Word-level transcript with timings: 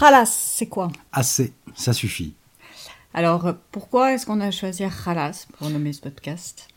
Khalas, 0.00 0.54
c'est 0.56 0.66
quoi? 0.66 0.90
Assez, 1.12 1.52
ça 1.74 1.92
suffit. 1.92 2.32
Alors, 3.12 3.52
pourquoi 3.70 4.14
est-ce 4.14 4.24
qu'on 4.24 4.40
a 4.40 4.50
choisi 4.50 4.82
Khalas 5.04 5.46
pour 5.58 5.68
nommer 5.68 5.92
ce 5.92 6.00
podcast? 6.00 6.68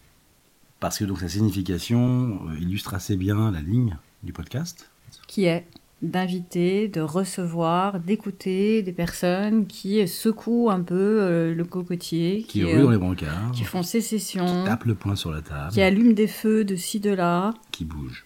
Parce 0.82 0.98
que 1.00 1.06
donc 1.06 1.22
sa 1.22 1.30
signification 1.30 2.42
euh, 2.50 2.60
illustre 2.60 2.94
assez 2.96 3.16
bien 3.16 3.50
la 3.52 3.62
ligne 3.62 3.96
du 4.24 4.34
podcast. 4.34 4.90
Qui 5.28 5.46
est 5.46 5.66
d'inviter, 6.02 6.90
de 6.90 7.00
recevoir, 7.00 8.02
d'écouter 8.02 8.82
des 8.82 8.92
personnes 8.92 9.68
qui 9.68 10.06
secouent 10.06 10.70
un 10.70 10.82
peu 10.82 11.22
euh, 11.22 11.56
le 11.56 11.64
cocotier, 11.64 12.44
Qui 12.44 12.66
ruent 12.66 12.82
dans 12.82 12.90
les 12.92 12.98
brancards, 12.98 13.54
qui 13.54 13.64
font 13.64 13.84
sécession, 13.84 14.46
qui 14.46 14.66
tapent 14.70 14.84
le 14.84 14.96
poing 14.96 15.16
sur 15.16 15.32
la 15.32 15.42
table, 15.42 15.72
qui 15.72 15.82
allument 15.82 16.12
des 16.12 16.28
feux 16.28 16.66
de 16.66 16.76
ci, 16.76 17.00
de 17.00 17.12
là, 17.12 17.54
qui 17.72 17.86
bougent. 17.86 18.26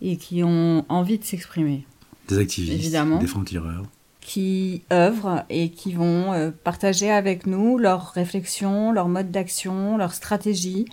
et 0.00 0.16
qui 0.16 0.42
ont 0.42 0.84
envie 0.88 1.18
de 1.20 1.24
s'exprimer, 1.24 1.86
Des 2.26 2.38
activistes, 2.38 2.72
Évidemment. 2.74 3.18
des 3.18 3.28
francs-tireurs. 3.28 3.84
Qui 4.22 4.84
œuvrent 4.92 5.44
et 5.50 5.70
qui 5.70 5.92
vont 5.92 6.32
euh, 6.32 6.50
partager 6.50 7.10
avec 7.10 7.46
nous 7.46 7.76
leurs 7.76 8.12
réflexions, 8.12 8.92
leurs 8.92 9.08
modes 9.08 9.30
d'action, 9.30 9.98
leurs 9.98 10.14
stratégies 10.14 10.86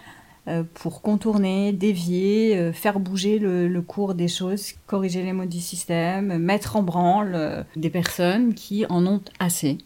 euh, 0.47 0.63
pour 0.73 1.01
contourner, 1.01 1.71
dévier, 1.71 2.57
euh, 2.57 2.73
faire 2.73 2.99
bouger 2.99 3.39
le, 3.39 3.67
le 3.67 3.81
cours 3.81 4.15
des 4.15 4.27
choses, 4.27 4.73
corriger 4.87 5.23
les 5.23 5.31
mots 5.31 5.45
du 5.45 5.61
système, 5.61 6.37
mettre 6.39 6.75
en 6.75 6.83
branle 6.83 7.65
des 7.75 7.89
personnes 7.89 8.53
qui 8.53 8.85
en 8.89 9.05
ont 9.05 9.21
assez. 9.39 9.77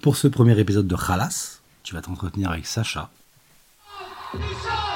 Pour 0.00 0.16
ce 0.16 0.28
premier 0.28 0.58
épisode 0.58 0.86
de 0.86 0.96
Khalas, 0.96 1.60
tu 1.82 1.94
vas 1.94 2.02
t'entretenir 2.02 2.50
avec 2.50 2.66
Sacha, 2.66 3.10
Ma 4.32 4.89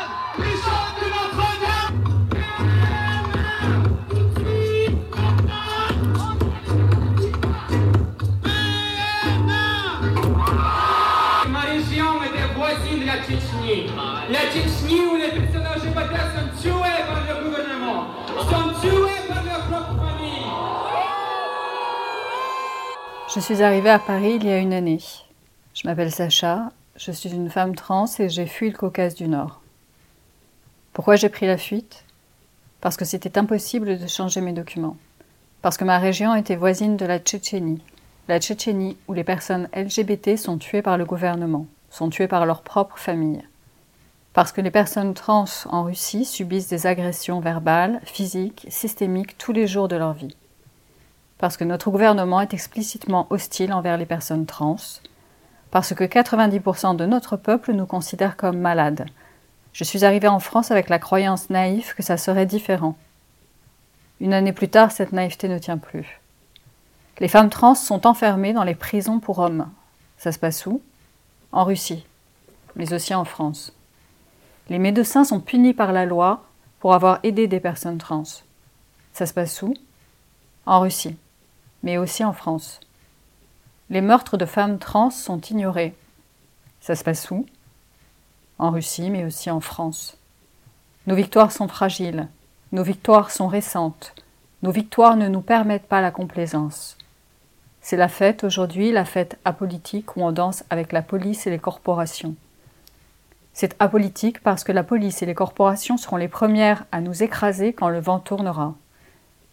Je 23.34 23.40
suis 23.40 23.64
arrivée 23.64 23.90
à 23.90 23.98
Paris 23.98 24.34
il 24.36 24.46
y 24.46 24.52
a 24.52 24.58
une 24.58 24.72
année. 24.72 25.00
Je 25.74 25.88
m'appelle 25.88 26.12
Sacha, 26.12 26.70
je 26.94 27.10
suis 27.10 27.30
une 27.30 27.50
femme 27.50 27.74
trans 27.74 28.06
et 28.20 28.28
j'ai 28.28 28.46
fui 28.46 28.70
le 28.70 28.78
Caucase 28.78 29.16
du 29.16 29.26
Nord. 29.26 29.60
Pourquoi 30.92 31.16
j'ai 31.16 31.28
pris 31.28 31.48
la 31.48 31.58
fuite? 31.58 32.04
Parce 32.80 32.96
que 32.96 33.04
c'était 33.04 33.36
impossible 33.36 33.98
de 33.98 34.06
changer 34.06 34.40
mes 34.40 34.52
documents. 34.52 34.96
Parce 35.62 35.76
que 35.76 35.82
ma 35.82 35.98
région 35.98 36.36
était 36.36 36.54
voisine 36.54 36.96
de 36.96 37.06
la 37.06 37.18
Tchétchénie. 37.18 37.82
La 38.28 38.38
Tchétchénie 38.38 38.96
où 39.08 39.14
les 39.14 39.24
personnes 39.24 39.68
LGBT 39.74 40.36
sont 40.36 40.58
tuées 40.58 40.82
par 40.82 40.96
le 40.96 41.04
gouvernement, 41.04 41.66
sont 41.90 42.10
tuées 42.10 42.28
par 42.28 42.46
leur 42.46 42.62
propre 42.62 42.98
famille. 42.98 43.42
Parce 44.32 44.52
que 44.52 44.60
les 44.60 44.70
personnes 44.70 45.14
trans 45.14 45.46
en 45.70 45.82
Russie 45.82 46.24
subissent 46.24 46.68
des 46.68 46.86
agressions 46.86 47.40
verbales, 47.40 48.00
physiques, 48.04 48.64
systémiques 48.68 49.36
tous 49.38 49.52
les 49.52 49.66
jours 49.66 49.88
de 49.88 49.96
leur 49.96 50.12
vie 50.12 50.36
parce 51.44 51.58
que 51.58 51.64
notre 51.64 51.90
gouvernement 51.90 52.40
est 52.40 52.54
explicitement 52.54 53.26
hostile 53.28 53.74
envers 53.74 53.98
les 53.98 54.06
personnes 54.06 54.46
trans, 54.46 54.78
parce 55.70 55.92
que 55.92 56.04
90% 56.04 56.96
de 56.96 57.04
notre 57.04 57.36
peuple 57.36 57.74
nous 57.74 57.84
considère 57.84 58.38
comme 58.38 58.56
malades. 58.56 59.04
Je 59.74 59.84
suis 59.84 60.06
arrivée 60.06 60.28
en 60.28 60.40
France 60.40 60.70
avec 60.70 60.88
la 60.88 60.98
croyance 60.98 61.50
naïve 61.50 61.94
que 61.94 62.02
ça 62.02 62.16
serait 62.16 62.46
différent. 62.46 62.96
Une 64.22 64.32
année 64.32 64.54
plus 64.54 64.70
tard, 64.70 64.90
cette 64.90 65.12
naïveté 65.12 65.48
ne 65.48 65.58
tient 65.58 65.76
plus. 65.76 66.18
Les 67.18 67.28
femmes 67.28 67.50
trans 67.50 67.74
sont 67.74 68.06
enfermées 68.06 68.54
dans 68.54 68.64
les 68.64 68.74
prisons 68.74 69.20
pour 69.20 69.38
hommes. 69.38 69.68
Ça 70.16 70.32
se 70.32 70.38
passe 70.38 70.64
où? 70.64 70.80
En 71.52 71.64
Russie, 71.64 72.06
mais 72.74 72.94
aussi 72.94 73.14
en 73.14 73.26
France. 73.26 73.74
Les 74.70 74.78
médecins 74.78 75.24
sont 75.24 75.40
punis 75.40 75.74
par 75.74 75.92
la 75.92 76.06
loi 76.06 76.42
pour 76.80 76.94
avoir 76.94 77.18
aidé 77.22 77.48
des 77.48 77.60
personnes 77.60 77.98
trans. 77.98 78.24
Ça 79.12 79.26
se 79.26 79.34
passe 79.34 79.60
où? 79.60 79.74
En 80.64 80.80
Russie 80.80 81.18
mais 81.84 81.98
aussi 81.98 82.24
en 82.24 82.32
France. 82.32 82.80
Les 83.90 84.00
meurtres 84.00 84.38
de 84.38 84.46
femmes 84.46 84.78
trans 84.78 85.10
sont 85.10 85.40
ignorés. 85.40 85.94
Ça 86.80 86.96
se 86.96 87.04
passe 87.04 87.30
où? 87.30 87.46
En 88.58 88.70
Russie, 88.70 89.10
mais 89.10 89.24
aussi 89.24 89.50
en 89.50 89.60
France. 89.60 90.16
Nos 91.06 91.14
victoires 91.14 91.52
sont 91.52 91.68
fragiles, 91.68 92.28
nos 92.72 92.82
victoires 92.82 93.30
sont 93.30 93.46
récentes, 93.46 94.14
nos 94.62 94.70
victoires 94.70 95.16
ne 95.16 95.28
nous 95.28 95.42
permettent 95.42 95.86
pas 95.86 96.00
la 96.00 96.10
complaisance. 96.10 96.96
C'est 97.82 97.98
la 97.98 98.08
fête 98.08 98.44
aujourd'hui, 98.44 98.90
la 98.90 99.04
fête 99.04 99.38
apolitique 99.44 100.16
où 100.16 100.22
on 100.22 100.32
danse 100.32 100.64
avec 100.70 100.90
la 100.90 101.02
police 101.02 101.46
et 101.46 101.50
les 101.50 101.58
corporations. 101.58 102.34
C'est 103.52 103.76
apolitique 103.78 104.42
parce 104.42 104.64
que 104.64 104.72
la 104.72 104.84
police 104.84 105.22
et 105.22 105.26
les 105.26 105.34
corporations 105.34 105.98
seront 105.98 106.16
les 106.16 106.28
premières 106.28 106.86
à 106.92 107.02
nous 107.02 107.22
écraser 107.22 107.74
quand 107.74 107.90
le 107.90 108.00
vent 108.00 108.20
tournera. 108.20 108.74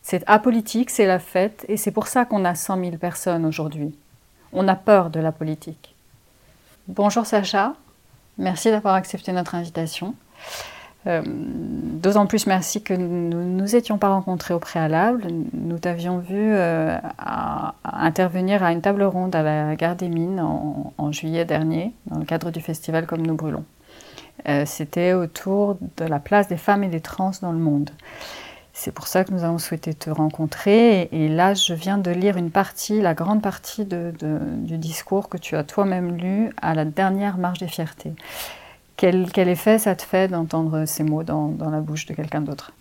C'est 0.01 0.23
apolitique, 0.27 0.89
c'est 0.89 1.05
la 1.05 1.19
fête, 1.19 1.65
et 1.67 1.77
c'est 1.77 1.91
pour 1.91 2.07
ça 2.07 2.25
qu'on 2.25 2.43
a 2.43 2.55
100 2.55 2.79
000 2.79 2.97
personnes 2.97 3.45
aujourd'hui. 3.45 3.93
On 4.51 4.67
a 4.67 4.75
peur 4.75 5.09
de 5.09 5.19
la 5.19 5.31
politique. 5.31 5.95
Bonjour 6.87 7.25
Sacha, 7.25 7.73
merci 8.37 8.71
d'avoir 8.71 8.95
accepté 8.95 9.31
notre 9.31 9.55
invitation. 9.55 10.15
Euh, 11.07 11.21
D'autant 11.25 12.25
plus 12.25 12.47
merci 12.47 12.81
que 12.81 12.93
nous 12.93 13.29
ne 13.29 13.61
nous 13.61 13.75
étions 13.75 13.97
pas 13.99 14.09
rencontrés 14.09 14.55
au 14.55 14.59
préalable. 14.59 15.27
Nous 15.53 15.77
t'avions 15.77 16.17
vu 16.17 16.35
euh, 16.35 16.97
intervenir 17.83 18.63
à 18.63 18.71
une 18.71 18.81
table 18.81 19.03
ronde 19.03 19.35
à 19.35 19.43
la 19.43 19.75
Gare 19.75 19.95
des 19.95 20.09
Mines 20.09 20.39
en, 20.39 20.93
en 20.97 21.11
juillet 21.11 21.45
dernier, 21.45 21.93
dans 22.07 22.17
le 22.19 22.25
cadre 22.25 22.49
du 22.49 22.59
festival 22.59 23.05
Comme 23.05 23.21
nous 23.21 23.35
brûlons. 23.35 23.63
Euh, 24.47 24.63
C'était 24.65 25.13
autour 25.13 25.77
de 25.97 26.05
la 26.05 26.19
place 26.19 26.47
des 26.47 26.57
femmes 26.57 26.83
et 26.83 26.87
des 26.87 27.01
trans 27.01 27.31
dans 27.41 27.51
le 27.51 27.59
monde. 27.59 27.91
C'est 28.83 28.91
pour 28.91 29.05
ça 29.05 29.23
que 29.23 29.31
nous 29.31 29.43
avons 29.43 29.59
souhaité 29.59 29.93
te 29.93 30.09
rencontrer. 30.09 31.07
Et, 31.11 31.27
là, 31.27 31.53
je 31.53 31.75
viens 31.75 31.99
de 31.99 32.09
lire 32.09 32.35
une 32.35 32.49
partie, 32.49 32.99
la 32.99 33.13
grande 33.13 33.39
partie 33.39 33.85
du 33.85 34.77
discours 34.79 35.29
que 35.29 35.37
tu 35.37 35.55
as 35.55 35.63
toi-même 35.63 36.17
lu 36.17 36.51
à 36.59 36.73
la 36.73 36.83
dernière 36.83 37.37
marche 37.37 37.59
des 37.59 37.67
fiertés. 37.67 38.13
Quel, 38.97 39.27
effet 39.35 39.77
ça 39.77 39.93
te 39.93 40.01
fait 40.01 40.29
d'entendre 40.29 40.85
ces 40.85 41.03
mots 41.03 41.21
dans, 41.21 41.55
la 41.69 41.79
bouche 41.79 42.07
de 42.07 42.15
quelqu'un 42.15 42.41
d'autre? 42.41 42.71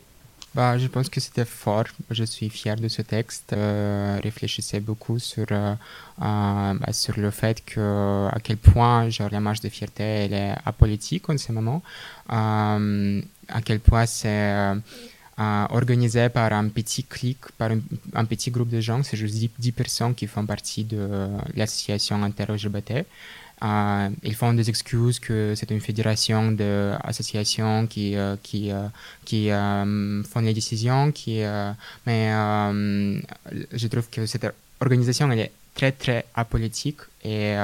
Bah, 0.54 0.78
je 0.78 0.86
pense 0.86 1.10
que 1.10 1.20
c'était 1.20 1.44
fort. 1.44 1.84
Je 2.10 2.24
suis 2.24 2.48
fier 2.48 2.76
de 2.76 2.88
ce 2.88 3.02
texte. 3.02 3.52
Euh, 3.52 4.18
réfléchissais 4.22 4.80
beaucoup 4.80 5.18
sur, 5.18 5.44
euh, 5.50 5.74
euh, 6.22 6.74
bah, 6.80 6.92
sur 6.92 7.18
le 7.18 7.30
fait 7.30 7.62
que 7.62 8.26
à 8.32 8.38
quel 8.42 8.56
point 8.56 9.06
la 9.30 9.40
marche 9.40 9.60
de 9.60 9.68
fierté 9.68 10.32
est 10.32 10.54
apolitique 10.64 11.28
en 11.28 11.36
ce 11.36 11.52
moment. 11.52 11.82
Euh, 12.32 13.20
à 13.48 13.60
quel 13.60 13.80
point 13.80 14.06
c'est 14.06 14.80
organisé 15.70 16.28
par 16.28 16.52
un 16.52 16.68
petit 16.68 17.04
clic, 17.04 17.38
par 17.56 17.70
un, 18.14 18.24
petit 18.24 18.50
groupe 18.50 18.68
de 18.68 18.80
gens. 18.80 19.02
C'est 19.02 19.16
juste 19.16 19.34
10, 19.34 19.50
10 19.58 19.72
personnes 19.72 20.14
qui 20.14 20.26
font 20.26 20.44
partie 20.44 20.84
de 20.84 21.28
l'association 21.54 22.22
inter-LGBT. 22.22 23.06
Euh, 23.62 24.08
ils 24.22 24.34
font 24.34 24.54
des 24.54 24.70
excuses 24.70 25.18
que 25.18 25.54
c'est 25.54 25.70
une 25.70 25.80
fédération 25.80 26.52
d'associations 26.52 27.86
qui, 27.86 28.16
euh, 28.16 28.36
qui, 28.42 28.72
euh, 28.72 28.88
qui 29.24 29.50
euh, 29.50 30.22
font 30.22 30.40
les 30.40 30.54
décisions, 30.54 31.12
euh, 31.28 31.72
mais 32.06 32.32
euh, 32.32 33.20
je 33.72 33.86
trouve 33.88 34.08
que 34.08 34.24
cette 34.24 34.46
organisation 34.80 35.30
elle 35.30 35.40
est 35.40 35.52
très 35.74 35.92
très 35.92 36.24
apolitique 36.34 37.00
et 37.22 37.54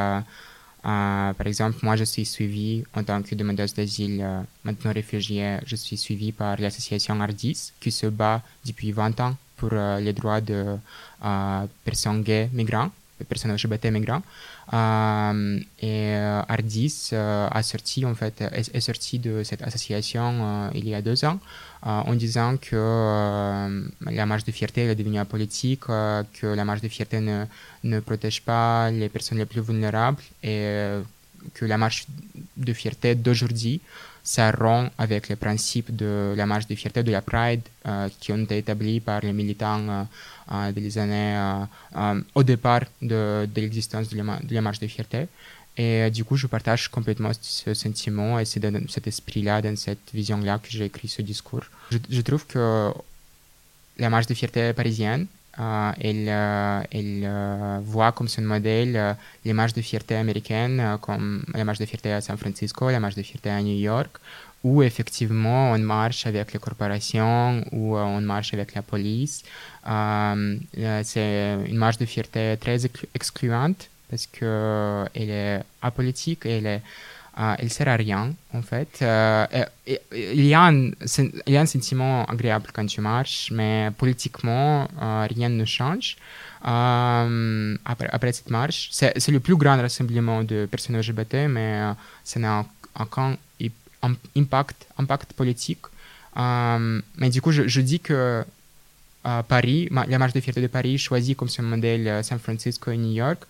euh, 0.87 1.33
par 1.33 1.47
exemple 1.49 1.79
moi 1.83 1.97
je 1.97 2.05
suis 2.05 2.25
suivi 2.25 2.85
en 2.95 3.03
tant 3.03 3.21
que 3.21 3.35
demandeuse 3.35 3.75
d'asile 3.75 4.21
euh, 4.23 4.41
maintenant 4.65 4.93
réfugiée 4.93 5.59
je 5.67 5.75
suis 5.75 5.97
suivi 5.97 6.31
par 6.31 6.61
l'association 6.61 7.21
Ardis 7.21 7.73
qui 7.81 7.91
se 7.91 8.07
bat 8.07 8.41
depuis 8.65 8.93
20 8.93 9.19
ans 9.21 9.37
pour 9.57 9.71
euh, 9.73 9.99
les 9.99 10.13
droits 10.13 10.41
de 10.41 10.77
personnes 11.85 12.23
gays 12.23 12.49
migrants 12.53 12.91
personnes 13.29 13.53
LGBT 13.53 13.87
migrants 13.87 14.23
et 14.73 14.75
euh, 14.75 16.43
Ardis 16.49 17.11
euh, 17.13 17.49
a 17.51 17.63
sorti 17.63 18.05
en 18.05 18.15
fait 18.15 18.41
est, 18.41 18.81
sorti 18.81 19.21
de 19.21 19.45
cette 19.45 19.63
association 19.63 20.25
euh, 20.43 20.71
il 20.75 20.89
y 20.89 20.95
a 20.95 21.03
deux 21.03 21.25
ans 21.25 21.39
euh, 21.87 21.89
en 21.89 22.15
disant 22.15 22.57
que 22.57 22.75
euh, 22.75 23.83
la 24.01 24.27
marche 24.27 24.45
de 24.45 24.51
fierté 24.51 24.83
est 24.87 24.95
devenue 24.97 25.21
apolitique, 25.21 25.83
euh, 25.89 26.25
que 26.33 26.49
la 26.49 26.65
marche 26.65 26.81
de 26.81 26.89
fierté 26.89 27.21
ne, 27.21 27.45
ne 27.85 28.01
protège 28.01 28.43
pas 28.43 28.91
les 28.91 29.09
personnes 29.09 29.39
les 29.39 29.47
plus 29.47 29.61
vulnérables 29.61 30.23
et 30.43 30.63
euh, 30.65 31.03
que 31.55 31.65
la 31.65 31.79
marche 31.79 32.07
de 32.57 32.73
fierté 32.73 33.15
d'aujourd'hui 33.15 33.81
ça 34.27 34.51
rompt 34.51 34.91
avec 34.99 35.29
les 35.29 35.37
principes 35.37 35.95
de 35.95 36.35
la 36.37 36.47
marche 36.47 36.67
de 36.67 36.75
fierté 36.75 37.05
de 37.05 37.13
la 37.13 37.23
Pride 37.23 37.63
euh, 37.87 38.09
qui 38.19 38.33
ont 38.33 38.43
été 38.43 38.59
établis 38.59 38.99
par 38.99 39.21
les 39.21 39.33
militants 39.33 39.89
euh, 39.89 40.03
euh, 40.53 40.73
des 40.73 40.99
années 40.99 41.37
au 42.35 42.43
départ 42.43 42.83
de, 43.01 43.49
l'existence 43.55 44.09
de, 44.09 44.17
la 44.17 44.61
marche 44.61 44.81
de 44.81 44.89
fierté. 44.89 45.29
Et 45.77 46.11
du 46.11 46.25
coup, 46.25 46.37
je 46.37 46.49
partage 46.49 46.89
complètement 46.89 47.31
ce 47.41 47.73
sentiment 47.75 48.41
et 48.41 48.45
c'est 48.45 48.61
dans 48.61 48.89
cet 48.89 49.07
esprit-là, 49.07 49.63
dans 49.63 49.77
cette 49.77 50.09
vision-là 50.13 50.59
que 50.59 50.71
j'ai 50.71 50.87
écrit 50.87 51.07
ce 51.07 51.23
discours. 51.23 51.65
Je, 51.93 51.99
je 52.11 52.21
trouve 52.23 52.47
que 52.47 52.91
la 53.99 54.11
marche 54.11 54.27
de 54.27 54.35
fierté 54.35 54.73
parisienne 54.73 55.27
elle, 55.59 56.29
elle 56.91 57.81
voit 57.83 58.13
comme 58.13 58.29
son 58.29 58.43
modèle 58.43 59.17
l'image 59.45 59.73
de 59.75 59.83
fierté 59.83 60.17
américaine, 60.17 60.99
comme 61.01 61.45
l'image 61.55 61.79
de 61.79 61.87
fierté 61.87 62.13
à 62.13 62.21
San 62.21 62.37
Francisco, 62.37 62.91
l'image 62.91 63.15
de 63.15 63.23
fierté 63.23 63.51
à 63.51 63.61
New 63.63 63.77
York, 63.77 64.11
où 64.65 64.83
effectivement 64.83 65.73
on 65.73 65.79
marche 65.79 66.27
avec 66.27 66.53
les 66.53 66.59
corporations, 66.59 67.65
où 67.73 67.97
on 67.97 68.21
marche 68.21 68.53
avec 68.55 68.75
la 68.75 68.83
police. 68.83 69.45
c'est 69.85 71.59
une 71.71 71.77
marche 71.77 71.99
de 71.99 72.07
fierté 72.07 72.57
très 72.61 72.79
excluante 73.15 73.89
parce 74.11 74.27
qu'elle 74.27 75.31
est 75.31 75.61
apolitique 75.83 76.47
elle 76.47 76.67
est 76.67 76.77
euh, 76.77 76.79
elle 77.37 77.71
sert 77.71 77.89
à 77.89 77.97
rien, 77.97 78.35
en 78.55 78.63
fait. 78.63 78.99
Euh, 79.03 79.47
il, 79.87 80.47
y 80.47 80.55
a 80.55 80.63
un, 80.63 80.87
il 80.87 81.53
y 81.53 81.57
a 81.57 81.61
un 81.61 81.67
sentiment 81.67 82.25
agréable 82.25 82.69
quand 82.73 82.87
tu 82.87 83.01
marches, 83.03 83.51
mais 83.53 83.91
politiquement, 83.97 84.89
euh, 85.03 85.27
rien 85.29 85.51
ne 85.51 85.65
change. 85.67 86.17
après, 86.63 88.09
après 88.11 88.33
cette 88.33 88.51
marche, 88.51 88.89
c'est 88.91 89.29
le 89.29 89.41
plus 89.41 89.57
grand 89.57 89.77
rassemblement 89.77 90.43
de 90.43 90.67
personnes 90.67 90.97
LGBT, 90.99 91.47
mais 91.49 91.93
ça 92.25 92.41
n'a 92.41 92.65
aucun 92.99 93.37
impact, 94.35 95.33
politique. 95.35 95.85
mais 96.37 97.31
du 97.31 97.43
coup, 97.43 97.53
je, 97.53 97.81
dis 97.81 98.01
que 98.01 98.45
Paris, 99.49 99.89
la 99.91 100.19
marche 100.19 100.33
de 100.33 100.41
fierté 100.41 100.63
de 100.63 100.69
Paris 100.69 100.97
choisit 100.97 101.37
comme 101.37 101.51
son 101.51 101.65
modèle 101.65 102.25
San 102.25 102.39
Francisco 102.39 102.91
et 102.91 102.97
New 102.97 103.13
York 103.13 103.41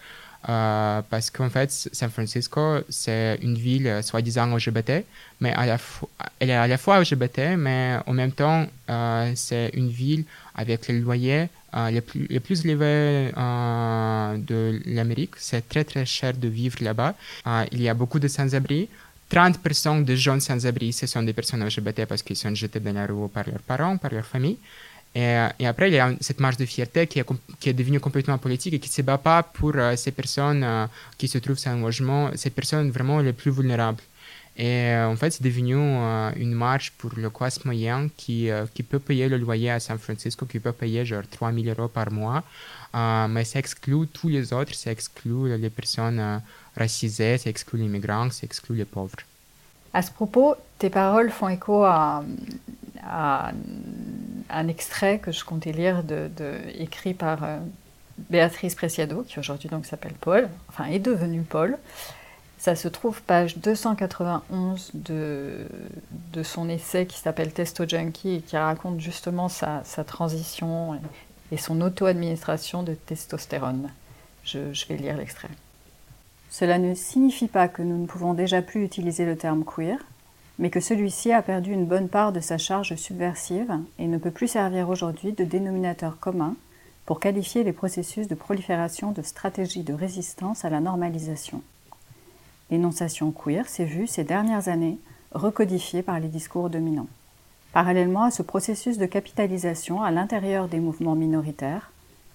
euh, 0.48 1.02
parce 1.10 1.30
qu'en 1.30 1.50
fait, 1.50 1.70
San 1.70 2.10
Francisco, 2.10 2.78
c'est 2.88 3.38
une 3.42 3.56
ville 3.56 3.86
euh, 3.88 4.02
soi-disant 4.02 4.54
LGBT, 4.54 5.04
mais 5.40 5.52
à 5.52 5.66
la 5.66 5.78
elle 6.38 6.50
est 6.50 6.54
à 6.54 6.66
la 6.66 6.78
fois 6.78 7.00
LGBT, 7.00 7.56
mais 7.56 7.98
en 8.06 8.12
même 8.12 8.32
temps, 8.32 8.66
euh, 8.88 9.32
c'est 9.34 9.70
une 9.74 9.88
ville 9.88 10.24
avec 10.54 10.88
les 10.88 11.00
loyers 11.00 11.48
les, 11.90 12.00
plus, 12.00 12.26
les 12.30 12.40
plus 12.40 12.64
élevés 12.64 13.32
de 13.36 14.80
l'Amérique. 14.86 15.32
C'est 15.36 15.68
très 15.68 15.84
très 15.84 16.06
cher 16.06 16.32
de 16.32 16.48
vivre 16.48 16.78
là-bas. 16.80 17.14
il 17.70 17.82
y 17.82 17.88
a 17.90 17.92
beaucoup 17.92 18.18
de 18.18 18.28
sans-abri. 18.28 18.88
30% 19.30 20.04
de 20.04 20.14
jeunes 20.14 20.40
sans-abri, 20.40 20.92
ce 20.92 21.06
sont 21.06 21.22
des 21.22 21.32
personnes 21.32 21.62
LGBT 21.64 22.06
parce 22.06 22.22
qu'ils 22.22 22.36
sont 22.36 22.54
jetés 22.54 22.80
dans 22.80 22.94
la 22.94 23.06
rue 23.06 23.28
par 23.28 23.44
leurs 23.46 23.60
parents, 23.60 23.96
par 23.98 24.12
leur 24.12 24.24
famille. 24.24 24.56
Et, 25.16 25.48
et, 25.58 25.66
après, 25.66 25.88
il 25.88 25.94
y 25.94 25.98
a 25.98 26.12
cette 26.20 26.40
marche 26.40 26.58
de 26.58 26.66
fierté 26.66 27.06
qui 27.06 27.18
est, 27.18 27.72
devenue 27.72 28.00
complètement 28.00 28.36
politique 28.36 28.74
et 28.74 28.78
qui 28.78 28.90
ne 28.90 28.92
se 28.92 29.00
bat 29.00 29.16
pas 29.16 29.42
pour 29.42 29.72
euh, 29.74 29.96
ces 29.96 30.12
personnes 30.12 30.62
euh, 30.62 30.86
qui 31.16 31.26
se 31.26 31.38
trouvent 31.38 31.56
sans 31.56 31.80
logement, 31.80 32.30
ces 32.34 32.50
personnes 32.50 32.90
vraiment 32.90 33.20
les 33.20 33.32
plus 33.32 33.50
vulnérables. 33.50 34.02
Et 34.58 34.90
euh, 34.90 35.08
en 35.08 35.16
fait, 35.16 35.30
c'est 35.30 35.42
devenu 35.42 35.74
une 36.44 36.52
marche 36.52 36.90
pour 36.98 37.12
le 37.16 37.30
classe 37.30 37.64
moyen 37.64 38.10
qui, 38.14 38.50
qui 38.74 38.82
peut 38.82 38.98
payer 38.98 39.26
le 39.30 39.38
loyer 39.38 39.70
à 39.70 39.80
San 39.80 39.98
Francisco, 39.98 40.44
qui 40.44 40.60
peut 40.60 40.72
payer 40.72 41.06
genre 41.06 41.26
3 41.30 41.50
000 41.50 41.66
euros 41.68 41.88
par 41.88 42.10
mois. 42.10 42.42
mais 43.28 43.44
ça 43.44 43.58
exclut 43.58 44.06
tous 44.08 44.28
les 44.28 44.52
autres, 44.52 44.74
ça 44.74 44.90
exclut 44.90 45.56
les 45.56 45.70
personnes 45.70 46.42
racisées, 46.76 47.38
ça 47.38 47.48
exclut 47.48 47.78
les 47.78 47.88
migrants, 47.88 48.30
ça 48.30 48.44
exclut 48.44 48.76
les 48.76 48.84
pauvres. 48.84 49.22
À 49.96 50.02
ce 50.02 50.10
propos, 50.10 50.56
tes 50.78 50.90
paroles 50.90 51.31
font 51.31 51.48
écho 51.48 51.82
à, 51.82 52.22
un 54.50 54.69
extrait 54.69 55.19
que 55.19 55.32
je 55.32 55.43
comptais 55.43 55.72
lire 55.72 56.02
écrit 56.75 57.14
par 57.14 57.44
euh, 57.44 57.56
Béatrice 58.28 58.75
Preciado, 58.75 59.25
qui 59.26 59.38
aujourd'hui 59.38 59.70
donc 59.70 59.87
s'appelle 59.87 60.12
Paul, 60.20 60.50
enfin 60.69 60.84
est 60.84 60.98
devenue 60.98 61.40
Paul. 61.40 61.78
Ça 62.58 62.76
se 62.76 62.88
trouve 62.88 63.22
page 63.22 63.56
291 63.56 64.90
de, 64.93 65.66
de 66.34 66.42
son 66.42 66.69
essai 66.69 67.06
qui 67.06 67.19
s'appelle 67.19 67.54
Testo 67.54 67.88
Junkie 67.88 68.34
et 68.34 68.40
qui 68.42 68.58
raconte 68.58 69.00
justement 69.00 69.49
sa, 69.49 69.82
transition 70.06 71.00
et, 71.50 71.56
son 71.56 71.81
auto-administration 71.81 72.82
de 72.82 72.92
testostérone. 72.92 73.88
Je 74.44 74.87
vais 74.88 74.96
lire 74.99 75.16
l'extrait. 75.16 75.49
Cela 76.50 76.78
ne 76.78 76.94
signifie 76.94 77.48
pas 77.48 77.69
que 77.69 77.82
nous 77.82 77.98
ne 77.98 78.06
pouvons 78.06 78.34
déjà 78.34 78.62
plus 78.62 78.84
utiliser 78.84 79.25
le 79.25 79.37
terme 79.37 79.64
queer, 79.64 79.98
mais 80.58 80.70
que 80.70 80.81
celui-ci 80.81 81.32
a 81.32 81.43
perdu 81.43 81.72
une 81.72 81.87
bonne 81.87 82.08
part 82.08 82.32
de 82.32 82.40
sa 82.40 82.58
charge 82.58 82.94
subversive 82.96 83.78
et 83.98 84.06
ne 84.06 84.19
peut 84.19 84.31
plus 84.31 84.48
servir 84.48 84.88
aujourd'hui 84.88 85.32
de 85.32 85.44
dénominateur 85.44 86.19
commun 86.19 86.56
pour 87.04 87.20
qualifier 87.20 87.62
les 87.62 87.72
processus 87.72 88.26
de 88.26 88.34
prolifération 88.34 89.12
de 89.12 89.22
stratégies 89.22 89.82
de 89.82 89.93
résistance 89.93 90.64
à 90.64 90.70
la 90.70 90.81
normalisation. 90.81 91.62
L'énonciation 92.70 93.31
queer 93.31 93.69
s'est 93.69 93.84
vue 93.84 94.06
ces 94.06 94.25
dernières 94.25 94.69
années 94.69 94.99
recodifiée 95.32 96.02
par 96.02 96.19
les 96.19 96.28
discours 96.28 96.70
dominants. 96.70 97.08
Parallèlement 97.72 98.25
à 98.25 98.31
ce 98.31 98.42
processus 98.42 98.99
de 98.99 99.06
capitalisation 99.06 100.02
à 100.02 100.10
l'intérieur 100.10 100.66
des 100.66 100.81
mouvements 100.81 101.14
minoritaires, 101.14 101.92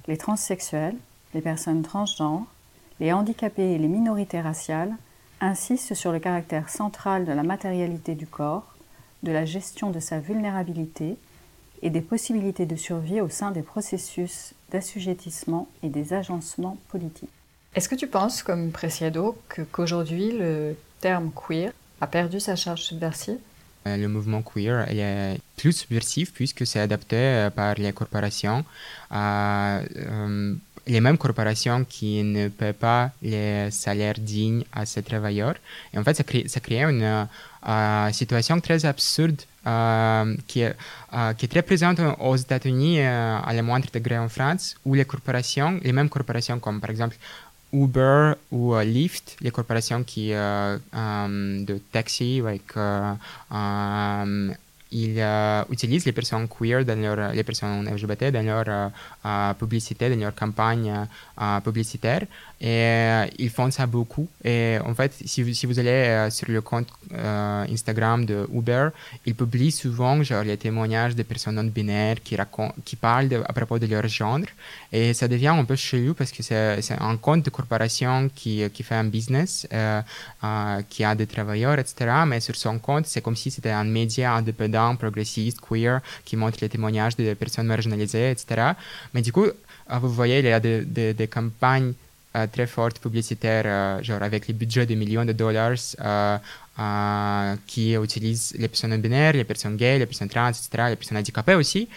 les 0.08 0.18
transsexuels, 0.18 0.96
les 1.34 1.42
personnes 1.42 1.82
transgenres, 1.82 2.46
les 3.02 3.12
handicapés 3.12 3.74
et 3.74 3.78
les 3.80 3.88
minorités 3.88 4.40
raciales 4.40 4.94
insiste 5.42 5.96
sur 5.96 6.12
le 6.12 6.20
caractère 6.20 6.70
central 6.70 7.26
de 7.26 7.32
la 7.32 7.42
matérialité 7.42 8.14
du 8.14 8.28
corps, 8.28 8.76
de 9.24 9.32
la 9.32 9.44
gestion 9.44 9.90
de 9.90 10.00
sa 10.00 10.20
vulnérabilité 10.20 11.18
et 11.82 11.90
des 11.90 12.02
possibilités 12.02 12.68
de 12.68 12.76
survie 12.76 13.20
au 13.20 13.28
sein 13.28 13.50
des 13.50 13.64
processus 13.64 14.54
d'assujettissement 14.72 15.68
et 15.82 15.90
des 15.90 16.14
agencements 16.14 16.78
politiques. 16.90 17.30
Est-ce 17.74 17.90
que 17.90 17.96
tu 17.96 18.06
penses, 18.06 18.44
comme 18.44 18.72
Preciado, 18.72 19.36
qu'aujourd'hui 19.72 20.32
le 20.32 20.76
terme 21.00 21.32
queer 21.32 21.74
a 22.02 22.08
perdu 22.08 22.40
sa 22.40 22.56
charge 22.56 22.84
subversive? 22.84 23.40
Euh, 23.88 23.98
le 23.98 24.08
mouvement 24.08 24.44
queer 24.44 24.86
est 24.92 25.40
plus 25.58 25.72
subversif 25.72 26.34
puisque 26.34 26.68
c'est 26.68 26.80
adapté 26.80 27.16
euh, 27.16 27.50
par 27.50 27.74
les 27.76 27.92
corporations 27.94 28.64
à 29.10 29.80
euh, 29.96 30.54
les 30.92 31.02
mêmes 31.02 31.18
corporations 31.18 31.86
qui 31.86 32.22
ne 32.24 32.50
paient 32.50 32.74
pas 32.74 33.12
les 33.22 33.72
salaires 33.72 34.20
dignes 34.20 34.64
à 34.74 34.86
ces 34.86 35.02
travailleurs. 35.02 35.56
Et 35.94 35.98
en 35.98 36.04
fait, 36.04 36.16
ça 36.16 36.24
crée, 36.24 36.46
ça 36.48 36.60
crée 36.60 36.84
une 36.84 37.28
euh, 37.68 38.12
situation 38.12 38.60
très 38.60 38.86
absurde 38.86 39.40
euh, 39.68 40.36
qui, 40.48 40.62
est, 40.62 40.76
euh, 41.14 41.34
qui 41.34 41.46
est 41.46 41.48
très 41.48 41.62
présente 41.62 42.00
aux 42.20 42.36
États-Unis 42.36 43.02
à 43.02 43.52
la 43.54 43.62
moindre 43.62 43.88
degré 43.94 44.18
en 44.18 44.28
France, 44.28 44.76
où 44.86 44.94
les 44.94 45.06
corporations, 45.06 45.80
les 45.82 45.94
mêmes 45.94 46.10
corporations 46.10 46.60
comme 46.60 46.82
par 46.82 46.90
exemple 46.90 47.16
Uber 47.72 48.34
ou 48.52 48.76
Lyft, 48.80 49.38
les 49.40 49.52
corporations 49.52 50.04
qui 50.04 50.32
de 50.32 51.76
taxi, 51.94 52.42
like, 52.42 52.74
ils 54.92 55.20
euh, 55.20 55.64
utilisent 55.70 56.06
les 56.06 56.12
personnes 56.12 56.48
queer, 56.48 56.84
dans 56.84 57.00
leur, 57.00 57.32
les 57.32 57.44
personnes 57.44 57.88
LGBT 57.90 58.26
dans 58.26 58.46
leur 58.46 58.66
euh, 58.68 58.90
euh, 59.26 59.54
publicité, 59.54 60.10
dans 60.10 60.20
leur 60.20 60.36
campagne 60.36 61.08
publicitaire. 61.64 62.26
Et 62.64 63.26
ils 63.40 63.50
font 63.50 63.72
ça 63.72 63.88
beaucoup. 63.88 64.28
Et 64.44 64.78
en 64.86 64.94
fait, 64.94 65.12
si 65.26 65.42
vous, 65.66 65.80
allez 65.80 66.28
sur 66.30 66.50
le 66.50 66.62
compte 66.62 66.88
Instagram 67.12 68.24
de 68.26 68.48
Uber, 68.54 68.90
ils 69.26 69.34
publient 69.34 69.72
souvent 69.72 70.22
genre, 70.22 70.44
les 70.44 70.58
témoignages 70.58 71.16
des 71.16 71.24
personnes 71.24 71.56
non 71.56 71.64
binaires 71.64 72.18
qui, 72.24 72.96
parlent 72.96 73.44
à 73.48 73.54
propos 73.54 73.80
de 73.80 73.88
leur 73.88 74.08
genre. 74.08 74.40
Et 74.92 75.14
ça 75.14 75.28
devient 75.28 75.48
un 75.48 75.66
peu 75.66 75.76
chelou 75.76 76.14
parce 76.14 76.32
que 76.32 76.44
c'est 76.44 76.98
un 77.00 77.18
compte 77.18 77.44
de 77.44 77.50
corporation 77.50 78.30
qui, 78.36 78.64
qui 78.70 78.84
fait 78.84 78.96
un 78.96 79.06
business, 79.06 79.68
qui 80.90 81.04
a 81.04 81.16
des 81.16 81.28
travailleurs, 81.28 81.80
etc. 81.80 82.12
Mais 82.28 82.40
sur 82.40 82.56
son 82.56 82.78
compte, 82.78 83.08
c'est 83.08 83.22
comme 83.22 83.36
si 83.36 83.50
c'était 83.50 83.72
un 83.72 83.86
média 83.86 84.34
indépendant 84.34 84.96
progressiste, 84.96 85.60
queer, 85.62 86.02
qui 86.26 86.36
montre 86.36 86.58
les 86.62 86.70
témoignages 86.70 87.16
des 87.16 87.36
personnes 87.36 87.68
marginalisées, 87.68 88.32
etc. 88.32 88.74
Mais 89.14 89.22
du 89.22 89.32
coup, 89.32 89.46
euh, 89.46 89.54
vous 90.00 90.10
voyez, 90.10 90.40
il 90.40 90.46
y 90.46 90.52
a 90.52 90.60
des, 90.60 91.28
campagnes 91.28 91.90
euh, 91.90 91.94
très 92.52 92.68
fortes 92.68 93.00
publicitaires, 93.00 93.64
euh, 93.66 94.04
genre 94.04 94.24
avec 94.24 94.48
les 94.48 94.54
budgets 94.54 94.86
de 94.86 94.96
millions 94.96 95.26
de 95.26 95.34
dollars, 95.34 95.76
qui 97.68 97.94
utilisent 97.94 98.56
les 98.58 98.68
personnes 98.68 98.98
binaires, 99.00 99.34
les 99.34 99.44
personnes 99.44 99.76
gays, 99.76 100.00
les 100.00 100.06
personnes 100.06 100.30
trans, 100.30 100.50
etc., 100.50 100.68
les 100.90 100.96
personnes 100.96 101.18
handicapées 101.18 101.54
aussi, 101.54 101.88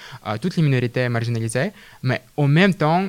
toutes 0.42 0.56
les 0.56 0.62
minorités 0.62 1.08
marginalisées. 1.08 1.70
Mais 2.02 2.20
en 2.36 2.48
même 2.48 2.74
temps, 2.74 3.08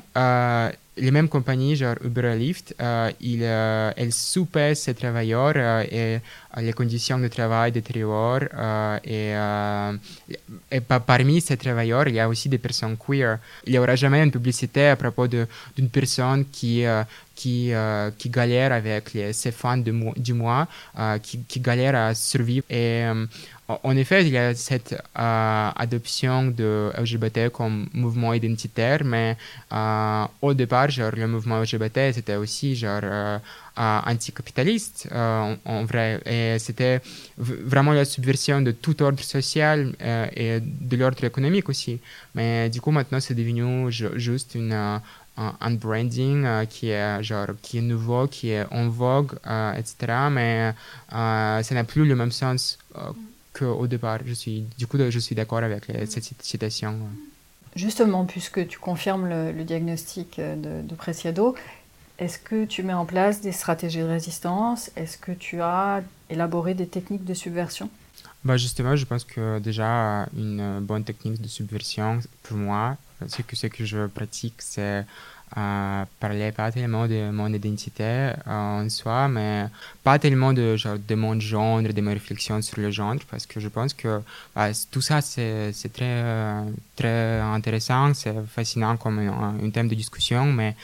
les 0.96 1.10
mêmes 1.10 1.28
compagnies, 1.28 1.76
genre 1.76 1.96
Uber 2.02 2.32
et 2.34 2.38
Lyft, 2.38 2.74
elles 2.78 4.12
soupèsent 4.12 4.80
ces 4.80 4.94
travailleurs 4.94 5.56
et 5.56 6.20
les 6.60 6.72
conditions 6.72 7.18
de 7.18 7.28
travail 7.28 7.72
détériorent 7.72 8.48
euh, 8.54 8.98
et, 9.04 9.34
euh, 9.34 9.92
et, 10.70 10.80
parmi 10.80 11.40
ces 11.40 11.56
travailleurs, 11.56 12.08
il 12.08 12.14
y 12.14 12.20
a 12.20 12.28
aussi 12.28 12.48
des 12.48 12.58
personnes 12.58 12.96
queer. 12.96 13.38
Il 13.66 13.72
n'y 13.72 13.78
aura 13.78 13.94
jamais 13.94 14.22
une 14.22 14.30
publicité 14.30 14.88
à 14.88 14.96
propos 14.96 15.26
d'une 15.26 15.88
personne 15.90 16.46
qui, 16.46 16.84
euh, 17.46 18.10
qui, 18.10 18.16
qui 18.18 18.30
galèrent 18.30 18.72
avec 18.72 19.12
les, 19.12 19.32
ses 19.32 19.52
fans 19.52 19.76
du 19.76 20.32
mois, 20.32 20.66
qui, 21.22 21.40
qui 21.44 21.60
galèrent 21.60 21.94
à 21.94 22.14
survivre. 22.14 22.64
Et 22.70 23.04
en 23.68 23.96
effet, 23.96 24.24
il 24.24 24.32
y 24.32 24.38
a 24.38 24.54
cette 24.54 24.92
euh, 25.18 25.70
adoption 25.74 26.44
de 26.44 26.92
LGBT 26.96 27.50
comme 27.50 27.88
mouvement 27.92 28.32
identitaire, 28.32 29.02
mais 29.04 29.36
euh, 29.72 30.24
au 30.40 30.54
départ, 30.54 30.88
genre, 30.90 31.10
le 31.16 31.26
mouvement 31.26 31.60
LGBT, 31.60 32.12
c'était 32.14 32.36
aussi 32.36 32.76
genre, 32.76 33.00
euh, 33.02 33.38
anticapitaliste, 33.76 35.08
en, 35.12 35.84
vrai. 35.84 36.20
Et 36.26 36.58
c'était 36.60 37.00
vraiment 37.36 37.92
la 37.92 38.04
subversion 38.04 38.62
de 38.62 38.70
tout 38.70 39.02
ordre 39.02 39.22
social 39.22 39.94
et 40.34 40.60
de 40.62 40.96
l'ordre 40.96 41.24
économique 41.24 41.68
aussi. 41.68 41.98
Mais 42.34 42.70
du 42.70 42.80
coup, 42.80 42.92
maintenant, 42.92 43.20
c'est 43.20 43.34
devenu 43.34 43.90
juste 43.90 44.54
une 44.54 45.00
un 45.36 45.70
branding 45.72 46.66
qui 46.68 46.90
est 46.90 47.22
genre 47.22 47.48
qui 47.62 47.78
est 47.78 47.82
nouveau, 47.82 48.26
qui 48.26 48.50
est 48.50 48.64
en 48.70 48.88
vogue, 48.88 49.32
etc. 49.76 49.94
Mais 50.30 50.72
ça 51.10 51.62
n'a 51.72 51.84
plus 51.84 52.04
le 52.04 52.16
même 52.16 52.32
sens 52.32 52.78
au 53.60 53.86
départ. 53.86 54.20
Je 54.24 54.34
suis, 54.34 54.64
du 54.78 54.86
coup, 54.86 54.98
je 54.98 55.18
suis 55.18 55.34
d'accord 55.34 55.58
avec 55.58 55.84
cette 56.08 56.42
citation. 56.42 56.98
Justement, 57.74 58.24
puisque 58.24 58.66
tu 58.66 58.78
confirmes 58.78 59.28
le, 59.28 59.64
diagnostic 59.64 60.38
de, 60.38 60.82
de 60.82 60.94
Preciado, 60.94 61.54
est-ce 62.18 62.38
que 62.38 62.64
tu 62.64 62.82
mets 62.82 62.94
en 62.94 63.04
place 63.04 63.42
des 63.42 63.52
stratégies 63.52 63.98
de 63.98 64.04
résistance? 64.04 64.90
Est-ce 64.96 65.18
que 65.18 65.32
tu 65.32 65.60
as 65.60 66.02
élaboré 66.30 66.72
des 66.72 66.86
techniques 66.86 67.24
de 67.24 67.34
subversion? 67.34 67.90
Bah 68.44 68.56
justement, 68.56 68.96
je 68.96 69.04
pense 69.04 69.24
que 69.24 69.58
déjà 69.58 70.26
une 70.36 70.80
bonne 70.80 71.04
technique 71.04 71.40
de 71.40 71.48
subversion 71.48 72.20
pour 72.44 72.56
moi, 72.56 72.96
ce 73.26 73.42
que, 73.42 73.56
ce 73.56 73.66
que 73.66 73.84
je 73.84 74.06
pratique, 74.06 74.56
c'est 74.58 75.04
euh, 75.56 76.04
parler 76.18 76.50
pas 76.50 76.72
tellement 76.72 77.06
de 77.06 77.30
mon 77.30 77.52
identité 77.52 78.02
euh, 78.02 78.32
en 78.46 78.88
soi, 78.88 79.28
mais 79.28 79.66
pas 80.02 80.18
tellement 80.18 80.52
de, 80.52 80.76
genre, 80.76 80.96
de 80.98 81.14
mon 81.14 81.38
genre, 81.38 81.82
de 81.82 82.00
mes 82.00 82.12
réflexions 82.14 82.60
sur 82.62 82.80
le 82.80 82.90
genre, 82.90 83.14
parce 83.30 83.46
que 83.46 83.60
je 83.60 83.68
pense 83.68 83.94
que 83.94 84.20
bah, 84.54 84.70
tout 84.90 85.00
ça, 85.00 85.20
c'est 85.20 85.72
très, 85.92 86.24
très 86.96 87.40
intéressant, 87.40 88.12
c'est 88.12 88.34
fascinant 88.48 88.96
comme 88.96 89.20
un, 89.20 89.70
thème 89.70 89.88
de 89.88 89.94
discussion, 89.94 90.52
mais 90.52 90.74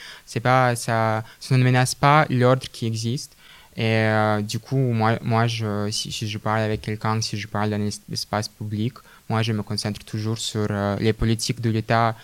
pas, 0.41 0.75
ça, 0.75 1.23
ça 1.39 1.57
ne 1.57 1.63
menace 1.63 1.93
pas 1.93 2.25
l'ordre 2.29 2.67
qui 2.71 2.87
existe. 2.87 3.35
Et 3.75 3.83
euh, 3.83 4.41
du 4.41 4.59
coup, 4.59 4.77
moi, 4.77 5.17
moi 5.21 5.47
je, 5.47 5.89
si 5.91 6.27
je 6.27 6.37
parle 6.37 6.61
avec 6.61 6.81
quelqu'un, 6.81 7.19
si 7.21 7.37
je 7.37 7.47
parle 7.47 7.71
dans 7.71 7.89
l'espace 8.07 8.47
public, 8.47 8.93
moi, 9.33 9.41
je 9.41 9.53
me 9.59 9.63
concentre 9.63 10.01
toujours 10.13 10.37
sur 10.37 10.67
les 11.05 11.13
politiques 11.21 11.59
de 11.59 11.71
l'État 11.77 12.15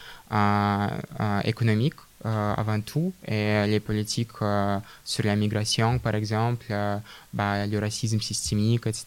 économique 1.54 2.00
euh, 2.26 2.54
avant 2.58 2.82
tout, 2.82 3.14
et 3.26 3.66
les 3.66 3.80
politiques 3.80 4.42
euh, 4.42 4.78
sur 5.06 5.24
la 5.24 5.38
migration, 5.38 6.00
par 6.00 6.16
exemple, 6.16 6.66
euh, 6.70 6.98
bah, 7.32 7.66
le 7.66 7.80
racisme 7.80 8.20
systémique, 8.20 8.86
etc. 8.88 9.06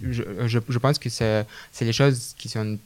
Je, 0.00 0.22
je, 0.46 0.78
pense 0.78 0.96
que 1.00 1.08
c'est 1.08 1.44
les 1.80 1.92
choses 1.92 2.34
qui 2.38 2.48
sont 2.48 2.78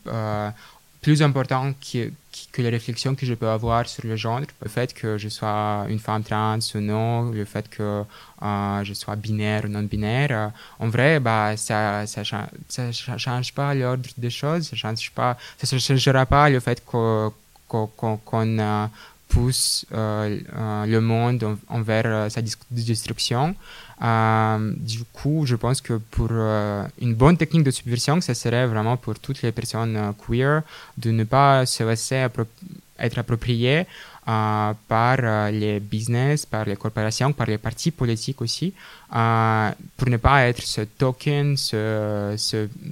plus 1.01 1.23
importantes 1.23 1.77
que, 1.81 2.11
que 2.53 2.63
les 2.63 2.69
réflexions 2.69 3.15
que 3.15 3.25
je 3.25 3.35
peux 3.35 3.49
avoir 3.49 3.89
sur 3.89 4.07
le 4.07 4.17
genre, 4.17 4.41
le 4.41 4.69
fait 4.69 4.93
que 4.93 5.17
je 5.19 5.29
sois 5.29 5.87
une 5.89 5.99
femme 5.99 6.23
trans 6.23 6.59
ou 6.75 6.81
non, 6.81 7.31
le 7.31 7.45
fait 7.45 7.69
que 7.69 8.03
je 8.41 8.93
sois 8.95 9.17
binaire 9.17 9.65
ou 9.65 9.69
non 9.69 9.83
binaire. 9.83 10.53
en 10.79 10.89
vrai, 10.89 11.21
bah, 11.21 11.57
ça 11.57 12.03
ne 12.03 12.07
ça, 12.07 12.23
ça, 12.69 13.19
change 13.19 13.55
pas 13.55 13.75
l'ordre 13.75 14.09
des 14.17 14.31
choses, 14.31 14.69
ça 14.69 14.77
change 14.77 15.11
pas, 15.13 15.37
ça 15.63 15.79
changera 15.79 16.27
pas 16.27 16.51
le 16.51 16.61
fait 16.61 16.85
qu'on 16.85 17.33
qu 17.71 18.37
euh, 18.37 18.87
euh, 19.93 20.87
le 20.87 21.01
monde 21.01 21.57
envers 21.69 22.07
euh, 22.07 22.29
sa 22.29 22.43
destruction. 22.71 23.55
du 24.77 25.05
coup, 25.13 25.45
je 25.47 25.57
pense 25.57 25.81
que 25.81 25.95
pour 26.11 26.31
une 26.31 27.15
bonne 27.15 27.37
technique 27.37 27.65
de 27.65 27.71
subversion, 27.71 28.21
ça 28.21 28.35
serait 28.35 28.67
vraiment 28.67 28.97
pour 28.97 29.19
toutes 29.19 29.43
les 29.43 29.53
personnes 29.53 30.15
queer 30.27 30.63
de 30.99 31.11
ne 31.11 31.25
pas 31.25 31.67
se 31.67 31.83
laisser 31.85 32.27
être 32.99 33.19
appropriées 33.19 33.87
par 34.25 35.17
les 35.51 35.81
business, 35.81 36.47
par 36.47 36.65
les 36.65 36.77
corporations, 36.77 37.33
par 37.33 37.47
les 37.47 37.59
partis 37.59 37.91
politiques 37.91 38.41
aussi, 38.41 38.73
pour 39.11 40.09
ne 40.09 40.17
pas 40.17 40.47
être 40.49 40.63
ce 40.63 40.83
token, 40.83 41.57
ce, 41.57 41.77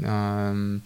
euh, 0.05 0.79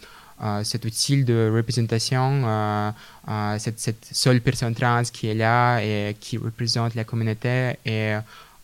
cet 0.63 0.85
outil 0.85 1.23
de 1.23 1.51
représentation, 1.53 2.43
euh, 2.45 2.91
euh, 3.29 3.59
cette, 3.59 3.79
cette, 3.79 4.07
seule 4.11 4.41
personne 4.41 4.75
trans 4.75 5.03
qui 5.03 5.27
est 5.27 5.33
là 5.33 5.79
et 5.79 6.15
qui 6.19 6.37
représente 6.37 6.95
la 6.95 7.03
communauté 7.03 7.77
et 7.85 8.15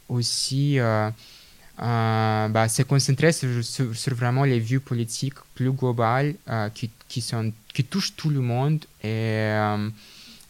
aussi 0.08 0.78
bah, 1.78 2.68
se 2.68 2.84
concentrer 2.84 3.32
sur, 3.32 3.64
sur, 3.64 4.16
vraiment 4.16 4.44
les 4.44 4.60
vues 4.60 4.80
politiques 4.82 5.36
plus 5.56 5.72
globales 5.72 6.36
qui, 6.74 6.90
qui, 7.08 7.22
sont, 7.22 7.52
qui 7.74 7.84
touchent 7.84 8.16
tout 8.16 8.30
le 8.30 8.42
monde 8.42 8.84
euh, 9.06 9.90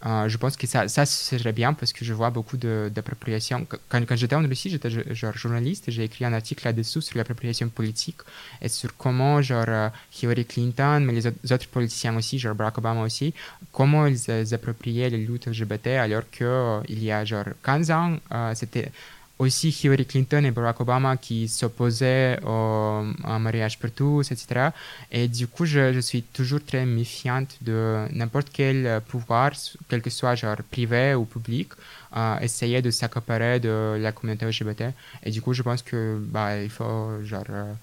je 0.03 0.37
pense 0.37 0.55
que 0.55 0.67
ça, 0.67 0.87
serait 0.87 1.51
bien 1.51 1.73
parce 1.73 1.91
que 1.93 2.05
je 2.05 2.13
vois 2.13 2.29
beaucoup 2.29 2.57
d'appropriation. 2.57 3.65
Quand, 3.89 4.05
quand 4.05 4.15
j'étais 4.15 4.35
en 4.35 4.41
Russie, 4.41 4.69
j'étais 4.69 4.89
journaliste 5.13 5.89
et 5.89 5.91
j'ai 5.91 6.03
écrit 6.03 6.25
un 6.25 6.33
article 6.33 6.65
là-dessous 6.65 7.01
sur 7.01 7.17
l'appropriation 7.17 7.67
politique 7.69 8.17
et 8.61 8.69
sur 8.69 8.95
comment 8.95 9.41
genre 9.41 9.65
euh, 9.67 9.89
Hillary 10.21 10.45
Clinton, 10.45 11.01
mais 11.05 11.13
les 11.13 11.27
autres, 11.27 11.67
politiciens 11.67 12.15
aussi, 12.15 12.39
genre 12.39 12.55
Barack 12.55 12.77
Obama 12.77 13.01
aussi, 13.01 13.33
comment 13.71 14.07
ils, 14.07 14.53
appropriaient 14.53 15.09
les 15.09 15.17
luttes 15.17 15.47
LGBT 15.47 15.87
alors 15.87 16.23
qu'il 16.29 16.45
euh, 16.45 16.81
il 16.87 17.03
y 17.03 17.11
a 17.11 17.25
genre 17.25 17.45
15 17.63 17.91
ans, 17.91 18.17
c'était 18.53 18.91
aussi 19.39 19.69
Hillary 19.69 20.05
Clinton 20.05 20.43
et 20.43 20.51
Barack 20.51 20.81
Obama 20.81 21.15
qui 21.17 21.47
s'opposaient 21.47 22.39
au, 22.45 23.03
mariage 23.39 23.79
pour 23.79 23.91
tous, 23.91 24.31
etc. 24.31 24.69
Et 25.11 25.27
du 25.27 25.47
coup, 25.47 25.65
je, 25.65 25.93
je 25.93 25.99
suis 26.01 26.21
toujours 26.23 26.59
très 26.63 26.85
méfiante 26.85 27.55
de 27.61 28.05
n'importe 28.11 28.49
quel 28.51 29.01
pouvoir, 29.07 29.51
quel 29.87 30.01
que 30.01 30.09
soit 30.09 30.35
genre 30.35 30.57
privé 30.69 31.15
ou 31.15 31.23
public, 31.23 31.69
euh, 32.17 32.39
essayer 32.39 32.81
de 32.81 32.91
s'accaparer 32.91 33.59
de 33.61 33.97
la 33.99 34.11
communauté 34.11 34.45
LGBT. 34.45 34.93
Et 35.23 35.31
du 35.31 35.41
coup, 35.41 35.53
je 35.53 35.63
pense 35.63 35.81
que 35.81 36.19
bah, 36.21 36.61
il 36.61 36.69
faut 36.69 37.23
genre 37.23 37.43
euh, 37.49 37.73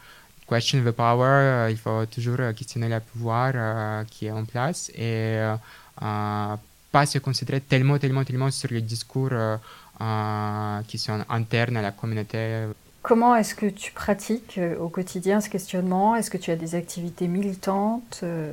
question 0.49 0.83
the 0.85 0.91
power, 0.91 1.25
euh, 1.25 1.71
il 1.71 1.79
faut 1.79 2.05
toujours 2.07 2.39
questionner 2.55 2.89
le 2.89 3.01
pouvoir 3.01 4.05
qui 4.11 4.27
est 4.27 4.31
en 4.31 4.45
place 4.45 4.91
et 4.95 5.41
pas 6.97 7.05
se 7.07 7.19
concentrer 7.19 7.61
tellement, 7.61 7.99
tellement, 7.99 8.25
tellement 8.25 8.51
sur 8.51 8.71
les 8.71 8.81
discours 8.81 9.29
euh, 9.33 9.57
qui 10.87 10.99
sont 10.99 11.25
internes 11.29 11.77
à 11.77 11.83
la 11.83 11.93
communauté. 11.93 12.67
Comment 13.07 13.37
est-ce 13.37 13.55
que 13.55 13.67
tu 13.67 13.93
pratiques 13.93 14.59
euh, 14.59 14.77
au 14.79 14.89
quotidien 14.89 15.41
ce 15.41 15.49
questionnement? 15.49 16.17
Est-ce 16.17 16.29
que 16.29 16.39
tu 16.39 16.51
as 16.51 16.57
des 16.57 16.75
activités 16.75 17.29
militantes 17.29 18.19
euh? 18.25 18.53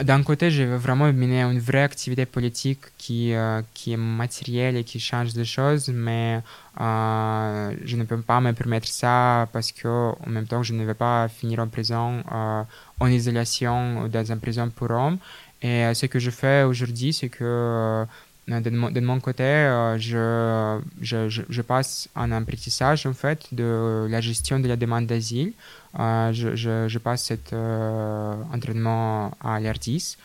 D'un 0.00 0.22
côté, 0.22 0.50
je 0.50 0.62
veux 0.62 0.76
vraiment 0.76 1.12
mener 1.12 1.42
une 1.42 1.58
vraie 1.58 1.82
activité 1.82 2.24
politique 2.24 2.80
qui, 2.96 3.34
qui 3.74 3.92
est 3.92 3.98
matérielle 3.98 4.78
et 4.78 4.84
qui 4.84 4.98
change 4.98 5.34
des 5.34 5.44
choses, 5.44 5.90
mais 5.90 6.40
je 6.78 7.96
ne 7.96 8.04
peux 8.04 8.22
pas 8.22 8.40
me 8.40 8.52
permettre 8.52 8.88
ça 8.88 9.46
parce 9.52 9.70
que 9.70 9.86
en 9.86 10.30
même 10.30 10.46
temps, 10.46 10.62
je 10.62 10.72
ne 10.72 10.82
vais 10.86 10.94
pas 10.94 11.28
finir 11.28 11.58
en 11.58 11.68
prison, 11.68 12.22
en 12.30 13.06
isolation 13.06 14.08
dans 14.08 14.32
une 14.32 14.40
prison 14.40 14.70
pour 14.74 14.90
hommes. 14.90 15.18
Et 15.60 15.92
ce 15.92 16.06
que 16.06 16.18
je 16.18 16.30
fais 16.30 16.62
aujourd'hui, 16.62 17.12
c'est 17.12 17.28
que 17.28 18.06
de 18.48 18.70
mon, 18.70 18.90
de 18.90 19.00
mon 19.00 19.20
côté, 19.20 19.44
euh, 19.44 19.98
je, 19.98 20.80
je, 21.00 21.42
je, 21.48 21.62
passe 21.62 22.08
un 22.16 22.32
apprentissage 22.32 23.06
en 23.06 23.12
fait 23.12 23.46
de 23.52 24.06
la 24.10 24.20
gestion 24.20 24.58
de 24.58 24.66
la 24.66 24.76
demande 24.76 25.06
d'asile. 25.06 25.52
Euh, 25.98 26.32
je, 26.32 26.56
je, 26.56 26.98
passe 26.98 27.24
cet 27.24 27.52
euh, 27.52 28.34
entraînement 28.52 29.32
à 29.40 29.60
l'ARTIS. 29.60 30.16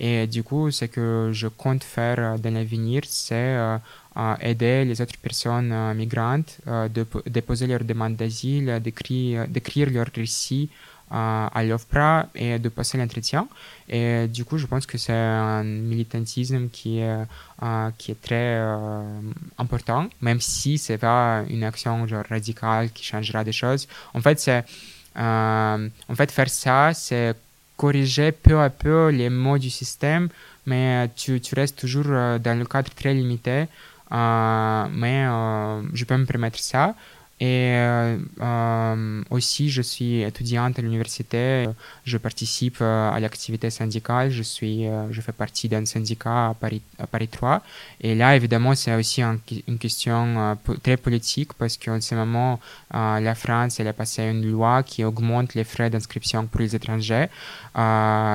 Et 0.00 0.26
du 0.26 0.42
coup, 0.42 0.70
ce 0.70 0.86
que 0.86 1.30
je 1.32 1.46
compte 1.46 1.84
faire 1.84 2.38
dans 2.38 2.54
l'avenir, 2.54 3.02
c'est 3.06 3.56
aider 4.40 4.84
les 4.84 5.00
autres 5.00 5.16
personnes 5.18 5.94
migrantes 5.94 6.58
de 6.66 7.06
déposer 7.26 7.68
leur 7.68 7.84
demande 7.84 8.16
d'asile, 8.16 8.80
d'écrire 8.82 9.90
leur 9.90 10.08
récit 10.16 10.68
à 11.10 11.62
l'OFPRA 11.64 12.28
et 12.34 12.58
de 12.58 12.68
passer 12.68 12.98
l'entretien. 12.98 13.46
Et 13.88 14.26
du 14.28 14.44
coup, 14.44 14.58
je 14.58 14.66
pense 14.66 14.86
que 14.86 14.96
c'est 14.96 15.12
un 15.12 15.62
militantisme 15.62 16.68
qui 16.70 17.00
est, 17.00 17.24
euh, 17.62 17.90
qui 17.98 18.12
est 18.12 18.20
très 18.20 18.56
euh, 18.56 19.02
important, 19.58 20.08
même 20.22 20.40
si 20.40 20.78
c'est 20.78 20.98
pas 20.98 21.44
une 21.48 21.64
action 21.64 22.06
genre 22.06 22.24
radicale 22.28 22.90
qui 22.90 23.04
changera 23.04 23.44
des 23.44 23.52
choses. 23.52 23.86
En 24.14 24.20
fait, 24.20 24.40
c'est, 24.40 24.64
euh, 25.16 25.88
en 26.08 26.14
fait, 26.14 26.32
faire 26.32 26.48
ça, 26.48 26.92
c'est 26.94 27.34
corriger 27.76 28.32
peu 28.32 28.60
à 28.60 28.70
peu 28.70 29.08
les 29.08 29.28
mots 29.28 29.58
du 29.58 29.70
système, 29.70 30.28
mais 30.66 31.10
tu, 31.14 31.40
tu 31.40 31.54
restes 31.54 31.78
toujours 31.78 32.06
dans 32.06 32.58
le 32.58 32.64
cadre 32.64 32.90
très 32.94 33.12
limité. 33.12 33.66
mais 34.10 35.26
je 35.92 36.04
peux 36.04 36.16
me 36.16 36.24
permettre 36.24 36.58
ça. 36.58 36.94
Et 37.40 37.72
euh, 37.74 38.16
euh, 38.40 39.22
aussi, 39.30 39.68
je 39.68 39.82
suis 39.82 40.22
étudiante 40.22 40.78
à 40.78 40.82
l'université. 40.82 41.66
Je 42.04 42.16
participe 42.16 42.78
euh, 42.80 43.10
à 43.10 43.18
l'activité 43.18 43.70
syndicale. 43.70 44.30
Je, 44.30 44.42
suis, 44.42 44.86
je 45.10 45.20
fais 45.20 45.32
partie 45.32 45.68
d'un 45.68 45.84
syndicat 45.84 46.50
à 46.50 46.54
Paris, 46.54 46.82
à 46.98 47.08
Paris 47.08 47.28
3. 47.28 47.60
Et 48.00 48.14
là, 48.14 48.36
évidemment, 48.36 48.74
c'est 48.76 48.94
aussi 48.94 49.20
une 49.22 49.78
question 49.78 50.56
très 50.82 50.96
politique 50.96 51.54
parce 51.54 51.76
qu'en 51.76 52.00
ce 52.00 52.14
moment, 52.14 52.60
la 52.92 53.34
France 53.34 53.80
elle 53.80 53.88
a 53.88 53.92
passé 53.92 54.22
une 54.22 54.48
loi 54.48 54.82
qui 54.82 55.04
augmente 55.04 55.54
les 55.54 55.64
frais 55.64 55.90
d'inscription 55.90 56.46
pour 56.46 56.60
les 56.60 56.76
étrangers. 56.76 57.26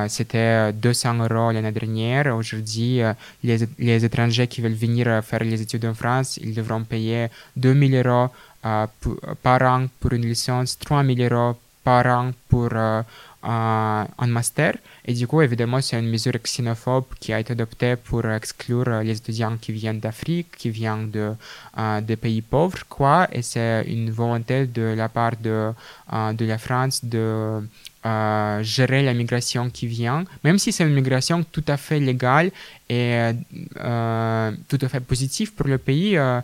C'était 0.09 0.73
200 0.73 1.15
euros 1.29 1.51
l'année 1.51 1.71
dernière. 1.71 2.35
Aujourd'hui, 2.35 3.01
les, 3.43 3.57
les 3.77 4.05
étrangers 4.05 4.47
qui 4.47 4.61
veulent 4.61 4.73
venir 4.73 5.23
faire 5.23 5.43
les 5.43 5.61
études 5.61 5.85
en 5.85 5.93
France, 5.93 6.37
ils 6.37 6.53
devront 6.53 6.83
payer 6.83 7.27
2000 7.55 7.95
euros 8.05 8.29
par 8.61 9.61
an 9.61 9.87
pour 9.99 10.13
une 10.13 10.25
licence, 10.25 10.77
3 10.79 11.03
000 11.03 11.33
euros 11.33 11.57
par 11.83 12.05
an 12.07 12.31
pour 12.47 12.69
euh, 12.73 13.01
un 13.43 14.27
master. 14.27 14.77
Et 15.05 15.13
du 15.13 15.25
coup, 15.25 15.41
évidemment, 15.41 15.81
c'est 15.81 15.97
une 15.97 16.09
mesure 16.09 16.37
xénophobe 16.43 17.05
qui 17.21 17.31
a 17.31 17.39
été 17.39 17.53
adoptée 17.53 17.95
pour 17.95 18.25
exclure 18.25 19.01
les 19.01 19.17
étudiants 19.17 19.57
qui 19.59 19.71
viennent 19.71 19.99
d'Afrique, 19.99 20.51
qui 20.57 20.69
viennent 20.69 21.09
de, 21.09 21.31
euh, 21.77 22.01
des 22.01 22.17
pays 22.17 22.41
pauvres, 22.41 22.83
quoi. 22.89 23.27
Et 23.31 23.41
c'est 23.41 23.85
une 23.87 24.11
volonté 24.11 24.65
de 24.65 24.81
la 24.81 25.07
part 25.07 25.37
de, 25.41 25.71
euh, 26.13 26.33
de 26.33 26.45
la 26.45 26.57
France 26.57 27.03
de 27.03 27.61
euh, 28.05 28.63
gérer 28.63 29.03
la 29.03 29.13
migration 29.13 29.69
qui 29.69 29.85
vient, 29.85 30.23
même 30.45 30.57
si 30.57 30.71
c'est 30.71 30.85
une 30.85 30.93
migration 30.93 31.43
tout 31.43 31.65
à 31.67 31.75
fait 31.75 31.99
légale 31.99 32.49
et 32.87 33.33
euh, 33.77 34.51
tout 34.69 34.77
à 34.81 34.87
fait 34.87 35.01
positive 35.01 35.53
pour 35.53 35.67
le 35.67 35.77
pays, 35.77 36.15
euh, 36.15 36.39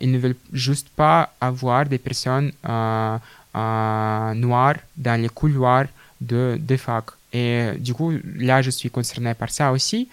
ils 0.00 0.10
ne 0.10 0.16
veulent 0.16 0.36
juste 0.52 0.88
pas 0.88 1.34
avoir 1.40 1.84
des 1.84 1.98
personnes 1.98 2.52
noires 2.64 4.76
dans 4.96 5.20
les 5.20 5.28
couloirs 5.28 5.86
de, 6.22 6.58
de 6.58 6.76
fac. 6.76 7.04
Et 7.34 7.72
du 7.78 7.92
coup, 7.92 8.12
là, 8.36 8.62
je 8.62 8.70
suis 8.70 8.88
concerné 8.88 9.34
par 9.34 9.50
ça 9.50 9.72
aussi. 9.72 10.08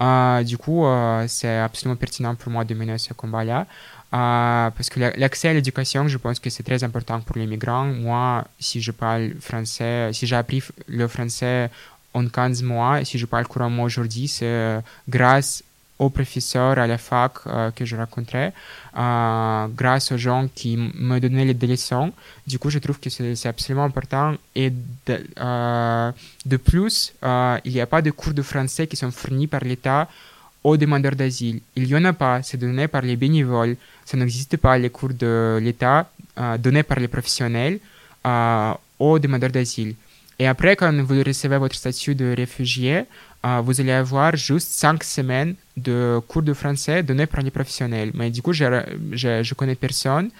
Du 0.00 0.58
coup, 0.58 0.84
c'est 1.26 1.58
absolument 1.58 1.96
pertinent 1.96 2.34
pour 2.34 2.50
moi 2.50 2.64
de 2.64 2.74
mener 2.74 2.98
ce 2.98 3.12
combat-là. 3.14 3.66
Euh, 4.14 4.70
parce 4.70 4.90
que 4.90 5.00
l'accès 5.00 5.48
à 5.48 5.54
l'éducation, 5.54 6.06
je 6.06 6.18
pense 6.18 6.38
que 6.38 6.48
c'est 6.48 6.62
très 6.62 6.84
important 6.84 7.20
pour 7.20 7.36
les 7.36 7.46
migrants. 7.46 7.86
Moi, 7.86 8.44
si 8.60 8.80
je 8.80 8.92
parle 8.92 9.32
français, 9.40 10.10
si 10.12 10.26
j'ai 10.26 10.36
appris 10.36 10.62
le 10.86 11.08
français 11.08 11.68
en 12.12 12.28
15 12.28 12.62
mois, 12.62 13.04
si 13.04 13.18
je 13.18 13.26
parle 13.26 13.46
couramment 13.48 13.82
aujourd'hui, 13.82 14.28
c'est 14.28 14.78
grâce 15.08 15.64
aux 15.98 16.10
professeurs 16.10 16.78
à 16.78 16.86
la 16.86 16.98
fac 16.98 17.32
euh, 17.46 17.70
que 17.70 17.84
je 17.84 17.96
rencontrais, 17.96 18.52
euh, 18.96 19.66
grâce 19.68 20.12
aux 20.12 20.16
gens 20.16 20.48
qui 20.54 20.76
me 20.76 21.18
donnaient 21.20 21.44
les 21.44 21.66
leçons. 21.66 22.12
Du 22.46 22.58
coup, 22.58 22.70
je 22.70 22.78
trouve 22.78 22.98
que 22.98 23.10
c'est 23.10 23.46
absolument 23.46 23.84
important. 23.84 24.34
Et 24.54 24.70
de, 24.70 26.12
de 26.46 26.56
plus, 26.56 27.14
il 27.64 27.72
n'y 27.72 27.80
a 27.80 27.86
pas 27.86 28.02
de 28.02 28.10
cours 28.10 28.34
de 28.34 28.42
français 28.42 28.86
qui 28.86 28.96
sont 28.96 29.10
fournis 29.10 29.46
par 29.46 29.60
l'État 29.60 30.08
aux 30.64 30.78
demandeurs 30.78 31.14
d'asile. 31.14 31.60
Il 31.76 31.84
n'y 31.84 31.94
en 31.94 32.04
a 32.06 32.14
pas, 32.14 32.42
c'est 32.42 32.56
donné 32.56 32.88
par 32.88 33.02
les 33.02 33.16
bénévoles. 33.16 33.76
Ça 34.04 34.16
n'existe 34.16 34.56
pas 34.56 34.76
les 34.78 34.90
cours 34.90 35.12
de 35.12 35.58
l'État 35.62 36.10
euh, 36.38 36.56
donnés 36.58 36.82
par 36.82 36.98
les 36.98 37.08
professionnels 37.08 37.78
euh, 38.26 38.72
aux 38.98 39.18
demandeurs 39.18 39.50
d'asile. 39.50 39.94
Et 40.38 40.46
après, 40.48 40.74
quand 40.74 40.92
vous 41.02 41.22
recevez 41.22 41.58
votre 41.58 41.76
statut 41.76 42.14
de 42.14 42.34
réfugié, 42.34 43.04
euh, 43.44 43.60
vous 43.62 43.78
allez 43.80 43.92
avoir 43.92 44.34
juste 44.34 44.68
cinq 44.70 45.04
semaines 45.04 45.54
de 45.76 46.20
cours 46.28 46.42
de 46.42 46.52
français 46.52 47.02
donnés 47.02 47.26
par 47.26 47.42
les 47.42 47.50
professionnels. 47.50 48.10
Mais 48.14 48.30
du 48.30 48.42
coup, 48.42 48.52
je, 48.52 48.64
je, 49.12 49.42
je 49.42 49.54
connais 49.54 49.74
personne 49.74 50.30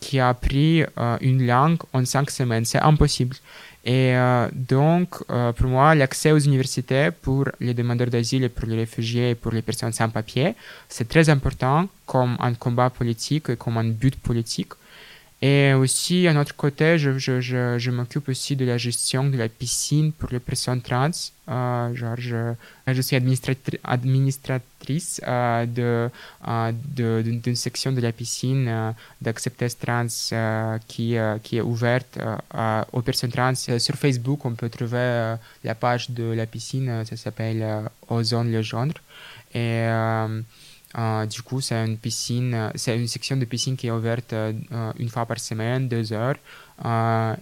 qui 0.00 0.20
a 0.20 0.28
appris 0.28 0.84
une 1.20 1.46
langue 1.46 1.78
en 1.92 2.04
cinq 2.04 2.30
semaines. 2.30 2.64
C'est 2.64 2.80
impossible. 2.80 3.36
Et 3.84 4.14
euh, 4.14 4.48
donc, 4.52 5.14
euh, 5.30 5.52
pour 5.52 5.68
moi, 5.68 5.94
l'accès 5.94 6.30
aux 6.32 6.38
universités 6.38 7.08
pour 7.10 7.46
les 7.58 7.72
demandeurs 7.72 8.08
d'asile 8.08 8.44
et 8.44 8.50
pour 8.50 8.68
les 8.68 8.76
réfugiés 8.76 9.30
et 9.30 9.34
pour 9.34 9.52
les 9.52 9.62
personnes 9.62 9.92
sans 9.92 10.10
papier, 10.10 10.54
c'est 10.90 11.08
très 11.08 11.30
important 11.30 11.88
comme 12.04 12.36
un 12.40 12.52
combat 12.52 12.90
politique 12.90 13.48
et 13.48 13.56
comme 13.56 13.78
un 13.78 13.84
but 13.84 14.16
politique. 14.16 14.72
Et 15.40 15.72
aussi, 15.72 16.26
à 16.26 16.32
notre 16.32 16.56
côté, 16.56 16.98
je, 16.98 17.16
je, 17.16 17.40
je, 17.40 17.90
m'occupe 17.92 18.28
aussi 18.28 18.56
de 18.56 18.64
la 18.64 18.76
gestion 18.76 19.22
de 19.28 19.36
la 19.36 19.48
piscine 19.48 20.10
pour 20.10 20.30
les 20.32 20.40
personnes 20.40 20.82
trans. 20.82 21.12
Euh, 21.48 21.94
genre, 21.94 22.16
je, 22.18 23.00
suis 23.00 23.14
administratri 23.14 23.78
administratrice 23.84 25.20
euh, 25.28 26.08
euh, 26.48 26.72
d'une 27.22 27.54
section 27.54 27.92
de 27.92 28.00
la 28.00 28.10
piscine 28.10 28.66
euh, 28.68 29.32
trans 29.80 30.06
euh, 30.32 30.78
qui, 30.88 31.16
qui 31.44 31.56
est 31.58 31.60
ouverte 31.60 32.18
aux 32.92 33.02
personnes 33.02 33.30
trans. 33.30 33.54
Sur 33.54 33.94
Facebook, 33.94 34.44
on 34.44 34.54
peut 34.54 34.68
trouver 34.68 35.36
la 35.62 35.74
page 35.76 36.10
de 36.10 36.32
la 36.32 36.46
piscine, 36.46 37.04
ça 37.04 37.16
s'appelle 37.16 37.64
Ozone 38.08 38.50
le 38.50 38.62
genre. 38.62 38.86
Et 39.54 39.86
euh, 40.96 41.26
du 41.26 41.42
coup, 41.42 41.60
c'est 41.60 41.84
une 41.84 41.98
piscine, 41.98 42.54
euh, 42.54 42.70
c'est 42.74 42.96
une 42.96 43.08
section 43.08 43.36
de 43.36 43.44
piscine 43.44 43.76
qui 43.76 43.88
est 43.88 43.90
ouverte 43.90 44.32
euh, 44.32 44.52
une 44.98 45.08
fois 45.08 45.26
par 45.26 45.38
semaine, 45.38 45.86
deux 45.88 46.12
heures, 46.12 46.36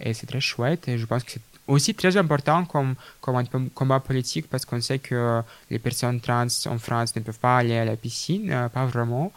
et 0.01 0.13
c'est 0.13 0.27
très 0.27 0.41
chouette. 0.41 0.87
Et 0.87 0.97
je 0.97 1.05
pense 1.05 1.23
que 1.23 1.31
c'est 1.31 1.41
aussi 1.67 1.93
très 1.93 2.15
important 2.17 2.65
comme, 2.65 2.95
comme 3.21 3.35
un 3.35 3.45
combat 3.73 3.99
politique 3.99 4.49
parce 4.49 4.65
qu'on 4.65 4.81
sait 4.81 4.99
que 4.99 5.41
les 5.69 5.79
personnes 5.79 6.19
trans 6.21 6.47
en 6.65 6.77
France 6.77 7.15
ne 7.15 7.21
peuvent 7.21 7.39
pas 7.39 7.57
aller 7.57 7.77
à 7.77 7.83
la 7.85 7.97
piscine, 7.97 8.69
pas 8.73 8.85
vraiment. 8.85 9.31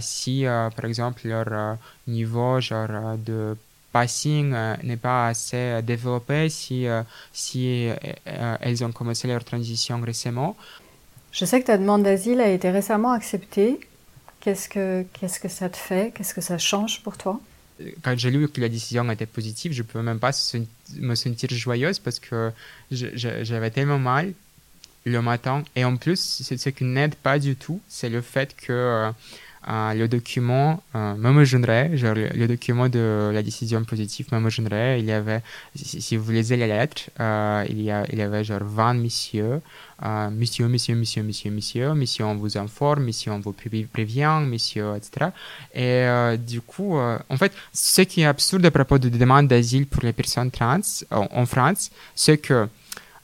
si, 0.00 0.44
par 0.44 0.84
exemple, 0.86 1.28
leur 1.28 1.76
niveau 2.06 2.58
genre, 2.60 3.18
de 3.18 3.54
passing 3.92 4.54
n'est 4.82 4.96
pas 4.96 5.28
assez 5.28 5.82
développé, 5.82 6.48
si, 6.48 6.86
si 7.32 7.88
elles 8.24 8.84
ont 8.84 8.92
commencé 8.92 9.28
leur 9.28 9.44
transition 9.44 10.00
récemment. 10.00 10.56
Je 11.32 11.44
sais 11.44 11.60
que 11.60 11.66
ta 11.66 11.78
demande 11.78 12.02
d'asile 12.02 12.40
a 12.40 12.48
été 12.48 12.70
récemment 12.70 13.12
acceptée. 13.12 13.80
Qu'est-ce 14.40 14.68
que, 14.68 15.04
qu'est-ce 15.12 15.40
que 15.40 15.48
ça 15.48 15.68
te 15.68 15.76
fait? 15.76 16.12
Qu'est-ce 16.14 16.34
que 16.34 16.40
ça 16.40 16.58
change 16.58 17.02
pour 17.02 17.16
toi? 17.16 17.40
Quand 18.02 18.18
j'ai 18.18 18.30
lu 18.30 18.48
que 18.48 18.60
la 18.60 18.68
décision 18.68 19.08
était 19.10 19.26
positive, 19.26 19.72
je 19.72 19.82
ne 19.82 19.86
peux 19.86 20.02
même 20.02 20.18
pas 20.18 20.32
me 20.96 21.14
sentir 21.14 21.50
joyeuse 21.50 21.98
parce 21.98 22.18
que 22.18 22.50
j'avais 22.90 23.70
tellement 23.70 23.98
mal 23.98 24.32
le 25.04 25.22
matin. 25.22 25.62
Et 25.76 25.84
en 25.84 25.96
plus, 25.96 26.42
ce 26.42 26.68
qui 26.70 26.84
n'aide 26.84 27.14
pas 27.14 27.38
du 27.38 27.56
tout, 27.56 27.80
c'est 27.88 28.08
le 28.08 28.20
fait 28.20 28.54
que 28.56 28.72
euh, 28.72 29.10
le 29.66 30.06
document 30.06 30.82
euh, 30.94 31.14
me 31.14 31.44
gênerait, 31.44 31.96
genre 31.96 32.14
le, 32.14 32.46
document 32.46 32.88
de 32.88 33.30
la 33.32 33.42
décision 33.42 33.84
positive 33.84 34.26
me 34.32 34.50
gênerait. 34.50 35.00
Il 35.00 35.06
y 35.06 35.12
avait, 35.12 35.42
si, 35.74 36.16
vous 36.16 36.30
lisez 36.32 36.56
les 36.56 36.66
lettres, 36.66 37.10
euh, 37.20 37.64
il, 37.68 37.82
y 37.82 37.90
a, 37.90 38.04
il 38.12 38.18
y 38.18 38.22
avait 38.22 38.44
genre 38.44 38.62
20 38.62 38.94
messieurs, 38.94 39.60
monsieur, 40.30 40.68
monsieur, 40.68 40.94
monsieur, 40.94 41.22
monsieur, 41.22 41.50
monsieur, 41.50 41.94
monsieur, 41.94 42.24
on 42.24 42.36
vous 42.36 42.56
informe, 42.56 43.04
monsieur, 43.04 43.32
on 43.32 43.40
vous 43.40 43.54
prévient, 43.92 44.40
monsieur, 44.46 44.94
etc. 44.96 45.30
Et 45.74 46.36
du 46.38 46.60
coup, 46.60 46.96
en 46.96 47.36
fait, 47.36 47.52
ce 47.72 48.02
qui 48.02 48.22
est 48.22 48.26
absurde 48.26 48.64
à 48.64 48.70
propos 48.70 48.98
de 48.98 49.08
demande 49.08 49.48
d'asile 49.48 49.86
pour 49.86 50.02
les 50.02 50.12
personnes 50.12 50.50
trans 50.50 50.80
en 51.10 51.46
France, 51.46 51.90
c'est 52.14 52.38
que 52.38 52.68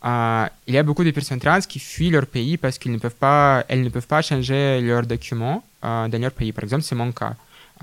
euh, 0.05 0.47
il 0.67 0.75
y 0.75 0.79
a 0.79 0.83
beaucoup 0.83 1.03
de 1.03 1.11
personnes 1.11 1.41
trans 1.41 1.61
qui 1.61 1.79
fuient 1.79 2.11
leur 2.11 2.27
pays 2.27 2.59
parce 2.59 2.79
qu'elles 2.79 2.93
ne 2.93 2.97
ne 2.99 3.89
peuvent 3.89 4.07
pas 4.07 4.23
changer 4.23 4.81
leurs 4.83 5.07
documents 5.07 5.65
euh, 5.85 6.09
dans 6.09 6.21
leur 6.21 6.33
pays. 6.33 6.53
Par 6.53 6.65
exemple, 6.65 6.83
c'est 6.83 6.95
mon 6.95 7.13
cas. 7.13 7.35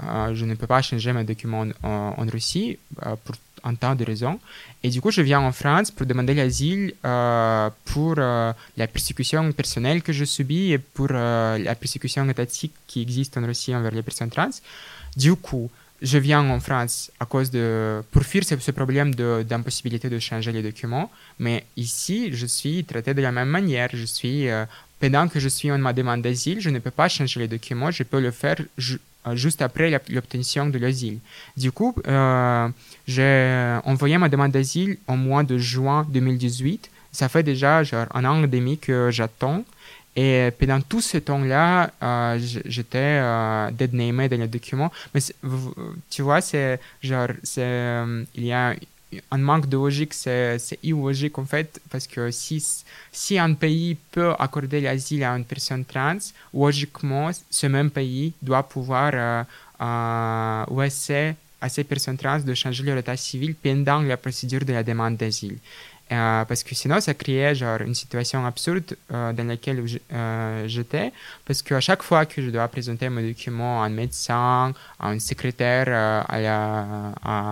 Euh, 0.04 0.34
je 0.34 0.46
ne 0.46 0.56
peux 0.56 0.68
pas 0.68 0.82
changer 0.82 1.14
mes 1.14 1.24
documents 1.24 1.66
en, 1.84 2.26
Russie 2.28 2.78
pour 3.24 3.36
un 3.64 3.76
tas 3.76 3.94
de 3.94 4.04
raisons. 4.06 4.40
Et 4.84 4.90
du 4.90 5.02
coup, 5.02 5.12
je 5.12 5.22
viens 5.22 5.42
en 5.42 5.52
France 5.52 5.92
pour 5.92 6.06
demander 6.06 6.34
l'asile 6.34 6.94
pour 7.86 8.16
la 8.16 8.88
persécution 8.92 9.52
personnelle 9.52 10.02
que 10.02 10.14
je 10.14 10.26
subis 10.26 10.72
et 10.72 10.78
pour 10.78 11.10
la 11.10 11.76
persécution 11.76 12.28
étatique 12.30 12.74
qui 12.88 13.02
existe 13.02 13.38
en 13.38 13.46
Russie 13.46 13.76
envers 13.76 13.92
les 13.92 14.02
personnes 14.02 14.30
trans. 14.30 14.50
Du 15.16 15.36
coup, 15.36 15.70
je 16.02 16.18
viens 16.18 16.50
en 16.50 16.60
France 16.60 17.12
à 17.20 17.26
cause 17.26 17.52
de, 17.52 18.02
pour 18.12 18.24
fuir 18.24 18.44
ce, 18.44 18.58
ce 18.58 18.72
problème 18.72 19.14
d'impossibilité 19.14 20.10
de, 20.10 20.20
changer 20.20 20.52
les 20.52 20.64
documents. 20.64 21.12
Mais 21.40 21.66
ici, 21.78 22.30
je 22.34 22.46
suis 22.46 22.84
traité 22.84 23.14
de 23.14 23.22
la 23.22 23.32
même 23.32 23.50
manière. 23.50 23.90
Je 23.94 24.06
suis, 24.06 24.50
euh, 24.50 24.66
pendant 25.02 25.28
que 25.28 25.40
je 25.40 25.50
suis 25.50 25.72
en 25.72 25.80
ma 25.80 25.94
demande 25.94 26.22
d'asile, 26.22 26.62
je 26.62 26.70
ne 26.70 26.80
peux 26.80 26.92
pas 26.92 27.10
changer 27.10 27.40
les 27.40 27.48
documents. 27.48 27.90
Je 27.90 28.04
peux 28.04 28.22
le 28.22 28.30
faire 28.30 28.58
euh, 28.60 29.36
juste 29.36 29.62
après 29.64 29.90
l'obtention 30.10 30.68
de 30.68 30.78
l'asile. 30.78 31.18
Du 31.58 31.72
coup, 31.72 31.96
euh, 32.08 32.68
j'ai 33.08 33.80
envoyé 33.84 34.18
ma 34.20 34.30
demande 34.30 34.52
d'asile 34.52 34.98
au 35.08 35.16
mois 35.16 35.44
de 35.44 35.58
juin 35.58 36.06
2018. 36.10 36.90
Ça 37.12 37.28
fait 37.30 37.44
déjà 37.44 37.84
genre 37.84 38.06
un 38.14 38.24
an 38.26 38.44
et 38.44 38.48
demi 38.48 38.78
que 38.78 39.10
j'attends. 39.12 39.66
Et 40.16 40.50
pendant 40.60 40.82
tout 40.82 41.02
ce 41.02 41.18
temps-là, 41.18 41.90
euh, 42.04 42.38
j'étais 42.66 42.98
euh, 43.22 43.72
deadnamé 43.72 44.30
dans 44.30 44.40
les 44.40 44.48
documents. 44.48 44.92
Mais 45.14 45.22
tu 46.10 46.22
vois, 46.22 46.42
c'est 46.42 46.80
genre, 47.02 47.30
il 47.58 48.46
y 48.46 48.54
a 48.54 48.76
un 49.32 49.38
manque 49.38 49.68
de 49.68 49.78
logique, 49.78 50.14
c'est, 50.14 50.58
illogique 50.84 51.38
en 51.38 51.46
fait, 51.46 51.82
parce 51.90 52.08
que 52.08 52.32
si, 52.32 52.66
si 53.12 53.38
un 53.38 53.54
pays 53.54 53.96
peut 54.12 54.34
accorder 54.40 54.82
l'asile 54.82 55.24
à 55.24 55.36
une 55.36 55.46
personne 55.46 55.86
trans, 55.86 56.18
logiquement, 56.54 57.32
ce 57.50 57.68
même 57.68 57.92
pays 57.92 58.34
doit 58.42 58.64
pouvoir 58.64 59.12
euh, 59.14 60.66
laisser 60.82 61.36
à 61.60 61.70
ces 61.70 61.84
personnes 61.84 62.18
trans 62.18 62.40
de 62.40 62.54
changer 62.54 62.84
leur 62.84 62.98
état 62.98 63.18
civil 63.18 63.56
pendant 63.56 64.02
la 64.02 64.18
procédure 64.18 64.66
de 64.66 64.74
la 64.74 64.84
demande 64.84 65.18
d'asile. 65.18 65.58
Euh, 66.12 66.44
parce 66.44 66.64
que 66.64 66.76
sinon, 66.76 67.00
ça 67.00 67.14
créait 67.14 67.56
genre 67.56 67.80
une 67.82 67.96
situation 67.96 68.46
absurde 68.46 68.98
euh, 69.14 69.32
dans 69.32 69.46
laquelle 69.48 69.82
euh, 70.12 70.68
j'étais, 70.68 71.14
parce 71.46 71.62
qu'à 71.62 71.80
chaque 71.80 72.04
fois 72.04 72.26
que 72.26 72.42
je 72.42 72.50
dois 72.50 72.68
présenter 72.68 73.08
mon 73.08 73.22
document 73.22 73.82
à 73.82 73.86
un 73.86 73.90
médecin, 73.90 74.74
à 75.00 75.08
un 75.08 75.20
secrétaire, 75.20 75.88
à 76.28 76.42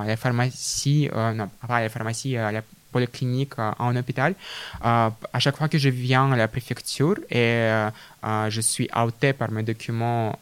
la, 0.06 0.18
pharmacie, 0.18 1.10
non, 1.14 1.50
pas 1.66 1.78
à 1.78 1.82
la 1.84 1.90
pharmacie, 1.90 2.36
à 2.36 2.52
la 2.52 2.62
polyclinique, 2.92 3.54
en 3.60 3.96
hôpital, 3.96 4.36
à 4.82 5.12
chaque 5.38 5.56
fois 5.56 5.70
que 5.70 5.78
je 5.78 5.90
viens 5.90 6.32
à 6.32 6.36
la 6.36 6.48
préfecture 6.50 7.16
et 7.30 7.70
je 8.50 8.62
suis 8.62 8.90
outé 8.98 9.32
par 9.34 9.52
mes 9.52 9.64
documents 9.64 10.38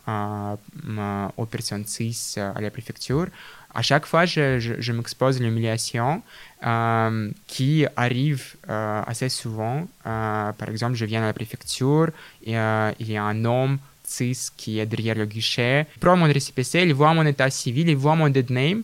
aux 1.38 1.46
personnes 1.46 1.86
cis 1.86 2.36
à 2.38 2.60
la 2.62 2.72
préfecture, 2.72 3.28
à 3.74 3.82
chaque 3.82 4.06
fois, 4.06 4.26
je, 4.26 4.92
m'expose 4.92 5.38
à 5.38 5.40
l'humiliation 5.40 6.24
euh, 6.66 7.30
qui 7.48 7.86
arrive 7.96 8.56
euh, 8.70 9.02
assez 9.06 9.30
souvent. 9.30 9.88
Euh, 10.06 10.52
par 10.54 10.70
exemple, 10.70 10.96
je 10.96 11.06
viens 11.06 11.22
à 11.22 11.28
la 11.28 11.34
préfecture 11.34 12.10
il 12.44 12.54
y 12.54 13.18
a 13.18 13.24
un 13.24 13.46
homme 13.46 13.78
cis 14.04 14.50
qui 14.56 14.80
est 14.80 14.86
derrière 14.86 15.16
le 15.16 15.26
guichet. 15.26 15.86
Il 15.96 16.00
prend 16.00 16.16
mon 16.16 16.26
récépissé, 16.26 16.82
il 16.82 16.94
voit 16.94 17.14
mon 17.14 17.26
état 17.26 17.50
civil, 17.50 17.90
il 17.90 17.98
voit 17.98 18.16
mon 18.16 18.30
dead 18.30 18.50
name. 18.50 18.84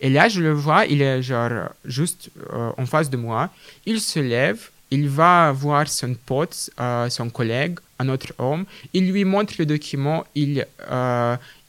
Et 0.00 0.10
là, 0.10 0.28
je 0.28 0.40
le 0.40 0.52
vois, 0.52 0.86
il 0.86 1.00
est 1.02 1.22
genre 1.22 1.68
juste 1.84 2.30
en 2.50 2.86
face 2.86 3.10
de 3.10 3.16
moi. 3.16 3.50
Il 3.86 4.00
se 4.00 4.18
lève, 4.18 4.70
il 4.90 5.08
va 5.08 5.52
voir 5.52 5.86
son 5.86 6.16
pote, 6.26 6.70
son 7.10 7.30
collègue, 7.30 7.78
un 8.00 8.08
autre 8.08 8.32
homme. 8.38 8.64
Il 8.92 9.12
lui 9.12 9.24
montre 9.24 9.54
le 9.58 9.66
document, 9.66 10.24
il, 10.34 10.66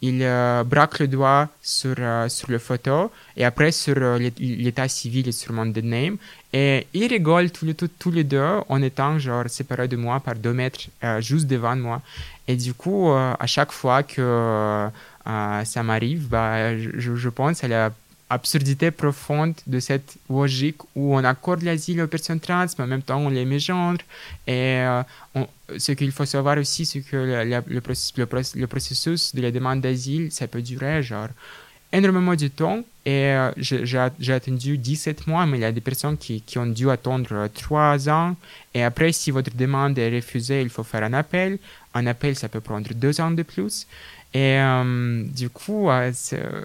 il 0.04 0.22
euh, 0.22 0.66
braque 0.66 1.00
le 1.00 1.08
doigt 1.08 1.48
sur, 1.62 1.96
euh, 1.98 2.28
sur 2.28 2.52
la 2.52 2.60
photo 2.60 3.10
et 3.38 3.46
après 3.46 3.72
sur 3.72 3.96
euh, 3.98 4.20
l'état 4.38 4.90
civil 4.90 5.30
et 5.30 5.32
sur 5.32 5.54
mon 5.54 5.66
dead 5.66 5.86
name. 5.86 6.18
Et 6.52 6.88
ils 6.94 7.08
rigolent 7.08 7.50
tous 7.50 8.12
les, 8.12 8.24
deux 8.26 8.46
en 8.68 8.82
étant 8.82 9.18
genre 9.18 9.46
séparés 9.48 9.88
de 9.88 9.96
moi 9.96 10.20
par 10.20 10.36
deux 10.36 10.52
mètres 10.52 10.82
juste 11.20 11.48
devant 11.48 11.78
moi. 11.78 12.02
Et 12.50 12.58
du 12.58 12.74
coup, 12.74 13.10
à 13.12 13.48
chaque 13.48 13.72
fois 13.72 14.04
que 14.04 14.88
ça 15.26 15.84
m'arrive, 15.84 16.28
bah, 16.28 16.78
je, 16.78 17.16
je 17.16 17.30
pense 17.30 17.64
à 17.64 17.68
la 17.68 17.92
absurdité 18.34 18.92
profonde 18.92 19.54
de 19.68 19.80
cette 19.80 20.18
logique 20.30 20.82
où 20.96 21.16
on 21.16 21.24
accorde 21.24 21.62
l'asile 21.64 22.02
aux 22.02 22.08
personnes 22.08 22.40
trans, 22.40 22.66
mais 22.78 22.84
en 22.84 22.88
même 22.88 23.02
temps 23.02 23.20
on 23.20 23.30
les 23.30 23.46
mégenre. 23.46 23.98
Et 24.48 24.78
euh, 24.80 25.04
ce 25.78 25.92
qu'il 25.92 26.12
faut 26.12 26.26
savoir 26.26 26.58
aussi, 26.58 26.86
c'est 26.86 27.02
que 27.02 27.16
le, 27.16 27.62
le, 27.68 28.68
processus 28.68 29.36
de 29.36 29.42
la 29.42 29.52
demande 29.52 29.82
d'asile, 29.82 30.32
ça 30.32 30.48
peut 30.48 30.62
durer 30.62 31.04
genre 31.04 31.30
énormément 31.92 32.36
de 32.36 32.48
temps. 32.48 32.84
Et 33.06 33.28
euh, 33.28 33.52
j'ai 33.58 34.34
attendu 34.34 34.78
17 34.78 35.28
mois, 35.28 35.46
mais 35.46 35.58
il 35.60 35.62
y 35.62 35.66
a 35.66 35.72
des 35.72 35.82
personnes 35.82 36.18
qui, 36.18 36.42
qui 36.42 36.58
ont 36.58 36.66
dû 36.66 36.90
attendre 36.90 37.48
3 37.54 38.10
ans. 38.10 38.36
Et 38.74 38.84
après, 38.84 39.12
si 39.12 39.30
votre 39.32 39.56
demande 39.56 39.98
est 40.00 40.10
refusée, 40.10 40.62
il 40.62 40.70
faut 40.70 40.84
faire 40.84 41.04
un 41.04 41.14
appel. 41.14 41.60
Un 41.94 42.08
appel, 42.08 42.36
ça 42.36 42.50
peut 42.50 42.62
prendre 42.62 42.90
2 42.94 43.22
ans 43.22 43.32
de 43.32 43.44
plus. 43.44 43.88
Et 44.34 44.58
euh, 44.58 45.24
du 45.26 45.50
coup, 45.50 45.90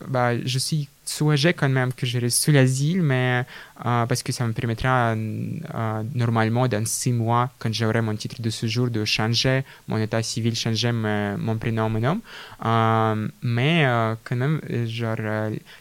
bah, 0.08 0.38
je 0.42 0.58
suis 0.58 0.88
soulagé 1.08 1.54
quand 1.54 1.68
même 1.68 1.92
que 1.92 2.06
je 2.06 2.18
reste 2.18 2.42
sous 2.42 2.52
l'asile, 2.52 3.02
mais 3.02 3.44
euh, 3.86 4.06
parce 4.06 4.22
que 4.22 4.32
ça 4.32 4.46
me 4.46 4.52
permettra 4.52 5.14
euh, 5.14 6.02
normalement 6.14 6.68
dans 6.68 6.84
six 6.84 7.12
mois, 7.12 7.50
quand 7.58 7.72
j'aurai 7.72 8.02
mon 8.02 8.14
titre 8.14 8.42
de 8.42 8.50
séjour, 8.50 8.90
de 8.90 9.04
changer 9.04 9.64
mon 9.88 9.98
état 9.98 10.22
civil, 10.22 10.54
changer 10.54 10.92
mon 10.92 11.56
prénom, 11.56 11.88
mon 11.88 12.00
nom. 12.00 12.20
Euh, 12.64 13.28
mais 13.42 13.86
quand 14.24 14.36
même, 14.36 14.60
genre, 14.86 15.16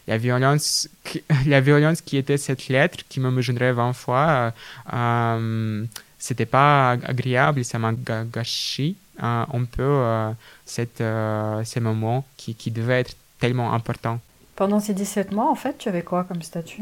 la 0.07 0.17
violence, 0.17 0.89
la 1.45 1.61
violence 1.61 2.01
qui 2.01 2.17
était 2.17 2.37
cette 2.37 2.69
lettre, 2.69 2.99
qui 3.09 3.19
me 3.19 3.29
mesurait 3.29 3.73
20 3.73 3.93
fois, 3.93 4.53
c'était 6.17 6.45
pas 6.45 6.91
agréable, 6.91 7.65
ça 7.65 7.77
m'a 7.79 7.91
gâché 8.33 8.95
un 9.19 9.65
peu 9.75 9.91
ces 10.73 11.79
moments 11.81 12.25
qui, 12.37 12.55
qui 12.55 12.71
devaient 12.71 13.01
être 13.01 13.15
tellement 13.39 13.73
importants. 13.73 14.19
Pendant 14.57 14.79
ces 14.79 14.95
17 14.95 15.31
mois, 15.33 15.51
en 15.51 15.55
fait, 15.55 15.77
tu 15.77 15.87
avais 15.87 16.01
quoi 16.01 16.23
comme 16.23 16.41
statut? 16.41 16.81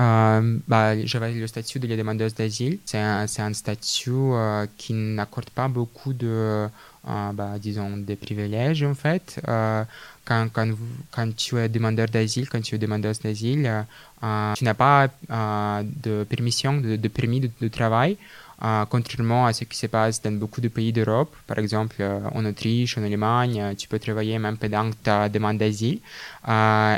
Euh, 0.00 0.58
bah, 0.66 1.00
J'avais 1.06 1.32
le 1.32 1.46
statut 1.46 1.78
de 1.78 1.86
la 1.86 1.96
demandeuse 1.96 2.34
d'asile. 2.34 2.78
C'est 2.84 2.98
un, 2.98 3.52
statut 3.54 4.10
euh, 4.10 4.66
qui 4.76 4.92
n'accorde 4.92 5.50
pas 5.50 5.68
beaucoup 5.68 6.12
de, 6.12 6.26
euh, 6.26 7.32
bah, 7.32 7.52
disons, 7.60 7.96
de 7.96 8.14
privilèges, 8.16 8.82
en 8.82 8.94
fait. 8.94 9.40
Quand, 9.46 10.48
quand, 10.52 10.70
quand, 11.12 11.36
tu 11.36 11.58
es 11.58 11.68
demandeur 11.68 12.08
d'asile, 12.08 12.48
quand 12.48 12.60
tu 12.60 12.74
es 12.74 12.78
demandeuse 12.78 13.20
d'asile, 13.20 13.84
tu 14.20 14.64
n'as 14.64 14.74
pas 14.74 15.08
de 15.28 16.24
permission, 16.24 16.78
de, 16.78 17.08
permis 17.08 17.52
de 17.60 17.68
travail. 17.68 18.16
Euh, 18.64 18.86
contrairement 18.88 19.44
à 19.44 19.52
ce 19.52 19.64
qui 19.64 19.76
se 19.76 19.86
passe 19.86 20.22
dans 20.22 20.32
beaucoup 20.32 20.62
de 20.62 20.68
pays 20.68 20.90
d'Europe, 20.90 21.34
par 21.46 21.58
exemple 21.58 21.96
euh, 22.00 22.20
en 22.32 22.46
Autriche, 22.46 22.96
en 22.96 23.02
Allemagne, 23.02 23.60
euh, 23.60 23.74
tu 23.74 23.88
peux 23.88 23.98
travailler 23.98 24.38
même 24.38 24.56
pendant 24.56 24.90
ta 25.02 25.28
demande 25.28 25.58
d'asile. 25.58 25.98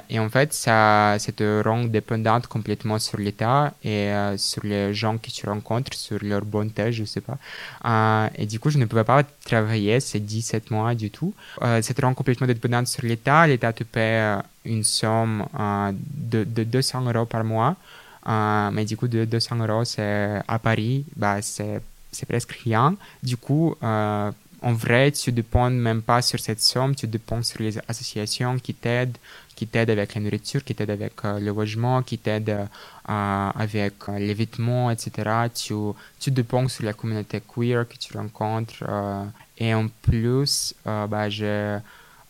et 0.08 0.18
en 0.20 0.28
fait, 0.28 0.52
ça, 0.52 1.16
ça 1.18 1.32
te 1.32 1.62
rend 1.64 1.84
dépendante 1.84 2.46
complètement 2.46 2.98
sur 3.00 3.18
l'État 3.18 3.72
et 3.82 4.10
sur 4.36 4.62
les 4.64 4.94
gens 4.94 5.18
que 5.18 5.30
tu 5.30 5.46
rencontres, 5.46 5.94
sur 5.94 6.18
leur 6.22 6.44
bonté, 6.44 6.92
je 6.92 7.04
sais 7.04 7.22
pas. 7.28 7.38
et 8.36 8.46
du 8.46 8.58
coup, 8.60 8.70
je 8.70 8.78
ne 8.78 8.84
pouvais 8.86 9.04
pas 9.04 9.22
travailler 9.44 9.98
ces 10.00 10.20
17 10.20 10.70
mois 10.70 10.94
du 10.94 11.10
tout. 11.10 11.32
ça 11.60 11.82
te 11.82 12.00
rend 12.02 12.14
complètement 12.14 12.46
dépendante 12.46 12.88
sur 12.88 13.04
l'État. 13.04 13.46
L'État 13.46 13.72
te 13.72 13.84
paie 13.84 14.36
une 14.64 14.84
somme 14.84 15.46
de, 16.32 16.44
de 16.44 16.64
200 16.64 17.12
euros 17.12 17.26
par 17.26 17.44
mois. 17.44 17.76
Euh, 18.26 18.70
mais 18.72 18.84
du 18.84 18.96
coup, 18.96 19.08
de 19.08 19.24
200 19.24 19.56
euros 19.56 19.84
à 20.48 20.58
Paris, 20.58 21.04
bah, 21.16 21.40
c'est 21.42 21.80
presque 22.28 22.52
rien. 22.64 22.96
Du 23.22 23.36
coup, 23.36 23.74
euh, 23.82 24.30
en 24.62 24.72
vrai, 24.72 25.12
tu 25.12 25.32
dépends 25.32 25.70
même 25.70 26.02
pas 26.02 26.22
sur 26.22 26.40
cette 26.40 26.60
somme, 26.60 26.94
tu 26.94 27.06
dépends 27.06 27.42
sur 27.42 27.60
les 27.62 27.78
associations 27.88 28.58
qui 28.58 28.74
t'aident, 28.74 29.16
qui 29.54 29.66
t'aident 29.66 29.90
avec 29.90 30.14
la 30.14 30.20
nourriture, 30.20 30.64
qui 30.64 30.74
t'aident 30.74 30.90
avec 30.90 31.12
euh, 31.24 31.38
le 31.38 31.46
logement, 31.46 32.02
qui 32.02 32.18
t'aident 32.18 32.66
avec 33.04 33.94
les 34.18 34.34
vêtements, 34.34 34.90
etc. 34.90 35.48
Tu, 35.54 35.74
tu 36.18 36.30
dépends 36.32 36.66
sur 36.66 36.84
la 36.84 36.92
communauté 36.92 37.40
queer 37.40 37.86
que 37.86 37.96
tu 37.96 38.16
rencontres. 38.16 38.82
et 39.58 39.72
en 39.72 39.86
plus, 40.02 40.74
bah, 40.84 41.30
je 41.30 41.78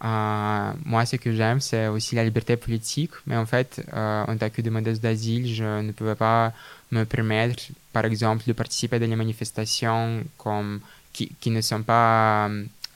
euh, 0.04 0.72
moi, 0.84 1.06
ce 1.06 1.16
que 1.16 1.32
j'aime, 1.32 1.60
c'est 1.60 1.86
aussi 1.88 2.14
la 2.14 2.24
liberté 2.24 2.56
politique. 2.56 3.12
Mais 3.26 3.36
en 3.36 3.46
fait, 3.46 3.82
euh, 3.92 4.24
en 4.26 4.36
tant 4.36 4.50
que 4.50 4.62
demandeuse 4.62 5.00
d'asile, 5.00 5.52
je 5.54 5.80
ne 5.80 5.92
pouvais 5.92 6.14
pas 6.14 6.52
me 6.90 7.04
permettre, 7.04 7.64
par 7.92 8.04
exemple, 8.04 8.44
de 8.46 8.52
participer 8.52 8.96
à 8.96 8.98
des 8.98 9.16
manifestations 9.16 10.22
comme, 10.36 10.80
qui, 11.12 11.32
qui 11.40 11.50
ne 11.50 11.60
sont 11.62 11.82
pas 11.82 12.48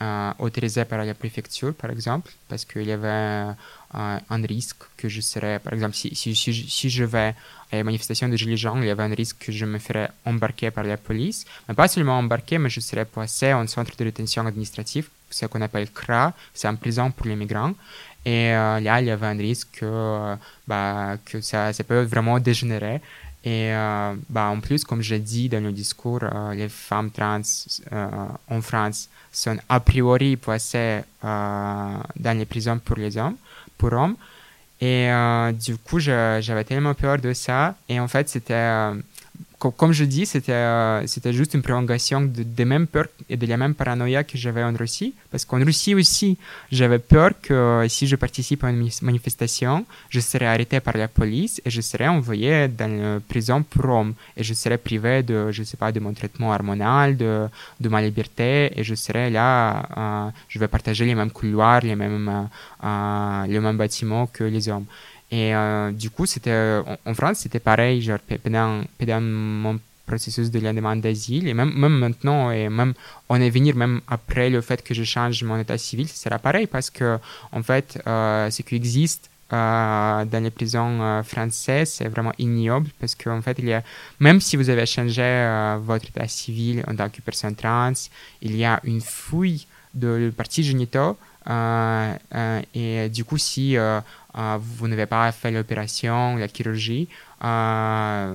euh, 0.02 0.32
autorisées 0.38 0.84
par 0.84 1.04
la 1.04 1.14
préfecture, 1.14 1.74
par 1.74 1.90
exemple, 1.90 2.32
parce 2.48 2.64
qu'il 2.64 2.86
y 2.86 2.92
avait 2.92 3.54
un 3.92 4.42
risque 4.46 4.84
que 4.96 5.08
je 5.08 5.20
serais, 5.20 5.58
par 5.58 5.72
exemple, 5.72 5.96
si, 5.96 6.14
si, 6.14 6.36
si, 6.36 6.90
je 6.90 7.04
vais 7.04 7.34
à 7.72 7.76
la 7.76 7.82
manifestation 7.82 8.28
de 8.28 8.36
Gilets 8.36 8.56
jaunes, 8.56 8.82
il 8.82 8.86
y 8.86 8.90
avait 8.90 9.02
un 9.02 9.14
risque 9.14 9.46
que 9.46 9.52
je 9.52 9.64
me 9.64 9.78
ferais 9.78 10.10
embarquer 10.24 10.70
par 10.70 10.84
la 10.84 10.96
police. 10.96 11.44
Mais 11.68 11.74
pas 11.74 11.88
seulement 11.88 12.18
embarquer, 12.18 12.58
mais 12.58 12.68
je 12.68 12.80
serais 12.80 13.04
placé 13.04 13.52
en 13.52 13.66
centre 13.66 13.96
de 13.96 14.04
rétention 14.04 14.46
administrative 14.46 15.08
ce 15.30 15.46
qu'on 15.46 15.60
appelle 15.62 15.90
CRA, 15.90 16.32
c'est 16.52 16.68
un 16.68 16.74
prison 16.74 17.10
pour 17.10 17.26
les 17.26 17.36
migrants. 17.36 17.72
Et 18.24 18.52
euh, 18.52 18.80
là, 18.80 19.00
il 19.00 19.06
y 19.06 19.10
avait 19.10 19.26
un 19.26 19.36
risque 19.36 19.68
que, 19.80 19.86
euh, 19.86 20.36
bah, 20.66 21.16
que 21.24 21.40
ça, 21.40 21.72
ça, 21.72 21.84
peut 21.84 22.02
vraiment 22.02 22.38
dégénérer. 22.38 23.00
Et 23.42 23.72
euh, 23.72 24.14
bah, 24.28 24.46
en 24.46 24.60
plus, 24.60 24.84
comme 24.84 25.00
j'ai 25.00 25.18
dit 25.18 25.48
dans 25.48 25.62
le 25.62 25.72
discours, 25.72 26.20
les 26.52 26.68
femmes 26.68 27.10
trans 27.10 27.40
en 28.48 28.60
France 28.60 29.08
sont 29.32 29.56
a 29.68 29.80
priori 29.80 30.36
placées 30.36 31.00
dans 31.22 32.02
les 32.38 32.44
prisons 32.44 32.78
pour 32.78 32.96
les 32.96 33.16
hommes, 33.16 33.36
pour 33.78 33.92
hommes. 33.94 34.16
Et 34.82 35.08
du 35.54 35.76
coup, 35.78 35.98
j'avais 35.98 36.64
tellement 36.64 36.92
peur 36.92 37.18
de 37.18 37.32
ça. 37.32 37.76
Et 37.88 37.98
en 37.98 38.08
fait, 38.08 38.28
c'était 38.28 38.92
comme 39.68 39.92
je 39.92 40.04
dis, 40.04 40.24
c'était 40.24 40.52
euh, 40.52 41.06
juste 41.32 41.52
une 41.52 41.60
prolongation 41.60 42.22
de, 42.22 42.42
de 42.42 42.64
même 42.64 42.86
peur 42.86 43.06
et 43.28 43.36
de 43.36 43.46
la 43.46 43.58
même 43.58 43.74
paranoïa 43.74 44.24
que 44.24 44.38
j'avais 44.38 44.62
en 44.62 44.74
Russie. 44.74 45.14
Parce 45.30 45.44
qu'en 45.44 45.58
Russie 45.58 45.94
aussi, 45.94 46.38
j'avais 46.72 46.98
peur 46.98 47.32
que 47.42 47.52
euh, 47.52 47.88
si 47.88 48.06
je 48.06 48.16
participe 48.16 48.64
à 48.64 48.70
une 48.70 48.88
manifestation, 49.02 49.84
je 50.08 50.20
serais 50.20 50.46
arrêté 50.46 50.80
par 50.80 50.96
la 50.96 51.08
police 51.08 51.60
et 51.64 51.70
je 51.70 51.82
serais 51.82 52.08
envoyé 52.08 52.68
dans 52.68 52.88
une 52.88 53.20
prison 53.20 53.62
pour 53.62 53.84
hommes. 53.90 54.14
Et 54.36 54.42
je 54.42 54.54
serais 54.54 54.78
privé 54.78 55.22
de, 55.22 55.52
je 55.52 55.62
sais 55.62 55.76
pas, 55.76 55.92
de 55.92 56.00
mon 56.00 56.14
traitement 56.14 56.50
hormonal, 56.50 57.16
de, 57.16 57.46
de 57.80 57.88
ma 57.90 58.00
liberté. 58.00 58.72
Et 58.78 58.82
je 58.82 58.94
serais 58.94 59.28
là, 59.28 59.86
euh, 59.96 60.30
je 60.48 60.58
vais 60.58 60.68
partager 60.68 61.04
les 61.04 61.14
mêmes 61.14 61.30
couloirs, 61.30 61.80
les 61.82 61.96
mêmes, 61.96 62.48
les 62.82 63.60
mêmes 63.60 63.76
bâtiments 63.76 64.26
que 64.26 64.44
les 64.44 64.68
hommes. 64.70 64.86
Et 65.30 65.54
euh, 65.54 65.92
du 65.92 66.10
coup, 66.10 66.26
c'était 66.26 66.80
en, 67.06 67.14
France, 67.14 67.38
c'était 67.38 67.60
pareil, 67.60 68.02
genre 68.02 68.18
pendant, 68.42 68.82
pendant 68.98 69.20
mon 69.20 69.78
processus 70.06 70.50
de 70.50 70.58
la 70.58 70.72
demande 70.72 71.00
d'asile, 71.00 71.46
et 71.46 71.54
même, 71.54 71.72
même 71.72 71.96
maintenant, 71.98 72.50
et 72.50 72.68
même 72.68 72.94
on 73.28 73.40
est 73.40 73.50
venir 73.50 73.76
même 73.76 74.00
après 74.08 74.50
le 74.50 74.60
fait 74.60 74.82
que 74.82 74.92
je 74.92 75.04
change 75.04 75.44
mon 75.44 75.58
état 75.58 75.78
civil, 75.78 76.08
ce 76.08 76.16
sera 76.16 76.38
pareil 76.38 76.66
parce 76.66 76.90
que, 76.90 77.18
en 77.52 77.62
fait, 77.62 78.02
euh, 78.06 78.50
ce 78.50 78.62
qui 78.62 78.74
existe 78.74 79.30
euh, 79.52 80.24
dans 80.26 80.42
les 80.44 80.50
prisons 80.50 81.02
euh, 81.02 81.24
françaises, 81.24 81.94
c'est 81.94 82.06
vraiment 82.06 82.32
ignoble 82.38 82.88
parce 83.00 83.16
qu'en 83.16 83.42
fait, 83.42 83.56
il 83.58 83.66
y 83.66 83.72
a, 83.72 83.82
même 84.20 84.40
si 84.40 84.56
vous 84.56 84.70
avez 84.70 84.86
changé 84.86 85.22
euh, 85.22 85.76
votre 85.82 86.06
état 86.06 86.28
civil 86.28 86.84
en 86.86 86.94
tant 86.94 87.08
que 87.08 87.20
personne 87.20 87.56
trans, 87.56 87.92
il 88.42 88.54
y 88.56 88.64
a 88.64 88.78
une 88.84 89.00
fouille 89.00 89.66
de 89.92 90.32
parties 90.36 90.62
génitaux. 90.62 91.16
et 92.74 93.08
du 93.08 93.24
coup, 93.24 93.38
si 93.38 93.76
vous 94.34 94.88
n'avez 94.88 95.06
pas 95.06 95.30
fait 95.32 95.50
l'opération, 95.50 96.36
la 96.36 96.48
chirurgie, 96.48 97.08
un 97.40 98.34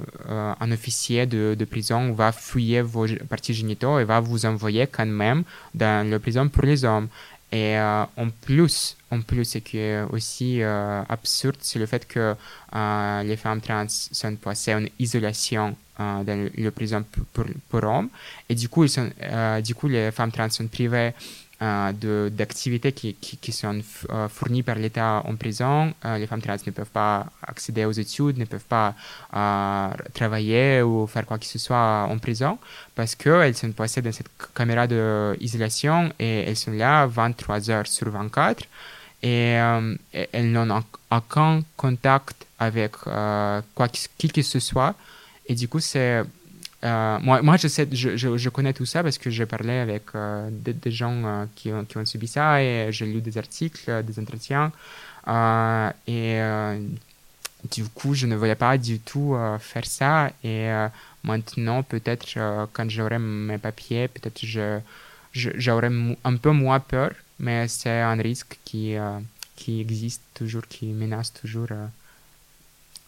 officier 0.72 1.26
de, 1.26 1.56
de, 1.58 1.66
prison 1.66 2.12
va 2.14 2.32
fouiller 2.32 2.82
vos 2.82 3.06
parties 3.30 3.54
génitaux 3.54 4.00
et 4.00 4.04
va 4.04 4.20
vous 4.20 4.46
envoyer 4.46 4.88
quand 4.88 5.06
même 5.06 5.44
dans 5.74 6.10
la 6.10 6.20
prison 6.20 6.50
pour 6.50 6.64
les 6.64 6.84
hommes. 6.84 7.08
Et 7.52 7.78
euh, 7.78 8.04
en 8.18 8.30
plus, 8.30 8.98
en 9.12 9.22
plus, 9.22 9.46
ce 9.46 9.60
qui 9.60 9.78
est 9.78 10.02
aussi 10.12 10.62
euh, 10.62 11.04
absurde, 11.08 11.56
c'est 11.62 11.80
le 11.80 11.86
fait 11.86 12.06
que 12.06 12.36
euh, 12.76 13.24
les 13.24 13.38
femmes 13.38 13.62
trans 13.62 13.86
sont 13.88 14.36
placées 14.36 14.74
en 14.74 14.84
isolation 15.00 15.76
dans 15.98 16.50
le 16.58 16.72
prison 16.72 17.06
pour, 17.32 17.46
pour, 17.70 17.84
hommes. 17.86 18.10
Et 18.50 18.56
du 18.56 18.68
coup, 18.68 18.84
ils 18.84 18.90
sont, 18.90 19.10
du 19.64 19.74
coup, 19.74 19.88
les 19.88 20.12
femmes 20.12 20.34
trans 20.34 20.50
sont 20.50 20.68
privées 20.68 21.14
euh, 21.62 22.30
d'activités 22.32 22.92
qui, 22.92 23.14
qui, 23.14 23.52
sont 23.54 23.80
euh, 24.10 24.28
fournies 24.28 24.62
par 24.62 24.76
l'État 24.76 25.22
en 25.24 25.36
prison. 25.38 25.94
Euh, 26.04 26.18
les 26.18 26.28
femmes 26.28 26.42
trans 26.42 26.58
ne 26.66 26.72
peuvent 26.72 26.90
pas 26.90 27.28
accéder 27.42 27.86
aux 27.86 27.94
études, 27.94 28.38
ne 28.38 28.44
peuvent 28.44 28.66
pas 28.66 28.94
travailler 30.14 30.82
ou 30.82 31.08
faire 31.08 31.26
quoi 31.26 31.38
que 31.38 31.46
ce 31.46 31.58
soit 31.58 32.08
en 32.10 32.18
prison 32.18 32.58
parce 32.94 33.16
qu'elles 33.16 33.56
sont 33.56 33.72
placées 33.72 34.02
dans 34.02 34.12
cette 34.12 34.30
caméra 34.54 34.86
d'isolation 34.86 36.12
et 36.20 36.42
elles 36.42 36.58
sont 36.58 36.72
là 36.72 37.06
23 37.06 37.70
heures 37.70 37.88
sur 37.88 38.10
24 38.10 38.64
et, 39.24 39.58
elles 40.12 40.52
n'ont 40.52 40.84
aucun 41.10 41.62
contact 41.78 42.46
avec 42.60 42.92
quoi 42.98 43.88
qui 44.18 44.30
que 44.30 44.42
ce 44.42 44.60
soit. 44.60 44.94
Et 45.48 45.56
du 45.56 45.70
coup, 45.70 45.80
c'est 45.80 46.24
euh, 46.86 47.20
moi, 47.20 47.42
moi 47.42 47.58
je, 47.58 47.68
sais, 47.68 47.88
je, 47.92 48.16
je, 48.16 48.50
connais 48.50 48.74
tout 48.74 48.86
ça 48.86 49.02
parce 49.02 49.18
que 49.18 49.32
j'ai 49.32 49.48
parlé 49.48 49.74
avec 49.74 50.04
euh, 50.14 50.50
des, 50.52 50.92
gens 50.92 51.24
euh, 51.26 51.46
qui, 51.56 51.72
ont, 51.72 51.84
qui, 51.84 51.98
ont, 51.98 52.06
subi 52.06 52.28
ça 52.28 52.62
et 52.62 52.92
j'ai 52.92 53.08
lu 53.08 53.22
des 53.22 53.38
articles, 53.40 54.04
des 54.04 54.20
entretiens. 54.20 54.72
et 56.08 56.40
du 57.72 57.84
coup, 57.86 58.14
je 58.14 58.28
ne 58.28 58.36
voulais 58.36 58.56
pas 58.56 58.78
du 58.78 59.00
tout 59.00 59.36
faire 59.60 59.86
ça. 59.86 60.32
Et 60.44 60.70
maintenant, 61.24 61.82
peut-être 61.82 62.68
quand 62.74 62.90
j'aurai 62.90 63.18
mes 63.18 63.58
papiers, 63.58 64.08
peut-être 64.08 64.46
j'aurai 65.34 65.90
un 66.24 66.36
peu 66.36 66.52
moins 66.52 66.80
peur, 66.80 67.12
mais 67.40 67.68
c'est 67.68 68.02
un 68.02 68.22
risque 68.22 68.60
qui, 68.64 68.96
qui 69.56 69.82
existe 69.82 70.22
toujours, 70.36 70.68
qui 70.68 70.86
menace 70.88 71.34
toujours 71.34 71.70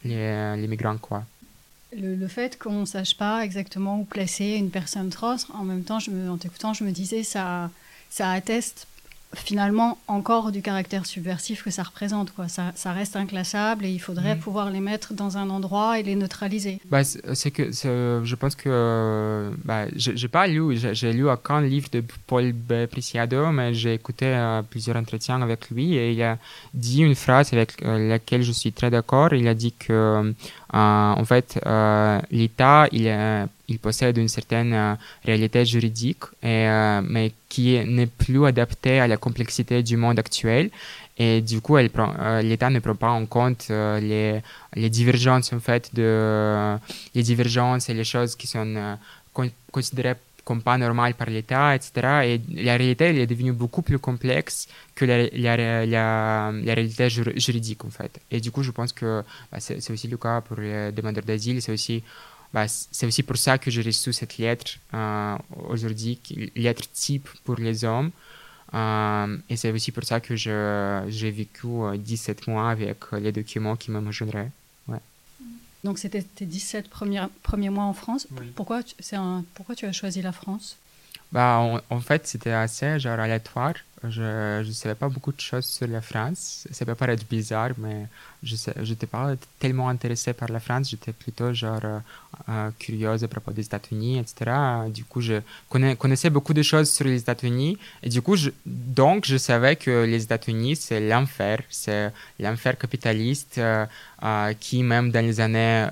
les, 0.04 0.58
les 0.58 0.68
migrants. 0.68 0.98
Quoi. 0.98 1.24
Le, 1.96 2.28
fait 2.28 2.60
qu'on 2.60 2.82
ne 2.82 2.86
sache 2.86 3.16
pas 3.16 3.44
exactement 3.44 4.00
où 4.00 4.04
placer 4.04 4.56
une 4.56 4.70
personne 4.70 5.10
trans, 5.10 5.38
en 5.54 5.64
même 5.64 5.84
temps, 5.84 6.00
je 6.00 6.12
me, 6.12 6.30
en 6.30 6.38
t'écoutant, 6.38 6.74
je 6.74 6.84
me 6.84 6.92
disais, 6.92 7.24
ça, 7.24 7.72
ça 8.10 8.32
atteste 8.32 8.88
finalement 9.36 9.98
encore 10.08 10.52
du 10.52 10.62
caractère 10.62 11.06
subversif 11.06 11.64
que 11.64 11.70
ça 11.70 11.84
représente. 11.84 12.32
Quoi. 12.32 12.48
Ça, 12.48 12.72
ça 12.76 12.92
reste 12.92 13.16
inclassable 13.16 13.86
et 13.86 13.92
il 13.92 14.00
faudrait 14.00 14.36
mm. 14.36 14.40
pouvoir 14.40 14.70
les 14.70 14.80
mettre 14.80 15.14
dans 15.14 15.38
un 15.38 15.50
endroit 15.50 16.00
et 16.00 16.04
les 16.04 16.16
neutraliser. 16.16 16.80
Bah, 16.90 17.04
c'est 17.04 17.52
que 17.52 17.72
je 17.72 18.36
pense 18.36 18.56
que 18.56 19.52
bah, 19.66 19.86
j'ai 19.96 20.28
pas 20.28 20.48
lu, 20.48 20.78
j'ai 20.78 21.14
lu 21.14 21.30
aucun 21.30 21.62
livre 21.62 21.90
de 21.92 22.04
Paul 22.26 22.54
B. 22.54 22.86
Preciado, 22.86 23.52
mais 23.52 23.74
j'ai 23.74 23.94
écouté 23.94 24.26
euh, 24.28 24.62
plusieurs 24.62 24.98
entretiens 24.98 25.42
avec 25.42 25.70
lui 25.70 25.96
et 25.96 26.12
il 26.12 26.24
a 26.24 26.38
dit 26.74 27.02
une 27.02 27.16
phrase 27.16 27.54
avec 27.54 27.84
euh, 27.84 28.08
laquelle 28.08 28.44
je 28.44 28.52
suis 28.52 28.72
très 28.72 28.90
d'accord. 28.90 29.34
Il 29.34 29.48
a 29.48 29.54
dit 29.54 29.74
que 29.74 29.94
euh, 29.94 30.34
en 30.72 31.26
fait 31.26 31.60
l'État 32.32 32.88
il 32.92 33.08
est 33.08 33.46
il 33.68 33.80
possède 33.80 34.18
une 34.18 34.28
certaine 34.30 34.74
euh, 34.74 34.96
réalité 35.26 35.66
juridique, 35.66 36.24
euh, 36.44 37.02
mais 37.04 37.34
qui 37.50 37.78
n'est 37.86 38.08
plus 38.08 38.46
adaptée 38.46 39.00
à 39.00 39.08
la 39.08 39.18
complexité 39.18 39.84
du 39.84 39.98
monde 39.98 40.20
actuel. 40.20 40.70
Et 41.18 41.42
du 41.42 41.60
coup, 41.62 41.78
euh, 41.78 42.42
l'État 42.42 42.70
ne 42.70 42.80
prend 42.80 42.96
pas 42.96 43.10
en 43.10 43.26
compte 43.26 43.70
les, 43.70 44.42
divergences, 44.90 45.52
en 45.52 45.60
fait, 45.60 45.90
les 45.96 47.24
divergences 47.24 47.90
et 47.90 47.94
les 47.94 48.04
choses 48.04 48.36
qui 48.36 48.48
sont 48.48 48.98
considérées 49.72 50.16
comme 50.46 50.62
pas 50.62 50.78
normales 50.78 51.16
par 51.16 51.30
l'État, 51.30 51.76
etc. 51.76 51.92
Et 52.24 52.42
la 52.64 52.78
réalité, 52.78 53.06
elle 53.06 53.18
est 53.18 53.28
devenue 53.28 53.52
beaucoup 53.52 53.82
plus 53.82 54.00
complexe 54.00 54.68
que 54.96 55.04
la 55.04 56.74
réalité 56.74 57.10
juridique, 57.10 57.84
en 57.84 57.90
fait. 57.90 58.22
Et 58.32 58.40
du 58.40 58.52
coup, 58.52 58.62
je 58.62 58.72
pense 58.72 58.94
que 58.94 59.24
bah, 59.52 59.60
c'est 59.60 59.92
aussi 59.92 60.08
le 60.08 60.18
cas 60.18 60.40
pour 60.42 60.58
les 60.58 60.92
demandeurs 60.92 61.26
d'asile, 61.26 61.62
c'est 61.64 61.74
aussi 61.74 62.04
bah, 62.54 62.68
c'est 62.68 63.06
aussi 63.06 63.24
pour 63.24 63.38
ça 63.38 63.58
que 63.58 63.70
j'ai 63.70 63.82
reçu 63.82 64.14
cette 64.14 64.38
lettre 64.38 64.78
euh, 64.94 65.38
aujourd'hui, 65.70 66.20
lettre 66.56 66.90
type 66.92 67.28
pour 67.44 67.56
les 67.56 67.84
hommes. 67.84 68.12
Euh, 68.74 69.38
et 69.50 69.56
c'est 69.56 69.72
aussi 69.72 69.92
pour 69.92 70.04
ça 70.04 70.20
que 70.20 70.36
j'ai 70.36 71.32
vécu 71.32 71.68
17 71.98 72.42
euh, 72.48 72.52
mois 72.52 72.70
avec 72.70 73.12
les 73.14 73.32
documents 73.32 73.76
qui 73.76 73.92
me 73.92 74.00
Ouais. 74.88 75.00
Donc 75.84 76.00
c'était 76.00 76.22
tes 76.22 76.46
17 76.46 76.90
premiers, 76.90 77.26
premiers 77.44 77.70
mois 77.70 77.86
en 77.86 77.94
France. 77.94 78.28
Pourquoi, 78.56 78.82
un, 79.14 79.44
pourquoi 79.54 79.76
tu 79.76 79.86
as 79.86 79.94
choisi 79.94 80.22
la 80.22 80.32
France? 80.32 80.78
Bah, 81.32 81.82
en, 81.90 82.00
fait, 82.00 82.26
c'était 82.28 82.52
assez 82.52 83.00
genre 83.00 83.20
aléatoire. 83.20 83.74
Je 84.04 84.62
ne 84.62 84.72
savais 84.72 84.96
pas 84.96 85.10
beaucoup 85.10 85.32
de 85.32 85.42
choses 85.42 85.66
sur 85.66 85.88
la 85.88 86.02
France. 86.02 86.68
Ça 86.72 86.86
peut 86.86 86.96
paraître 86.96 87.26
bizarre, 87.30 87.72
mais 87.78 88.06
je 88.44 88.56
n'étais 88.88 89.08
pas 89.08 89.34
tellement 89.60 89.90
intéressée 89.90 90.34
par 90.34 90.50
la 90.50 90.60
France. 90.60 90.92
J'étais 90.92 91.12
plutôt 91.12 91.52
genre 91.52 91.82
euh, 91.84 92.00
euh, 92.48 92.70
curieuse 92.80 93.24
à 93.24 93.28
propos 93.28 93.52
des 93.52 93.66
États-Unis, 93.66 94.20
etc. 94.20 94.52
Du 94.94 95.04
coup, 95.04 95.20
je 95.20 95.42
connaissais 95.68 96.30
beaucoup 96.30 96.54
de 96.54 96.62
choses 96.62 96.90
sur 96.90 97.06
les 97.06 97.20
États-Unis. 97.20 97.78
Et 98.04 98.10
du 98.10 98.22
coup, 98.22 98.38
donc, 98.66 99.26
je 99.26 99.36
savais 99.36 99.76
que 99.76 100.06
les 100.06 100.24
États-Unis, 100.24 100.76
c'est 100.78 101.02
l'enfer. 101.02 101.60
C'est 101.70 102.14
l'enfer 102.40 102.78
capitaliste 102.78 103.58
euh, 103.58 103.86
qui, 104.60 104.84
même 104.84 105.12
dans 105.12 105.26
les 105.26 105.42
années 105.42 105.88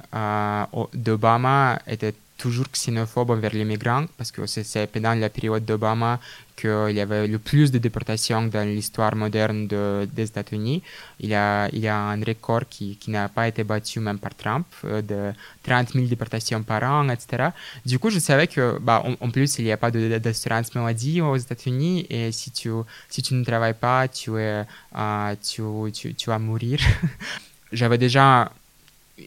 d'Obama, 0.94 1.80
était 1.88 2.14
toujours 2.38 2.68
xénophobe 2.72 3.32
envers 3.32 3.54
les 3.54 3.66
migrants, 3.66 4.06
parce 4.18 4.32
que 4.32 4.46
c'est 4.46 4.88
pendant 4.92 5.14
la 5.14 5.30
période 5.30 5.66
d'Obama 5.66 6.20
qu'il 6.56 6.96
y 6.96 7.02
avait 7.02 7.28
le 7.28 7.38
plus 7.38 7.72
de 7.72 7.78
déportations 7.78 8.44
dans 8.44 8.68
l'histoire 8.68 9.16
moderne 9.16 9.68
de, 9.68 10.08
des 10.12 10.24
États-Unis. 10.24 10.82
Il, 11.20 11.30
y 11.30 11.36
a, 11.36 11.70
un 11.98 12.24
record 12.24 12.62
qui, 12.70 12.98
n'a 13.08 13.28
pas 13.30 13.48
été 13.48 13.64
battu 13.64 14.00
même 14.00 14.20
par 14.20 14.36
Trump, 14.36 14.66
euh, 14.86 15.02
de 15.02 15.34
30 15.64 15.94
000 15.94 16.06
déportations 16.06 16.64
par 16.64 16.84
an, 16.84 17.10
etc. 17.10 17.50
Du 17.86 18.00
coup, 18.00 18.10
je 18.10 18.20
savais 18.20 18.48
que, 18.48 18.78
bah, 18.80 19.04
en, 19.20 19.30
plus, 19.30 19.60
il 19.60 19.66
n'y 19.66 19.72
a 19.72 19.78
pas 19.78 19.92
d'assurance 19.92 20.74
maladie 20.76 21.22
aux 21.22 21.38
États-Unis, 21.38 22.06
et 22.10 22.32
si 22.32 22.52
tu, 22.52 22.70
si 23.10 23.22
tu 23.22 23.34
ne 23.34 23.44
travailles 23.44 23.74
pas, 23.74 24.08
tu, 24.08 24.38
es, 24.38 24.64
euh, 24.96 25.36
tu, 25.42 26.14
tu 26.16 26.30
vas 26.30 26.40
mourir. 26.40 26.80
J'avais 27.72 27.98
déjà 27.98 28.52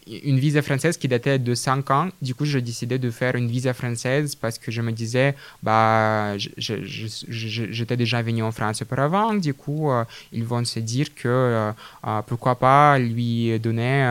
une 0.07 0.39
visa 0.39 0.61
française 0.61 0.99
qui 0.99 1.09
datait 1.09 1.39
de 1.39 1.55
5 1.55 1.91
ans. 1.91 2.09
Du 2.21 2.35
coup, 2.35 2.45
j'ai 2.45 2.61
décidé 2.61 2.99
de 2.99 3.11
faire 3.11 3.35
une 3.37 3.49
visa 3.49 3.73
française 3.73 4.35
parce 4.35 4.59
que 4.59 4.71
je 4.71 4.83
me 4.83 4.93
disais, 4.93 5.35
bah, 5.63 6.37
j'étais 6.37 7.97
déjà 7.97 8.21
venu 8.21 8.43
en 8.43 8.53
France 8.53 8.83
auparavant. 8.83 9.35
Du 9.35 9.55
coup, 9.55 9.91
euh, 9.91 10.05
ils 10.33 10.45
vont 10.45 10.65
se 10.65 10.81
dire 10.81 11.15
que 11.15 11.29
euh, 11.29 11.73
euh, 12.07 12.23
pourquoi 12.27 12.57
pas 12.57 12.99
lui 12.99 13.59
donner 13.61 14.03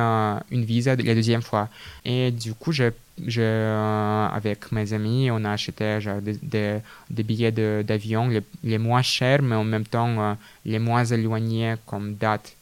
une 0.52 0.66
visa 0.66 0.96
la 0.96 1.14
deuxième 1.14 1.44
fois. 1.44 1.70
Et 2.04 2.32
du 2.32 2.54
coup, 2.56 2.72
j'ai 2.72 2.92
avec 3.36 4.72
mes 4.72 4.94
amis, 4.94 5.30
on 5.32 5.44
a 5.44 5.52
acheté 5.52 6.02
genre, 6.02 6.22
des, 6.22 6.80
des, 7.10 7.24
billets 7.24 7.52
d'avion 7.84 8.30
les, 8.30 8.42
les, 8.64 8.78
moins 8.78 9.02
chers, 9.02 9.42
mais 9.42 9.56
en 9.56 9.64
même 9.64 9.86
temps 9.86 10.38
les 10.66 10.80
moins 10.80 11.04
éloignés 11.06 11.76
comme 11.86 12.16
date 12.16 12.57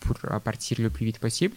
pour 0.00 0.18
partir 0.42 0.78
le 0.80 0.90
plus 0.90 1.06
vite 1.06 1.18
possible. 1.18 1.56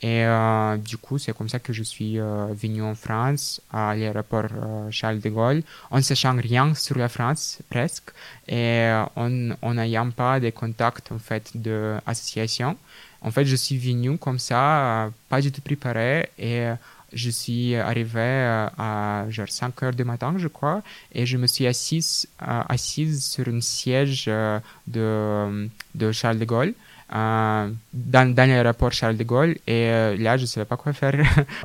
Et 0.00 0.24
euh, 0.24 0.76
du 0.76 0.96
coup, 0.96 1.18
c'est 1.18 1.36
comme 1.36 1.48
ça 1.48 1.58
que 1.58 1.72
je 1.72 1.82
suis 1.82 2.18
euh, 2.18 2.46
venu 2.54 2.82
en 2.82 2.94
France, 2.94 3.60
à 3.72 3.96
l'aéroport 3.96 4.46
Charles 4.90 5.20
de 5.20 5.28
Gaulle, 5.28 5.62
en 5.90 6.00
sachant 6.02 6.36
rien 6.36 6.74
sur 6.74 6.96
la 6.96 7.08
France, 7.08 7.58
presque, 7.68 8.10
et 8.46 8.88
en 9.16 9.74
n'ayant 9.74 10.10
pas 10.10 10.38
de 10.40 10.50
contacts, 10.50 11.10
en 11.10 11.18
fait, 11.18 11.50
d'association. 11.54 12.76
En 13.20 13.32
fait, 13.32 13.44
je 13.44 13.56
suis 13.56 13.76
venu 13.76 14.16
comme 14.18 14.38
ça, 14.38 15.10
pas 15.28 15.40
du 15.40 15.50
tout 15.50 15.60
préparé, 15.60 16.30
et 16.38 16.68
je 17.12 17.30
suis 17.30 17.74
arrivé 17.74 18.20
euh, 18.20 18.68
à 18.78 19.24
genre 19.30 19.48
5 19.48 19.82
heures 19.82 19.92
du 19.94 20.04
matin, 20.04 20.34
je 20.36 20.48
crois, 20.48 20.82
et 21.12 21.24
je 21.24 21.36
me 21.36 21.46
suis 21.46 21.66
assise, 21.66 22.28
euh, 22.42 22.62
assise 22.68 23.24
sur 23.24 23.48
un 23.48 23.60
siège 23.60 24.26
euh, 24.28 24.58
de, 24.86 25.68
de 25.94 26.12
Charles 26.12 26.38
de 26.38 26.44
Gaulle. 26.44 26.74
dans, 27.10 27.74
dans 27.92 28.48
l'aéroport 28.48 28.92
Charles 28.92 29.16
de 29.16 29.24
Gaulle 29.24 29.56
et 29.66 29.88
là 30.18 30.36
je 30.36 30.42
ne 30.42 30.46
savais 30.46 30.66
pas 30.66 30.76
quoi 30.76 30.92
faire. 30.92 31.14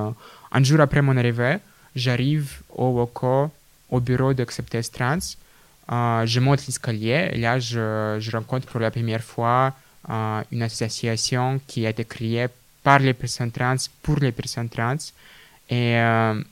un 0.52 0.62
jour 0.64 0.80
après 0.80 1.02
mon 1.02 1.16
arrivée, 1.16 1.58
j'arrive 1.94 2.62
au 2.74 2.96
loco, 2.96 3.50
au 3.90 4.00
bureau 4.00 4.32
d'Acceptez 4.32 4.84
Trans. 4.84 5.26
je 6.24 6.40
monte 6.40 6.66
l'escalier 6.66 7.28
et 7.32 7.38
là 7.38 7.58
je, 7.58 8.16
je 8.18 8.30
rencontre 8.30 8.66
pour 8.68 8.80
la 8.80 8.90
première 8.90 9.22
fois 9.22 9.74
une 10.50 10.62
association 10.62 11.60
qui 11.66 11.84
a 11.86 11.90
été 11.90 12.04
créée 12.06 12.48
par 12.84 13.00
les 13.00 13.14
personnes 13.14 13.50
trans 13.50 13.76
pour 14.02 14.18
les 14.20 14.30
personnes 14.30 14.68
trans. 14.68 15.04
Et 15.68 15.98
hum, 15.98 16.44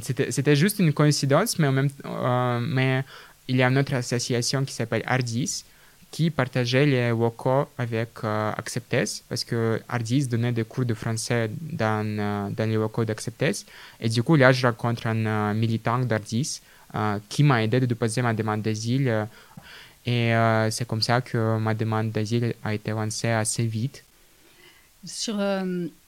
c'était 0.00 0.56
juste 0.56 0.80
une 0.80 0.92
coïncidence, 0.92 1.58
mais, 1.60 1.68
en 1.68 1.72
même, 1.72 1.90
mais 2.74 3.04
il 3.46 3.56
y 3.56 3.62
a 3.62 3.68
une 3.68 3.78
autre 3.78 3.94
association 3.94 4.64
qui 4.64 4.72
s'appelle 4.72 5.04
Ardis 5.06 5.64
qui 6.14 6.30
partageait 6.30 6.86
les 6.86 7.10
WOCO 7.10 7.66
avec 7.76 8.10
euh, 8.22 8.52
Acceptes, 8.56 9.24
parce 9.28 9.42
que 9.42 9.82
Ardis 9.88 10.28
donnait 10.28 10.52
des 10.52 10.62
cours 10.62 10.84
de 10.84 10.94
français 10.94 11.50
dans, 11.60 12.06
euh, 12.06 12.50
dans 12.50 12.70
les 12.70 12.76
WOCO 12.76 13.04
d'Acceptes. 13.04 13.66
Et 14.00 14.08
du 14.08 14.22
coup, 14.22 14.36
là, 14.36 14.52
je 14.52 14.64
rencontre 14.64 15.08
un 15.08 15.26
euh, 15.26 15.54
militant 15.54 15.98
d'Ardis 15.98 16.60
qui 17.28 17.42
m'a 17.42 17.64
aidé 17.64 17.78
à 17.78 17.80
déposer 17.80 18.22
ma 18.22 18.32
demande 18.32 18.62
d'asile. 18.62 19.26
et 20.06 20.30
c'est 20.70 20.86
comme 20.86 21.02
ça 21.02 21.20
que 21.20 21.58
ma 21.58 21.74
demande 21.74 22.12
d'asile 22.12 22.54
a 22.62 22.72
été 22.72 22.92
lancée 22.92 23.30
assez 23.30 23.66
vite. 23.66 24.04
Sur, 25.06 25.36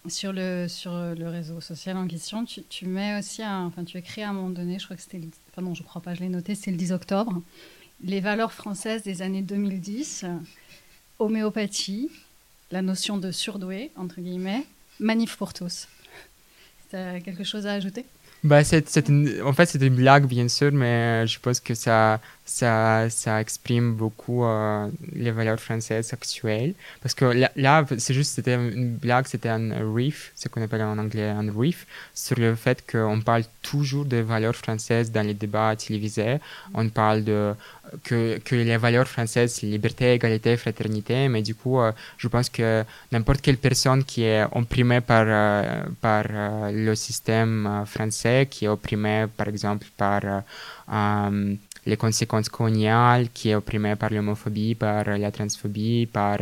sur, 0.09 0.32
le, 0.32 0.66
sur 0.68 0.92
le 0.92 1.28
réseau 1.28 1.61
social 1.61 1.96
en 1.96 2.06
question, 2.06 2.44
tu, 2.44 2.62
tu 2.62 2.87
mets 2.87 3.18
aussi, 3.18 3.42
enfin, 3.44 3.85
tu 3.85 3.98
écris 3.98 4.22
à 4.22 4.30
un 4.30 4.32
moment 4.32 4.50
donné, 4.50 4.78
je 4.78 4.85
crois 4.85 4.96
que 4.96 5.02
c'était, 5.02 5.20
enfin 5.52 5.62
non, 5.62 5.74
je 5.74 5.82
crois 5.82 6.00
pas, 6.00 6.14
je 6.14 6.20
l'ai 6.20 6.30
noté, 6.30 6.54
c'est 6.54 6.70
le 6.70 6.78
10 6.78 6.92
octobre, 6.92 7.42
les 8.02 8.20
valeurs 8.20 8.52
françaises 8.52 9.02
des 9.02 9.20
années 9.20 9.42
2010, 9.42 10.24
homéopathie, 11.18 12.11
la 12.70 12.82
notion 12.82 13.18
de 13.18 13.30
surdoué, 13.30 13.90
entre 13.96 14.20
guillemets, 14.20 14.64
manif 14.98 15.37
pour 15.37 15.52
tous. 15.52 15.88
Tu 16.90 16.96
as 16.96 17.20
quelque 17.20 17.44
chose 17.44 17.66
à 17.66 17.74
ajouter? 17.74 18.04
Bah, 18.44 18.61
en 18.61 18.64
fait, 18.64 18.88
c'est 18.88 19.09
une 19.09 19.94
blague, 19.94 20.26
bien 20.26 20.48
sûr, 20.48 20.70
mais 20.72 21.26
je 21.26 21.40
pense 21.40 21.59
que 21.59 21.74
ça, 21.74 22.20
ça, 22.46 23.11
ça 23.11 23.40
exprime 23.40 23.94
beaucoup 23.94 24.44
euh, 24.44 24.88
les 25.12 25.32
valeurs 25.32 25.59
françaises 25.59 26.12
actuelles. 26.12 26.74
Parce 27.02 27.12
que 27.12 27.24
là, 27.56 27.85
c'est 27.98 28.14
juste, 28.14 28.35
c'était 28.35 28.54
une 28.54 28.96
blague, 28.96 29.26
c'était 29.26 29.48
un 29.48 29.92
riff, 29.94 30.32
ce 30.37 30.48
qu'on 30.48 30.62
appelle 30.62 30.82
en 30.82 30.96
anglais 30.96 31.28
un 31.28 31.50
riff, 31.61 31.87
sur 32.14 32.38
le 32.38 32.54
fait 32.54 32.88
qu'on 32.90 33.20
parle 33.20 33.42
toujours 33.62 34.04
des 34.04 34.22
valeurs 34.22 34.54
françaises 34.54 35.11
dans 35.11 35.26
les 35.26 35.35
débats 35.35 35.74
télévisés. 35.74 36.38
On 36.72 36.88
parle 36.88 37.24
de 37.24 37.52
que, 38.04 38.38
que 38.38 38.54
les 38.54 38.76
valeurs 38.76 39.09
françaises, 39.09 39.62
liberté, 39.62 40.14
égalité, 40.14 40.56
fraternité, 40.56 41.28
mais 41.28 41.42
du 41.42 41.54
coup, 41.56 41.80
euh, 41.80 41.90
je 42.16 42.28
pense 42.28 42.48
que 42.48 42.85
n'importe 43.11 43.40
quelle 43.40 43.59
personne 43.59 44.04
qui 44.04 44.22
est 44.22 44.44
opprimée 44.52 45.00
par, 45.00 45.24
euh, 45.26 45.82
par 46.00 46.24
le 46.72 46.94
système 46.94 47.85
français, 47.87 48.46
qui 48.48 48.66
est 48.66 48.68
opprimée, 48.68 49.26
par 49.37 49.48
exemple, 49.48 49.87
par 49.96 50.20
les 51.87 51.96
conséquences 51.96 52.49
coloniales, 52.49 53.29
qui 53.33 53.51
est 53.51 53.55
opprimé 53.55 53.96
par 53.96 54.11
l'homophobie, 54.11 54.75
par 54.75 55.05
la 55.05 55.31
transphobie, 55.31 56.07
par, 56.07 56.38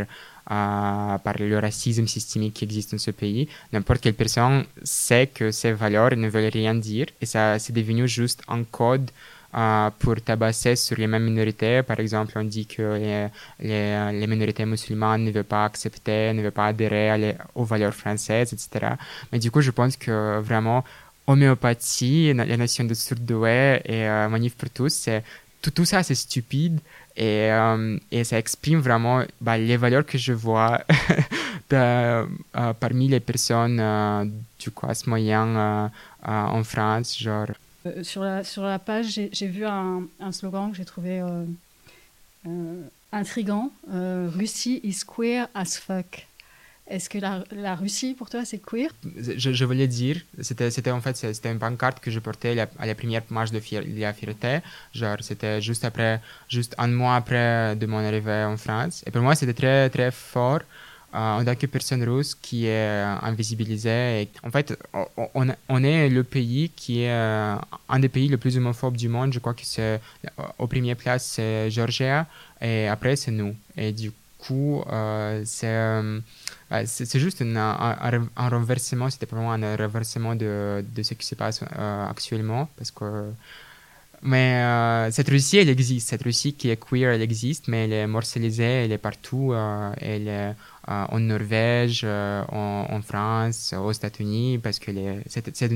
par 0.46 1.34
le 1.38 1.58
racisme 1.58 2.06
systémique 2.06 2.54
qui 2.54 2.64
existe 2.64 2.92
dans 2.92 2.98
ce 2.98 3.10
pays. 3.10 3.48
N'importe 3.72 4.00
quelle 4.00 4.14
personne 4.14 4.64
sait 4.82 5.26
que 5.26 5.50
ces 5.50 5.72
valeurs 5.72 6.16
ne 6.16 6.28
veulent 6.28 6.52
rien 6.52 6.74
dire 6.74 7.06
et 7.20 7.26
ça 7.26 7.58
c'est 7.58 7.72
devenu 7.72 8.08
juste 8.08 8.42
un 8.48 8.64
code 8.64 9.10
pour 10.00 10.20
tabasser 10.20 10.74
sur 10.76 10.96
les 10.96 11.06
mêmes 11.06 11.24
minorités. 11.24 11.82
Par 11.82 12.00
exemple, 12.00 12.32
on 12.36 12.44
dit 12.44 12.66
que 12.66 12.82
les, 13.60 14.20
les 14.20 14.26
minorités 14.26 14.64
musulmanes 14.66 15.24
ne 15.24 15.30
veulent 15.30 15.44
pas 15.44 15.64
accepter, 15.64 16.32
ne 16.32 16.42
veulent 16.42 16.50
pas 16.50 16.66
adhérer 16.66 17.36
aux 17.54 17.64
valeurs 17.64 17.94
françaises, 17.94 18.52
etc. 18.52 18.94
Mais 19.30 19.38
du 19.38 19.50
coup, 19.50 19.60
je 19.60 19.70
pense 19.70 19.96
que 19.96 20.40
vraiment, 20.40 20.82
homéopathie, 21.26 22.32
la 22.34 22.56
notion 22.56 22.84
de 22.84 22.94
surdoué 22.94 23.80
et 23.84 24.06
euh, 24.08 24.28
manif 24.28 24.54
pour 24.54 24.70
tous, 24.70 24.92
c'est, 24.92 25.24
tout, 25.62 25.84
ça 25.84 26.02
c'est 26.02 26.14
stupide 26.14 26.80
et, 27.16 27.50
euh, 27.50 27.98
ça 28.24 28.38
exprime 28.38 28.80
vraiment 28.80 29.24
bah, 29.40 29.56
les 29.56 29.76
valeurs 29.76 30.04
que 30.04 30.18
je 30.18 30.32
vois 30.32 30.82
euh, 31.72 32.26
parmi 32.78 33.08
les 33.08 33.20
personnes 33.20 34.32
du 34.58 34.70
classe 34.70 35.06
moyen 35.06 35.90
en 36.22 36.64
France. 36.64 37.18
Genre. 37.18 37.48
sur, 38.02 38.22
la, 38.22 38.44
sur 38.44 38.62
la 38.62 38.78
page, 38.78 39.18
j'ai, 39.32 39.46
vu 39.46 39.64
un, 39.64 40.02
un, 40.20 40.32
slogan 40.32 40.70
que 40.70 40.76
j'ai 40.76 40.84
trouvé 40.84 41.22
intrigant 43.12 43.70
Russie 43.90 44.80
is 44.84 45.00
queer 45.06 45.48
as 45.54 45.78
fuck. 45.78 46.26
Est-ce 46.86 47.08
que 47.08 47.18
la, 47.18 47.74
Russie, 47.76 48.12
pour 48.12 48.28
toi, 48.28 48.44
c'est 48.44 48.58
queer? 48.58 48.90
Je, 49.16 49.64
voulais 49.64 49.88
dire, 49.88 50.20
c'était, 50.40 50.90
en 50.90 51.00
fait 51.00 51.16
c'était 51.16 51.50
une 51.50 51.58
pancarte 51.58 51.98
que 51.98 52.10
je 52.10 52.20
portais 52.20 52.58
à 52.78 52.86
la 52.86 52.94
première 52.94 53.22
marche 53.30 53.52
de, 53.52 53.60
la 53.98 54.12
fierté. 54.12 54.58
Genre, 54.92 55.16
c'était 55.20 55.62
juste 55.62 55.84
après, 55.86 56.20
juste 56.46 56.74
un 56.76 56.88
mois 56.88 57.16
après 57.16 57.74
de 57.74 57.86
mon 57.86 57.98
arrivée 57.98 58.44
en 58.44 58.58
France. 58.58 59.02
Et 59.06 59.10
pour 59.10 59.22
moi, 59.22 59.34
c'était 59.34 59.54
très, 59.54 59.88
très 59.88 60.10
fort 60.10 60.60
euh, 61.14 61.40
en 61.40 61.54
que 61.54 61.66
personne 61.66 62.02
russe 62.02 62.34
qui 62.34 62.66
est 62.66 63.00
invisibilisée. 63.22 64.28
En 64.42 64.50
fait, 64.50 64.76
on, 64.92 65.46
on, 65.68 65.84
est 65.84 66.08
le 66.10 66.22
pays 66.22 66.70
qui 66.76 67.02
est 67.02 67.10
euh, 67.12 67.56
un 67.88 67.98
des 67.98 68.10
pays 68.10 68.28
les 68.28 68.36
plus 68.36 68.58
homophobes 68.58 68.96
du 68.96 69.08
monde. 69.08 69.32
Je 69.32 69.38
crois 69.38 69.54
que 69.54 69.64
c'est, 69.64 70.00
au 70.58 70.66
premier 70.66 70.96
place, 70.96 71.24
c'est 71.24 71.70
Georgia. 71.70 72.26
Et 72.60 72.88
après, 72.88 73.16
c'est 73.16 73.30
nous. 73.30 73.56
Et 73.74 73.92
du 73.92 74.10
coup, 74.10 74.16
c'est 75.44 75.76
c'est 76.86 77.18
juste 77.18 77.42
un, 77.42 78.28
un, 78.36 78.48
renversement, 78.48 79.10
c'était 79.10 79.26
vraiment 79.26 79.52
un 79.52 79.76
renversement 79.76 80.34
de, 80.34 80.84
de, 80.94 81.02
ce 81.02 81.14
qui 81.14 81.26
se 81.26 81.34
passe 81.34 81.62
euh, 81.62 82.06
actuellement. 82.08 82.68
Parce 82.76 82.90
que, 82.90 83.30
mais 84.22 84.62
euh, 84.62 85.10
cette 85.10 85.28
Russie, 85.28 85.58
elle 85.58 85.68
existe. 85.68 86.08
Cette 86.08 86.22
Russie 86.22 86.54
qui 86.54 86.70
est 86.70 86.76
queer, 86.76 87.12
elle 87.12 87.22
existe, 87.22 87.68
mais 87.68 87.84
elle 87.84 87.92
est 87.92 88.06
morcelisée, 88.06 88.84
elle 88.84 88.92
est 88.92 88.98
partout. 88.98 89.52
Euh, 89.52 89.92
elle 90.00 90.56
en 90.86 91.20
Norvège, 91.20 92.04
en, 92.04 92.86
en, 92.90 93.02
France, 93.02 93.74
aux 93.76 93.92
États-Unis, 93.92 94.58
parce 94.62 94.78
que 94.78 94.90
c'est 95.26 95.70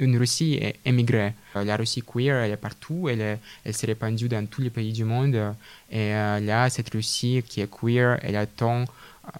une, 0.00 0.16
Russie 0.18 0.60
émigrée. 0.84 1.34
La 1.54 1.76
Russie 1.76 2.02
queer, 2.02 2.36
elle 2.36 2.52
est 2.52 2.56
partout, 2.56 3.08
elle, 3.08 3.38
s'est 3.70 3.86
répandue 3.86 4.28
dans 4.28 4.46
tous 4.46 4.62
les 4.62 4.70
pays 4.70 4.92
du 4.92 5.04
monde. 5.04 5.54
Et 5.90 6.10
là, 6.10 6.70
cette 6.70 6.90
Russie 6.90 7.42
qui 7.46 7.60
est 7.60 7.70
queer, 7.70 8.18
elle 8.22 8.36
attend 8.36 8.84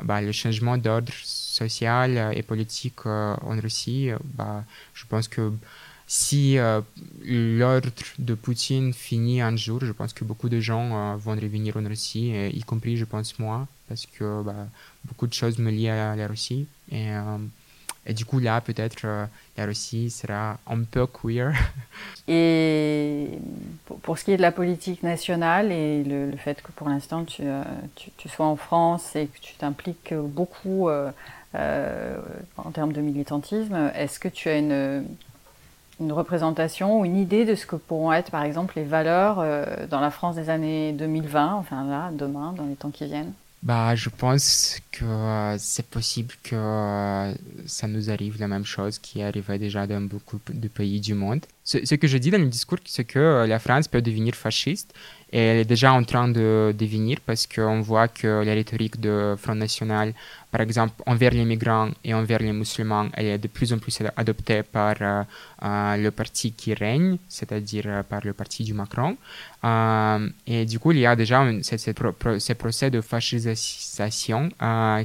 bah, 0.03 0.21
le 0.21 0.33
changement 0.33 0.77
d'ordre 0.77 1.13
social 1.23 2.33
et 2.35 2.43
politique 2.43 3.07
euh, 3.07 3.37
en 3.43 3.59
Russie, 3.61 4.11
euh, 4.11 4.19
bah, 4.25 4.65
je 4.95 5.05
pense 5.07 5.29
que 5.29 5.53
si 6.07 6.59
euh, 6.59 6.81
l'ordre 7.25 7.91
de 8.19 8.35
Poutine 8.35 8.93
finit 8.93 9.41
un 9.41 9.57
jour, 9.57 9.81
je 9.85 9.93
pense 9.93 10.13
que 10.13 10.25
beaucoup 10.25 10.49
de 10.49 10.61
gens 10.61 11.17
vont 11.17 11.35
revenir 11.35 11.77
en 11.77 11.85
Russie, 11.85 12.33
y 12.53 12.63
compris, 12.63 12.97
je 12.97 13.05
pense, 13.05 13.39
moi, 13.39 13.67
parce 13.89 14.07
que 14.07 14.43
bah, 14.43 14.69
beaucoup 15.05 15.27
de 15.27 15.35
choses 15.35 15.59
me 15.59 15.71
lient 15.71 15.89
à 15.89 16.15
la 16.15 16.27
Russie. 16.29 16.67
Et, 16.93 17.09
et 18.07 18.15
du 18.15 18.25
coup, 18.25 18.39
là, 18.39 18.61
peut-être, 18.61 19.05
la 19.57 19.67
Russie 19.67 20.11
sera 20.11 20.59
un 20.67 20.83
peu 20.83 21.07
queer. 21.07 21.53
Et 22.29 23.29
pour, 24.03 24.19
ce 24.19 24.25
qui 24.25 24.33
est 24.33 24.37
de 24.37 24.43
la 24.43 24.53
politique 24.53 25.03
nationale 25.03 25.71
et 25.71 26.03
le, 26.03 26.37
fait 26.37 26.61
que 26.61 26.73
pour 26.73 26.89
l'instant 26.89 27.25
tu, 27.25 27.43
euh, 27.45 27.63
tu, 27.95 28.29
sois 28.29 28.47
en 28.47 28.57
France 28.57 29.15
et 29.15 29.27
que 29.27 29.39
tu 29.41 29.55
t'impliques 29.55 30.13
beaucoup 30.13 30.89
euh, 30.89 31.11
euh, 31.55 32.17
en 32.57 32.73
termes 32.73 32.93
de 32.93 33.01
militantisme, 33.01 33.93
est-ce 33.95 34.19
que 34.19 34.29
tu 34.29 34.49
as 34.49 34.59
une, 34.59 35.05
une, 36.01 36.13
représentation 36.13 37.01
ou 37.01 37.05
une 37.05 37.17
idée 37.17 37.45
de 37.45 37.55
ce 37.55 37.67
que 37.67 37.77
pourront 37.77 38.13
être 38.13 38.31
par 38.31 38.43
exemple 38.43 38.75
les 38.77 38.85
valeurs 38.85 39.37
dans 39.89 40.01
la 40.01 40.11
France 40.11 40.37
des 40.37 40.51
années 40.51 40.93
2020, 40.93 41.55
enfin 41.55 41.85
là, 41.85 42.11
demain, 42.13 42.53
dans 42.57 42.65
les 42.65 42.75
temps 42.75 42.91
qui 42.91 43.07
viennent? 43.07 43.33
Bah, 43.63 43.95
je 43.97 44.11
pense 44.11 44.79
que 44.93 45.57
c'est 45.59 45.87
possible 45.87 46.35
que 46.43 47.35
ça 47.67 47.89
nous 47.89 48.11
arrive 48.11 48.39
la 48.39 48.47
même 48.47 48.65
chose 48.65 48.99
qui 48.99 49.23
arrivé 49.23 49.59
déjà 49.59 49.87
dans 49.87 50.03
beaucoup 50.03 50.39
de 50.49 50.69
pays 50.69 51.01
du 51.01 51.15
monde. 51.15 51.41
Ce, 51.65 51.85
ce 51.85 51.95
que 51.97 52.07
je 52.07 52.19
dis 52.19 52.31
dans 52.31 52.39
le 52.39 52.47
discours, 52.47 52.79
c'est 52.85 53.05
que 53.05 53.45
la 53.49 53.59
France 53.59 53.89
peut 53.89 54.03
devenir 54.03 54.35
fasciste 54.35 54.95
elle 55.39 55.59
est 55.59 55.65
déjà 55.65 55.93
en 55.93 56.03
train 56.03 56.29
de 56.29 56.75
devenir 56.77 57.19
parce 57.25 57.47
qu'on 57.47 57.81
voit 57.81 58.09
que 58.09 58.43
la 58.43 58.55
rhétorique 58.55 58.99
de 59.01 59.35
Front 59.39 59.55
National, 59.55 60.15
par 60.51 60.63
exemple, 60.63 60.95
envers 61.05 61.33
les 61.33 61.45
migrants 61.45 61.91
et 62.03 62.15
envers 62.15 62.39
les 62.39 62.53
musulmans, 62.53 63.09
elle 63.13 63.27
est 63.27 63.39
de 63.39 63.49
plus 63.49 63.73
en 63.73 63.79
plus 63.79 63.99
adoptée 64.17 64.63
par 64.63 64.95
euh, 65.01 65.23
euh, 65.63 65.97
le 65.99 66.11
parti 66.11 66.53
qui 66.53 66.73
règne, 66.73 67.19
c'est-à-dire 67.29 67.85
euh, 67.87 68.03
par 68.03 68.23
le 68.25 68.33
parti 68.33 68.65
du 68.65 68.73
Macron. 68.73 69.17
et 70.47 70.65
du 70.65 70.79
coup, 70.79 70.93
il 70.93 71.01
y 71.01 71.07
a 71.07 71.15
déjà 71.17 71.45
ce 71.63 72.53
procès 72.55 72.91
de 72.91 73.01
fascisation 73.03 74.49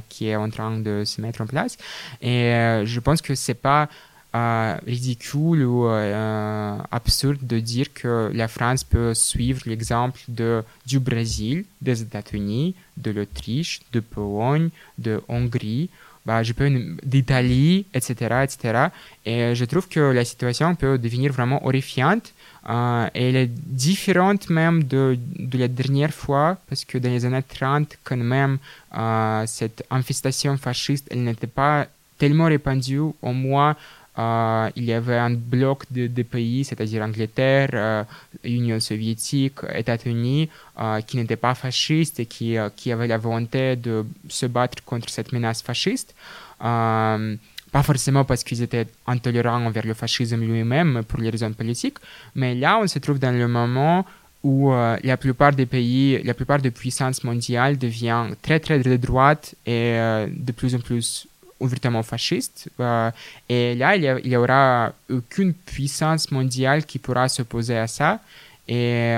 qui 0.08 0.28
est 0.28 0.36
en 0.36 0.48
train 0.48 0.78
de 0.78 1.04
se 1.04 1.20
mettre 1.20 1.42
en 1.42 1.46
place. 1.46 1.76
Et 2.22 2.52
je 2.84 3.00
pense 3.00 3.20
que 3.20 3.34
c'est 3.34 3.60
pas 3.70 3.88
ridicule 4.34 5.64
ou 5.64 5.86
euh, 5.86 6.78
absurde 6.90 7.38
de 7.42 7.60
dire 7.60 7.92
que 7.92 8.30
la 8.32 8.48
France 8.48 8.82
peut 8.84 9.12
suivre 9.14 9.60
l'exemple 9.66 10.20
de, 10.28 10.62
du 10.86 10.98
Brésil, 10.98 11.64
des 11.80 12.02
États-Unis, 12.02 12.74
de 12.96 13.10
l'Autriche, 13.10 13.80
de 13.92 14.00
Pologne, 14.00 14.70
de 14.98 15.20
Hongrie, 15.28 15.90
bah, 16.24 16.42
je 16.42 16.52
peux 16.52 16.70
d'Italie, 17.02 17.84
etc., 17.94 18.14
etc. 18.44 18.86
Et 19.26 19.54
je 19.54 19.64
trouve 19.64 19.88
que 19.88 20.00
la 20.00 20.24
situation 20.24 20.74
peut 20.76 20.96
devenir 20.96 21.32
vraiment 21.32 21.64
horrifiante. 21.66 22.32
Euh, 22.70 23.08
elle 23.12 23.34
est 23.34 23.50
différente 23.50 24.48
même 24.48 24.84
de, 24.84 25.18
de, 25.36 25.58
la 25.58 25.66
dernière 25.66 26.14
fois, 26.14 26.58
parce 26.68 26.84
que 26.84 26.96
dans 26.98 27.10
les 27.10 27.24
années 27.24 27.42
30, 27.42 27.98
quand 28.04 28.16
même, 28.16 28.58
euh, 28.96 29.44
cette 29.46 29.84
infestation 29.90 30.56
fasciste, 30.56 31.08
elle 31.10 31.24
n'était 31.24 31.48
pas 31.48 31.88
tellement 32.18 32.46
répandue. 32.46 33.00
Au 33.20 33.32
moins, 33.32 33.74
euh, 34.18 34.70
il 34.76 34.84
y 34.84 34.92
avait 34.92 35.16
un 35.16 35.30
bloc 35.30 35.84
de, 35.90 36.22
pays, 36.22 36.64
c'est-à-dire 36.64 37.02
Angleterre, 37.02 37.70
euh, 37.72 38.04
Union 38.44 38.78
soviétique, 38.78 39.60
États-Unis, 39.74 40.50
euh, 40.78 41.00
qui 41.00 41.16
n'étaient 41.16 41.36
pas 41.36 41.54
fascistes 41.54 42.20
et 42.20 42.26
qui, 42.26 42.56
qui 42.76 42.92
avaient 42.92 43.06
la 43.06 43.18
volonté 43.18 43.76
de 43.76 44.04
se 44.28 44.46
battre 44.46 44.84
contre 44.84 45.08
cette 45.08 45.32
menace 45.32 45.62
fasciste. 45.62 46.14
Pas 46.60 47.82
forcément 47.82 48.24
parce 48.26 48.44
qu'ils 48.44 48.60
étaient 48.60 48.86
intolérants 49.06 49.64
envers 49.64 49.86
le 49.86 49.94
fascisme 49.94 50.40
lui-même 50.40 51.02
pour 51.08 51.18
les 51.20 51.30
raisons 51.30 51.52
politiques, 51.52 51.96
mais 52.34 52.54
là, 52.54 52.78
on 52.82 52.86
se 52.86 52.98
trouve 52.98 53.18
dans 53.18 53.32
le 53.32 53.48
moment 53.48 54.04
où 54.42 54.70
la 54.70 55.16
plupart 55.16 55.52
des 55.52 55.64
pays, 55.64 56.22
la 56.22 56.34
plupart 56.34 56.58
des 56.58 56.70
puissances 56.70 57.24
mondiales 57.24 57.78
deviennent 57.78 58.36
très 58.42 58.60
très 58.60 58.78
de 58.80 58.96
droite 58.98 59.54
et 59.64 59.94
de 60.28 60.52
plus 60.52 60.74
en 60.74 60.80
plus 60.80 61.26
ouvertement 61.62 62.02
fascistes. 62.02 62.68
Euh, 62.80 63.10
et 63.48 63.74
là, 63.74 63.96
il 63.96 64.02
y, 64.02 64.08
a, 64.08 64.18
il 64.18 64.30
y, 64.30 64.36
aura 64.36 64.92
aucune 65.10 65.54
puissance 65.54 66.30
mondiale 66.30 66.84
qui 66.84 66.98
pourra 66.98 67.28
s'opposer 67.28 67.78
à 67.78 67.86
ça. 67.86 68.20
Et 68.68 69.14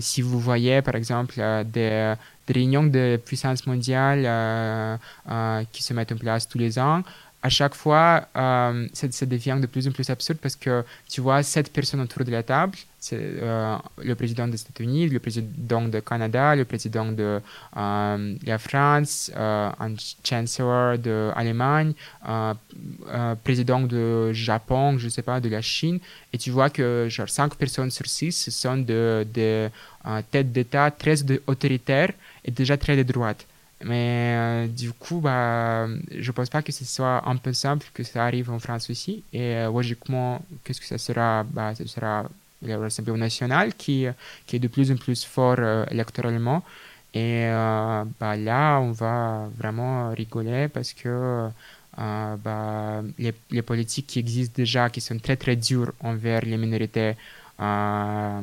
si 0.00 0.22
vous 0.22 0.40
voyez, 0.40 0.82
par 0.82 0.94
exemple, 0.94 1.34
des, 1.66 2.14
réunions 2.48 2.84
de 2.84 3.20
puissance 3.24 3.66
mondiale 3.66 4.20
qui 5.72 5.82
se 5.82 5.94
mettent 5.94 6.12
en 6.12 6.16
place 6.16 6.48
tous 6.48 6.58
les 6.58 6.78
ans, 6.78 7.02
à 7.46 7.48
chaque 7.48 7.76
fois, 7.76 8.26
euh, 8.36 8.88
ça, 8.92 9.06
ça, 9.10 9.24
devient 9.24 9.58
de 9.60 9.66
plus 9.66 9.86
en 9.86 9.92
plus 9.92 10.10
absurde 10.10 10.38
parce 10.42 10.56
que 10.56 10.84
tu 11.08 11.20
vois 11.20 11.44
sept 11.44 11.72
personnes 11.72 12.00
autour 12.00 12.24
de 12.24 12.32
la 12.32 12.42
table. 12.42 12.76
Euh, 13.12 13.76
le 14.02 14.14
président 14.14 14.48
des 14.48 14.60
États-Unis, 14.60 15.08
le 15.08 15.20
président 15.20 15.82
du 15.82 16.02
Canada, 16.02 16.54
le 16.56 16.64
président 16.64 17.12
de 17.12 17.40
euh, 17.76 18.34
la 18.44 18.58
France, 18.58 19.30
euh, 19.36 19.70
un 19.78 19.94
chancellor 20.24 20.98
de 20.98 21.30
l'Allemagne, 21.36 21.92
président 23.44 23.80
du 23.80 24.34
Japon, 24.34 24.98
je 24.98 25.06
ne 25.06 25.10
sais 25.10 25.22
pas, 25.22 25.40
de 25.40 25.48
la 25.48 25.62
Chine. 25.62 25.98
Et 26.32 26.38
tu 26.38 26.50
vois 26.50 26.70
que 26.70 27.06
genre 27.08 27.28
cinq 27.28 27.54
personnes 27.56 27.90
sur 27.90 28.06
six 28.06 28.50
sont 28.50 28.78
de, 28.78 29.26
de 29.32 29.70
têtes 30.30 30.52
d'État 30.52 30.90
très 30.90 31.16
autoritaires 31.46 32.12
et 32.44 32.50
déjà 32.50 32.76
très 32.76 32.96
de 32.96 33.02
droite. 33.02 33.46
Mais 33.84 34.68
du 34.68 34.92
coup, 34.92 35.20
bah, 35.20 35.86
je 36.10 36.26
ne 36.26 36.32
pense 36.32 36.48
pas 36.48 36.62
que 36.62 36.72
ce 36.72 36.84
soit 36.84 37.28
un 37.28 37.36
peu 37.36 37.52
simple 37.52 37.86
que 37.92 38.02
ça 38.02 38.24
arrive 38.24 38.50
en 38.50 38.58
France 38.58 38.88
aussi. 38.88 39.22
Et 39.32 39.64
logiquement, 39.64 40.42
qu'est-ce 40.64 40.80
que 40.80 40.86
ça 40.86 40.98
sera? 40.98 41.44
Bah, 41.44 41.74
Ce 41.74 41.86
sera 41.86 42.26
le 42.62 42.76
Rassemblement 42.76 43.18
national 43.18 43.74
qui, 43.74 44.06
qui 44.46 44.56
est 44.56 44.58
de 44.58 44.68
plus 44.68 44.90
en 44.90 44.96
plus 44.96 45.24
fort 45.24 45.56
euh, 45.58 45.84
électoralement. 45.90 46.62
Et 47.14 47.48
bah, 48.20 48.36
là, 48.36 48.78
on 48.78 48.92
va 48.92 49.48
vraiment 49.56 50.10
rigoler 50.10 50.68
parce 50.68 50.92
que 50.92 51.48
bah, 51.96 53.02
les, 53.18 53.32
les, 53.50 53.62
politiques 53.62 54.08
qui 54.08 54.18
existent 54.18 54.52
déjà, 54.54 54.90
qui 54.90 55.00
sont 55.00 55.18
très 55.18 55.36
très 55.36 55.56
dures 55.56 55.92
envers 56.00 56.42
les 56.42 56.58
minorités, 56.58 57.14
envers 57.58 58.42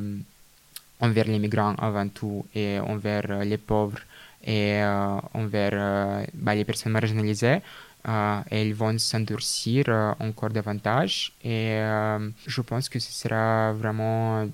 les 1.28 1.38
migrants 1.38 1.76
avant 1.78 2.08
tout 2.08 2.48
et 2.56 2.80
envers 2.80 3.46
les 3.46 3.60
pauvres, 3.60 4.00
et 4.44 4.82
euh, 4.82 5.18
envers 5.34 5.72
euh, 5.74 6.26
bah, 6.34 6.56
les 6.56 6.66
personnes 6.66 6.92
marginalisées. 6.92 7.60
Euh, 8.06 8.42
elles 8.52 8.74
vont 8.74 8.98
s'endurcir 8.98 9.88
encore 10.20 10.50
davantage 10.50 11.32
et 11.44 11.78
je 12.46 12.62
pense 12.62 12.90
que 12.90 13.00
ce 13.00 13.12
sera 13.12 13.72
vraiment, 13.72 14.46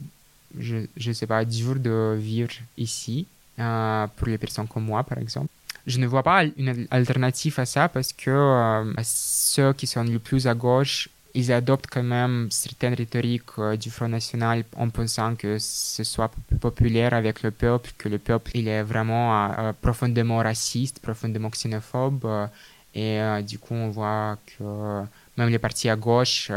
je 0.57 0.85
ne 1.07 1.13
sais 1.13 1.25
pas, 1.25 1.43
dur 1.45 1.75
de 1.75 2.15
vivre 2.15 2.53
ici 2.77 3.25
pour 3.57 4.27
les 4.27 4.37
personnes 4.37 4.67
comme 4.67 4.85
moi, 4.85 5.03
par 5.03 5.17
exemple 5.17 5.49
je 5.89 5.99
ne 5.99 6.07
vois 6.07 6.23
pas 6.23 6.43
une 6.43 6.87
alternative 6.91 7.59
à 7.59 7.65
ça 7.65 7.89
parce 7.89 8.13
que 8.13 8.29
euh, 8.29 8.93
ceux 9.03 9.73
qui 9.73 9.87
sont 9.87 10.03
le 10.03 10.19
plus 10.19 10.47
à 10.47 10.53
gauche 10.53 11.09
ils 11.35 11.51
adoptent 11.51 11.87
quand 11.87 12.03
même 12.03 12.47
certaines 12.49 12.95
rhétoriques 12.95 13.57
euh, 13.59 13.75
du 13.77 13.89
Front 13.91 14.07
National 14.07 14.63
en 14.75 14.89
pensant 14.89 15.35
que 15.35 15.57
ce 15.59 16.03
soit 16.03 16.31
plus 16.47 16.57
populaire 16.57 17.13
avec 17.13 17.43
le 17.43 17.51
peuple, 17.51 17.91
que 17.97 18.09
le 18.09 18.17
peuple 18.17 18.51
il 18.55 18.67
est 18.67 18.83
vraiment 18.83 19.25
euh, 19.33 19.49
euh 19.59 19.73
profondément 19.79 20.37
raciste, 20.37 20.99
profondément 20.99 21.49
xénophobe. 21.49 22.49
Euh, 22.95 22.99
et 22.99 23.21
euh, 23.21 23.41
du 23.41 23.59
coup, 23.59 23.73
on 23.73 23.89
voit 23.89 24.37
que 24.45 25.03
même 25.37 25.49
les 25.49 25.59
partis 25.59 25.89
à 25.89 25.95
gauche, 25.95 26.51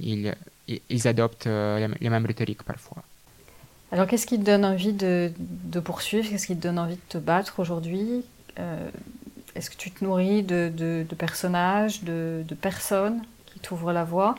ils, 0.00 0.34
ils, 0.68 1.08
adoptent 1.08 1.46
les, 1.46 1.88
les, 2.00 2.10
mêmes 2.10 2.26
rhétoriques 2.26 2.62
parfois. 2.62 3.02
Alors, 3.92 4.06
qu'est-ce 4.06 4.26
qui 4.26 4.38
te 4.38 4.44
donne 4.44 4.64
envie 4.64 4.92
de, 4.92 5.32
de 5.38 5.80
poursuivre? 5.80 6.28
Qu'est-ce 6.28 6.46
qui 6.46 6.56
te 6.56 6.62
donne 6.62 6.78
envie 6.78 6.96
de 6.96 7.08
te 7.08 7.18
battre 7.18 7.60
aujourd'hui? 7.60 8.24
Est-ce 9.54 9.70
que 9.70 9.76
tu 9.76 9.90
te 9.90 10.04
nourris 10.04 10.42
de, 10.42 10.70
de, 10.74 11.06
de 11.08 11.14
personnages, 11.14 12.02
de, 12.02 12.44
personnes 12.60 13.22
t'ouvre 13.62 13.92
la 13.92 14.04
voie? 14.04 14.36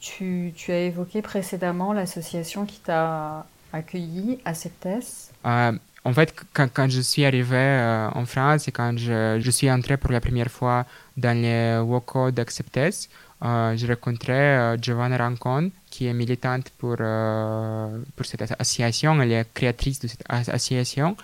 Tu, 0.00 0.52
tu, 0.56 0.72
as 0.72 0.80
évoqué 0.80 1.22
précédemment 1.22 1.92
l'association 1.92 2.66
qui 2.66 2.78
t'a 2.78 3.46
accueilli 3.72 4.38
à 4.44 4.52
Septes. 4.54 5.32
Euh, 5.46 5.72
en 6.04 6.12
fait, 6.12 6.34
quand, 6.52 6.68
quand, 6.72 6.88
je 6.90 7.00
suis 7.00 7.24
arrivé 7.24 7.56
euh, 7.56 8.08
en 8.14 8.26
France 8.26 8.68
et 8.68 8.72
quand 8.72 8.96
je, 8.98 9.40
je, 9.40 9.50
suis 9.50 9.70
entré 9.70 9.96
pour 9.96 10.12
la 10.12 10.20
première 10.20 10.50
fois 10.50 10.84
dans 11.16 11.36
les 11.36 11.78
WOCO 11.78 12.30
d'Acceptes, 12.30 13.08
euh, 13.42 13.76
j'ai 13.76 13.86
rencontré 13.86 14.32
euh, 14.32 14.76
Giovanna 14.80 15.18
Rancon, 15.18 15.70
qui 15.90 16.06
est 16.06 16.14
militante 16.14 16.70
pour, 16.78 16.96
euh, 17.00 17.98
pour 18.16 18.26
cette 18.26 18.42
association. 18.42 19.20
Elle 19.20 19.32
est 19.32 19.52
créatrice 19.52 20.00
de 20.00 20.08
cette 20.08 20.24
association. 20.28 21.16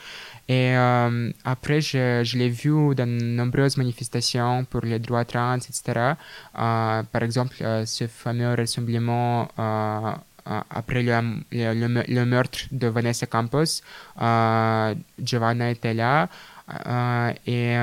Et 0.48 0.76
euh, 0.76 1.30
après, 1.44 1.80
je, 1.80 2.22
je 2.24 2.36
l'ai 2.36 2.48
vu 2.48 2.94
dans 2.96 3.06
de 3.06 3.22
nombreuses 3.22 3.76
manifestations 3.76 4.64
pour 4.64 4.80
les 4.80 4.98
droits 4.98 5.24
trans, 5.24 5.58
etc. 5.58 5.82
Euh, 6.58 7.02
par 7.04 7.22
exemple, 7.22 7.54
euh, 7.60 7.86
ce 7.86 8.08
fameux 8.08 8.52
rassemblement 8.54 9.48
euh, 9.58 10.12
après 10.46 11.02
le, 11.02 11.42
le, 11.52 12.24
meurtre 12.24 12.60
de 12.72 12.86
Vanessa 12.86 13.26
Campos, 13.26 13.82
Giovanna 15.22 15.70
était 15.70 15.94
là. 15.94 16.28
et 17.46 17.76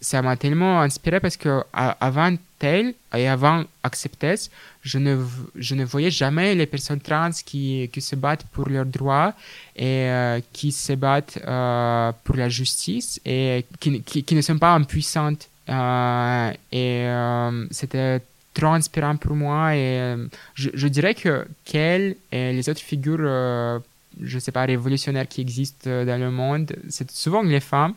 ça 0.00 0.22
m'a 0.22 0.36
tellement 0.36 0.80
inspiré 0.80 1.20
parce 1.20 1.36
que 1.36 1.62
avant 1.72 2.36
elle 2.60 2.94
et 3.14 3.28
avant 3.28 3.64
Acceptes, 3.82 4.50
je 4.82 4.98
ne, 4.98 5.16
je 5.56 5.74
ne 5.74 5.84
voyais 5.84 6.10
jamais 6.10 6.54
les 6.54 6.66
personnes 6.66 7.00
trans 7.00 7.30
qui, 7.44 7.88
qui 7.92 8.00
se 8.00 8.16
battent 8.16 8.44
pour 8.52 8.68
leurs 8.68 8.86
droits 8.86 9.34
et 9.76 10.08
euh, 10.08 10.40
qui 10.52 10.72
se 10.72 10.92
battent 10.94 11.38
euh, 11.46 12.12
pour 12.24 12.36
la 12.36 12.48
justice 12.48 13.20
et 13.24 13.64
qui, 13.78 14.02
qui, 14.02 14.34
ne 14.34 14.42
sont 14.42 14.58
pas 14.58 14.74
impuissantes. 14.74 15.48
Euh, 15.68 16.52
et 16.72 17.04
euh, 17.06 17.66
c'était 17.70 18.20
trop 18.54 18.68
inspirant 18.68 19.16
pour 19.16 19.34
moi 19.34 19.76
et 19.76 20.00
euh, 20.00 20.26
je, 20.54 20.70
je, 20.74 20.88
dirais 20.88 21.14
que 21.14 21.46
qu'elle 21.64 22.16
et 22.32 22.52
les 22.52 22.68
autres 22.68 22.80
figures 22.80 23.80
je 24.20 24.38
sais 24.38 24.52
pas, 24.52 24.64
révolutionnaires 24.64 25.28
qui 25.28 25.40
existent 25.40 25.88
dans 26.04 26.20
le 26.20 26.30
monde, 26.30 26.72
c'est 26.88 27.10
souvent 27.10 27.42
les 27.42 27.60
femmes. 27.60 27.94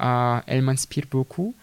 Euh, 0.00 0.40
elles 0.46 0.62
m'inspirent 0.62 1.06
beaucoup. 1.10 1.54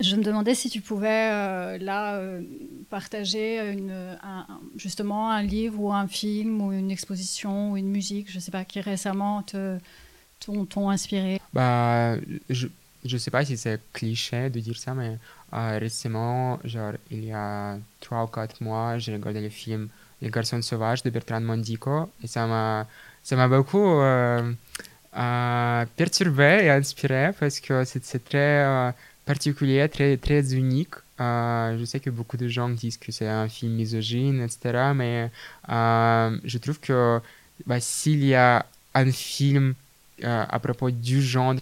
Je 0.00 0.16
me 0.16 0.22
demandais 0.22 0.54
si 0.54 0.70
tu 0.70 0.80
pouvais 0.80 1.30
euh, 1.30 1.78
là 1.78 2.16
euh, 2.16 2.42
partager 2.90 3.72
une, 3.72 4.16
un, 4.22 4.46
justement 4.76 5.30
un 5.30 5.42
livre 5.42 5.80
ou 5.80 5.92
un 5.92 6.08
film 6.08 6.60
ou 6.62 6.72
une 6.72 6.90
exposition 6.90 7.72
ou 7.72 7.76
une 7.76 7.90
musique, 7.90 8.30
je 8.30 8.38
sais 8.38 8.50
pas, 8.50 8.64
qui 8.64 8.80
récemment 8.80 9.44
t'ont 10.40 10.90
inspiré. 10.90 11.40
Bah, 11.52 12.16
je 12.48 12.68
ne 13.04 13.18
sais 13.18 13.30
pas 13.30 13.44
si 13.44 13.56
c'est 13.56 13.80
cliché 13.92 14.48
de 14.50 14.60
dire 14.60 14.76
ça, 14.76 14.94
mais 14.94 15.18
euh, 15.54 15.78
récemment, 15.78 16.58
genre 16.64 16.94
il 17.10 17.24
y 17.24 17.32
a 17.32 17.76
trois 18.00 18.24
ou 18.24 18.26
quatre 18.28 18.60
mois, 18.62 18.98
j'ai 18.98 19.12
regardé 19.12 19.40
le 19.40 19.50
film 19.50 19.88
Les 20.20 20.30
garçons 20.30 20.62
sauvages 20.62 21.02
de 21.02 21.10
Bertrand 21.10 21.40
Mondico 21.40 22.10
et 22.22 22.26
ça 22.26 22.46
m'a 22.46 23.48
beaucoup 23.48 24.00
euh, 24.00 24.52
euh, 25.16 25.84
perturbé 25.96 26.60
et 26.64 26.70
inspiré 26.70 27.32
parce 27.38 27.60
que 27.60 27.84
c'est 27.84 28.24
très 28.24 28.94
particulier, 29.26 29.88
très, 29.88 30.16
très 30.16 30.54
unique. 30.54 30.94
Je 31.18 31.84
sais 31.84 32.00
que 32.00 32.10
beaucoup 32.10 32.36
de 32.36 32.48
gens 32.48 32.68
disent 32.68 32.96
que 32.98 33.12
c'est 33.12 33.28
un 33.28 33.48
film 33.48 33.72
misogyne, 33.72 34.40
etc. 34.42 34.92
Mais 34.94 35.30
je 35.68 36.58
trouve 36.58 36.78
que 36.80 37.20
bah, 37.66 37.80
s'il 37.80 38.24
y 38.24 38.34
a 38.34 38.64
un 38.94 39.10
film 39.12 39.74
à 40.22 40.58
propos 40.60 40.90
du 40.90 41.20
genre 41.20 41.56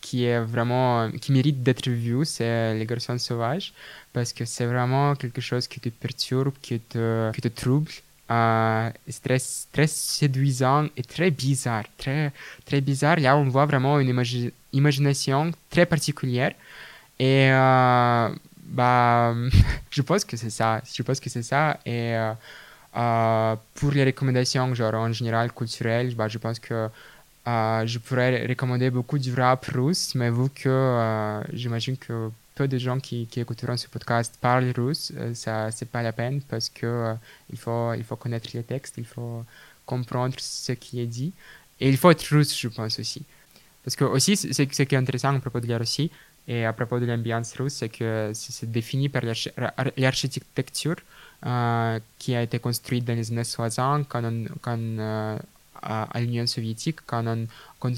qui 0.00 0.24
est 0.24 0.40
vraiment 0.40 1.10
qui 1.10 1.32
mérite 1.32 1.62
d'être 1.62 1.88
vu, 1.90 2.24
c'est 2.24 2.74
Les 2.74 2.86
Garçons 2.86 3.18
Sauvages, 3.18 3.72
parce 4.12 4.32
que 4.32 4.44
c'est 4.44 4.66
vraiment 4.66 5.14
quelque 5.14 5.40
chose 5.40 5.68
qui 5.68 5.80
te 5.80 5.88
perturbe, 5.88 6.54
qui 6.62 6.80
te, 6.80 7.30
qui 7.32 7.40
te 7.40 7.48
trouble. 7.48 7.90
Euh, 8.30 8.90
très, 9.24 9.38
très 9.72 9.86
séduisant 9.88 10.86
et 10.96 11.02
très 11.02 11.32
bizarre, 11.32 11.82
très, 11.98 12.32
très 12.64 12.80
bizarre. 12.80 13.16
Là, 13.18 13.36
on 13.36 13.48
voit 13.48 13.66
vraiment 13.66 13.98
une 13.98 14.14
imagination 14.72 15.50
très 15.68 15.84
particulière. 15.84 16.52
Et 17.18 17.50
euh, 17.50 18.28
bah, 18.66 19.34
je 19.90 20.02
pense 20.02 20.24
que 20.24 20.36
c'est 20.36 20.50
ça. 20.50 20.80
Je 20.94 21.02
pense 21.02 21.18
que 21.18 21.28
c'est 21.28 21.42
ça. 21.42 21.78
Et 21.84 22.14
euh, 22.96 23.56
pour 23.74 23.90
les 23.90 24.04
recommandations, 24.04 24.74
genre 24.74 24.94
en 24.94 25.12
général 25.12 25.52
culturelles, 25.52 26.14
bah, 26.14 26.28
je 26.28 26.38
pense 26.38 26.60
que 26.60 26.88
euh, 27.46 27.86
je 27.86 27.98
pourrais 27.98 28.46
recommander 28.46 28.90
beaucoup 28.90 29.18
du 29.18 29.32
rap 29.34 29.64
russe, 29.66 30.14
mais 30.14 30.30
vu 30.30 30.48
que 30.50 30.68
euh, 30.68 31.42
j'imagine 31.52 31.96
que 31.96 32.30
peu 32.54 32.68
de 32.68 32.78
gens 32.78 33.00
qui, 33.00 33.28
écouteront 33.36 33.76
ce 33.76 33.88
podcast 33.88 34.36
parlent 34.40 34.72
russe, 34.76 35.12
euh, 35.16 35.32
ça 35.34 35.70
c'est 35.70 35.88
pas 35.88 36.02
la 36.02 36.12
peine 36.12 36.42
parce 36.42 36.68
que 36.68 37.14
il 37.50 37.58
faut 37.58 37.94
il 37.94 38.04
faut 38.04 38.16
connaître 38.16 38.50
les 38.54 38.62
textes, 38.62 38.96
il 38.98 39.06
faut 39.06 39.44
comprendre 39.86 40.34
ce 40.38 40.72
qui 40.72 41.00
est 41.00 41.06
dit 41.06 41.32
et 41.80 41.88
il 41.88 41.96
faut 41.96 42.10
être 42.10 42.24
russe, 42.24 42.58
je 42.58 42.68
pense 42.68 42.98
aussi. 43.00 43.22
Parce 43.84 43.96
que 43.96 44.04
aussi, 44.04 44.36
ce 44.36 44.62
qui 44.62 44.94
est 44.94 44.98
intéressant 44.98 45.34
à 45.34 45.40
propos 45.40 45.60
de 45.60 45.66
la 45.66 45.78
Russie 45.78 46.10
et 46.46 46.64
à 46.66 46.72
propos 46.72 46.98
de 47.00 47.06
l'ambiance 47.06 47.54
russe, 47.54 47.74
c'est 47.74 47.88
que 47.88 48.32
c'est 48.34 48.70
défini 48.70 49.08
par 49.08 49.22
l'architecture 49.96 50.96
euh, 51.46 51.98
qui 52.18 52.34
a 52.34 52.42
été 52.42 52.58
construite 52.58 53.04
dans 53.04 53.14
les 53.14 53.32
années 53.32 53.44
60 53.44 54.06
quand, 54.08 54.22
on, 54.24 54.44
quand 54.60 54.78
euh, 54.78 55.38
à, 55.82 56.20
l'Union 56.20 56.46
soviétique, 56.46 56.98
quand 57.06 57.24
on, 57.26 57.46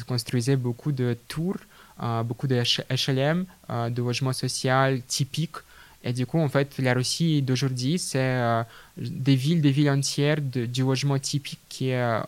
construisait 0.07 0.57
beaucoup 0.57 0.93
de 0.93 1.16
tours, 1.28 1.57
euh, 2.03 2.22
beaucoup 2.22 2.47
de 2.47 2.57
HLM, 2.57 3.45
euh, 3.70 3.91
de 3.91 4.03
logements 4.03 4.33
sociaux 4.33 4.99
typiques. 5.07 5.57
Et 6.05 6.12
du 6.12 6.26
coup, 6.26 6.41
en 6.41 6.49
fait, 6.49 6.78
la 6.78 6.95
Russie 6.95 7.43
d'aujourd'hui, 7.43 7.99
c'est 7.99 8.18
euh, 8.18 8.62
des 8.97 9.37
villes, 9.37 9.61
des 9.61 9.70
villes 9.70 9.91
entières 9.91 10.41
de, 10.41 10.66
du 10.66 10.83
logement 10.83 11.18
typique 11.18 11.61
qui 11.68 11.91
est, 11.91 12.20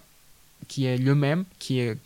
qui 0.69 0.87
est 0.87 0.97
le 0.97 1.15
même, 1.15 1.45
qui 1.59 1.81
est, 1.81 1.97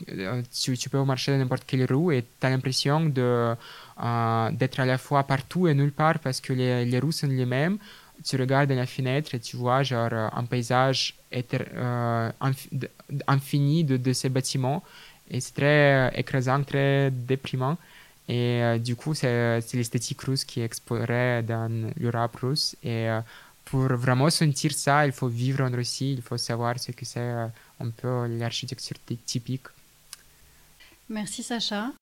tu, 0.50 0.78
tu 0.78 0.88
peux 0.88 1.02
marcher 1.04 1.32
dans 1.32 1.38
n'importe 1.38 1.64
quelle 1.66 1.84
rue 1.84 2.16
et 2.16 2.22
tu 2.22 2.46
as 2.46 2.50
l'impression 2.50 3.04
d'être 3.06 4.80
à 4.80 4.86
la 4.86 4.98
fois 4.98 5.24
partout 5.24 5.68
et 5.68 5.74
nulle 5.74 5.92
part 5.92 6.18
parce 6.20 6.40
que 6.40 6.54
les, 6.54 6.86
les 6.86 6.98
rues 6.98 7.12
sont 7.12 7.26
les 7.26 7.46
mêmes 7.46 7.78
tu 8.24 8.36
regardes 8.36 8.68
dans 8.68 8.76
la 8.76 8.86
fenêtre 8.86 9.34
et 9.34 9.40
tu 9.40 9.56
vois 9.56 9.82
genre 9.82 10.12
un 10.12 10.44
paysage 10.44 11.14
euh, 11.32 12.30
infini 13.26 13.84
de, 13.84 14.12
ces 14.12 14.28
bâtiments 14.28 14.82
et 15.30 15.40
c'est 15.40 15.54
très 15.54 16.10
écrasant, 16.18 16.62
très 16.62 17.10
déprimant. 17.10 17.76
Et 18.28 18.62
euh, 18.62 18.78
du 18.78 18.94
coup, 18.96 19.14
c'est 19.14 19.60
l'esthétique 19.74 20.20
russe 20.22 20.44
qui 20.44 20.60
est 20.60 21.42
dans 21.42 21.92
le 21.96 22.10
rap 22.10 22.36
russe. 22.36 22.76
Et 22.82 23.08
euh, 23.08 23.20
pour 23.64 23.88
vraiment 23.88 24.30
sentir 24.30 24.72
ça, 24.72 25.06
il 25.06 25.12
faut 25.12 25.28
vivre 25.28 25.62
en 25.64 25.70
Russie, 25.70 26.12
il 26.12 26.22
faut 26.22 26.36
savoir 26.36 26.78
ce 26.78 26.92
que 26.92 27.04
c'est 27.04 27.20
un 27.80 27.90
peu 27.96 28.26
l'architecture 28.26 28.96
typique. 29.26 29.66
Merci 31.08 31.42
Sacha. 31.42 31.92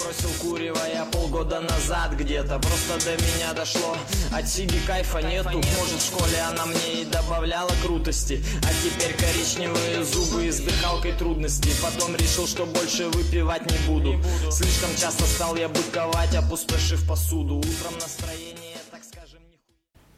Бросил 0.00 0.30
курево 0.40 0.80
я 0.94 1.04
полгода 1.04 1.60
назад 1.60 2.12
где-то. 2.16 2.58
Просто 2.58 3.04
до 3.04 3.22
меня 3.22 3.52
дошло. 3.52 3.96
От 4.32 4.48
сиги 4.48 4.78
кайфа 4.86 5.20
нету. 5.20 5.50
Может 5.50 6.00
в 6.00 6.06
школе 6.06 6.38
она 6.48 6.64
мне 6.66 7.02
и 7.02 7.04
добавляла 7.04 7.70
крутости. 7.82 8.42
А 8.62 8.72
теперь 8.82 9.14
коричневые 9.14 10.02
зубы 10.04 10.46
и 10.46 10.50
с 10.50 10.60
дыхалкой 10.60 11.12
трудностей 11.12 11.72
Потом 11.82 12.16
решил, 12.16 12.46
что 12.46 12.64
больше 12.64 13.08
выпивать 13.08 13.70
не 13.70 13.78
буду. 13.86 14.18
Слишком 14.50 14.90
часто 14.96 15.24
стал 15.24 15.56
я 15.56 15.68
быковать, 15.68 16.34
опустошив 16.34 17.06
посуду. 17.06 17.56
Утром 17.56 17.94
настроение, 18.00 18.78
так 18.90 19.02
скажем, 19.04 19.40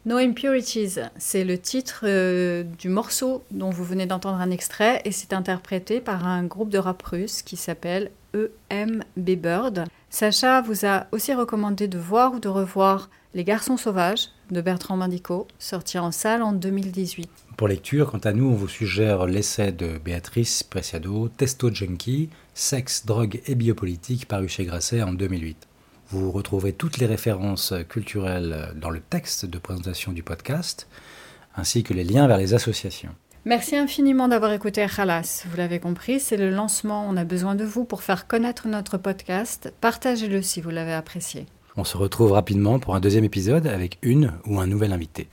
No 0.05 0.19
Impurities, 0.19 1.09
c'est 1.17 1.45
le 1.45 1.57
titre 1.57 2.01
euh, 2.03 2.63
du 2.63 2.89
morceau 2.89 3.43
dont 3.51 3.69
vous 3.69 3.85
venez 3.85 4.05
d'entendre 4.05 4.37
un 4.37 4.51
extrait 4.51 5.01
et 5.05 5.11
c'est 5.13 5.31
interprété 5.31 6.01
par 6.01 6.25
un 6.25 6.43
groupe 6.43 6.69
de 6.69 6.77
rap 6.77 7.01
russe 7.03 7.41
qui 7.41 7.55
s'appelle 7.55 8.11
Bird. 9.15 9.85
Sacha 10.09 10.61
vous 10.61 10.85
a 10.85 11.07
aussi 11.11 11.33
recommandé 11.33 11.87
de 11.87 11.97
voir 11.97 12.33
ou 12.33 12.39
de 12.39 12.47
revoir 12.47 13.09
Les 13.33 13.43
Garçons 13.43 13.77
Sauvages 13.77 14.29
de 14.51 14.61
Bertrand 14.61 14.97
Mandico, 14.97 15.47
sorti 15.59 15.97
en 15.97 16.11
salle 16.11 16.41
en 16.43 16.53
2018. 16.53 17.29
Pour 17.57 17.67
lecture, 17.67 18.11
quant 18.11 18.19
à 18.19 18.33
nous, 18.33 18.45
on 18.45 18.55
vous 18.55 18.67
suggère 18.67 19.25
l'essai 19.25 19.71
de 19.71 19.97
Béatrice 19.97 20.63
Preciado, 20.63 21.29
Testo 21.29 21.73
Junkie, 21.73 22.29
Sexe, 22.53 23.05
drogue 23.05 23.41
et 23.47 23.55
biopolitique, 23.55 24.27
paru 24.27 24.47
chez 24.47 24.65
Grasset 24.65 25.01
en 25.01 25.13
2008. 25.13 25.67
Vous 26.09 26.31
retrouverez 26.31 26.73
toutes 26.73 26.97
les 26.97 27.07
références 27.07 27.73
culturelles 27.89 28.73
dans 28.75 28.89
le 28.89 28.99
texte 28.99 29.45
de 29.45 29.57
présentation 29.57 30.11
du 30.11 30.21
podcast, 30.21 30.87
ainsi 31.55 31.83
que 31.83 31.93
les 31.93 32.03
liens 32.03 32.27
vers 32.27 32.37
les 32.37 32.53
associations. 32.53 33.15
Merci 33.45 33.75
infiniment 33.75 34.29
d'avoir 34.29 34.53
écouté 34.53 34.85
Khalas. 34.87 35.43
Vous 35.49 35.57
l'avez 35.57 35.79
compris, 35.79 36.21
c'est 36.21 36.37
le 36.37 36.49
lancement. 36.49 37.05
On 37.09 37.17
a 37.17 37.25
besoin 37.25 37.55
de 37.55 37.65
vous 37.65 37.83
pour 37.83 38.01
faire 38.01 38.25
connaître 38.25 38.69
notre 38.69 38.97
podcast. 38.97 39.73
Partagez-le 39.81 40.41
si 40.41 40.61
vous 40.61 40.69
l'avez 40.69 40.93
apprécié. 40.93 41.45
On 41.75 41.83
se 41.83 41.97
retrouve 41.97 42.31
rapidement 42.31 42.79
pour 42.79 42.95
un 42.95 43.01
deuxième 43.01 43.25
épisode 43.25 43.67
avec 43.67 43.97
une 44.01 44.31
ou 44.45 44.61
un 44.61 44.67
nouvel 44.67 44.93
invité. 44.93 45.27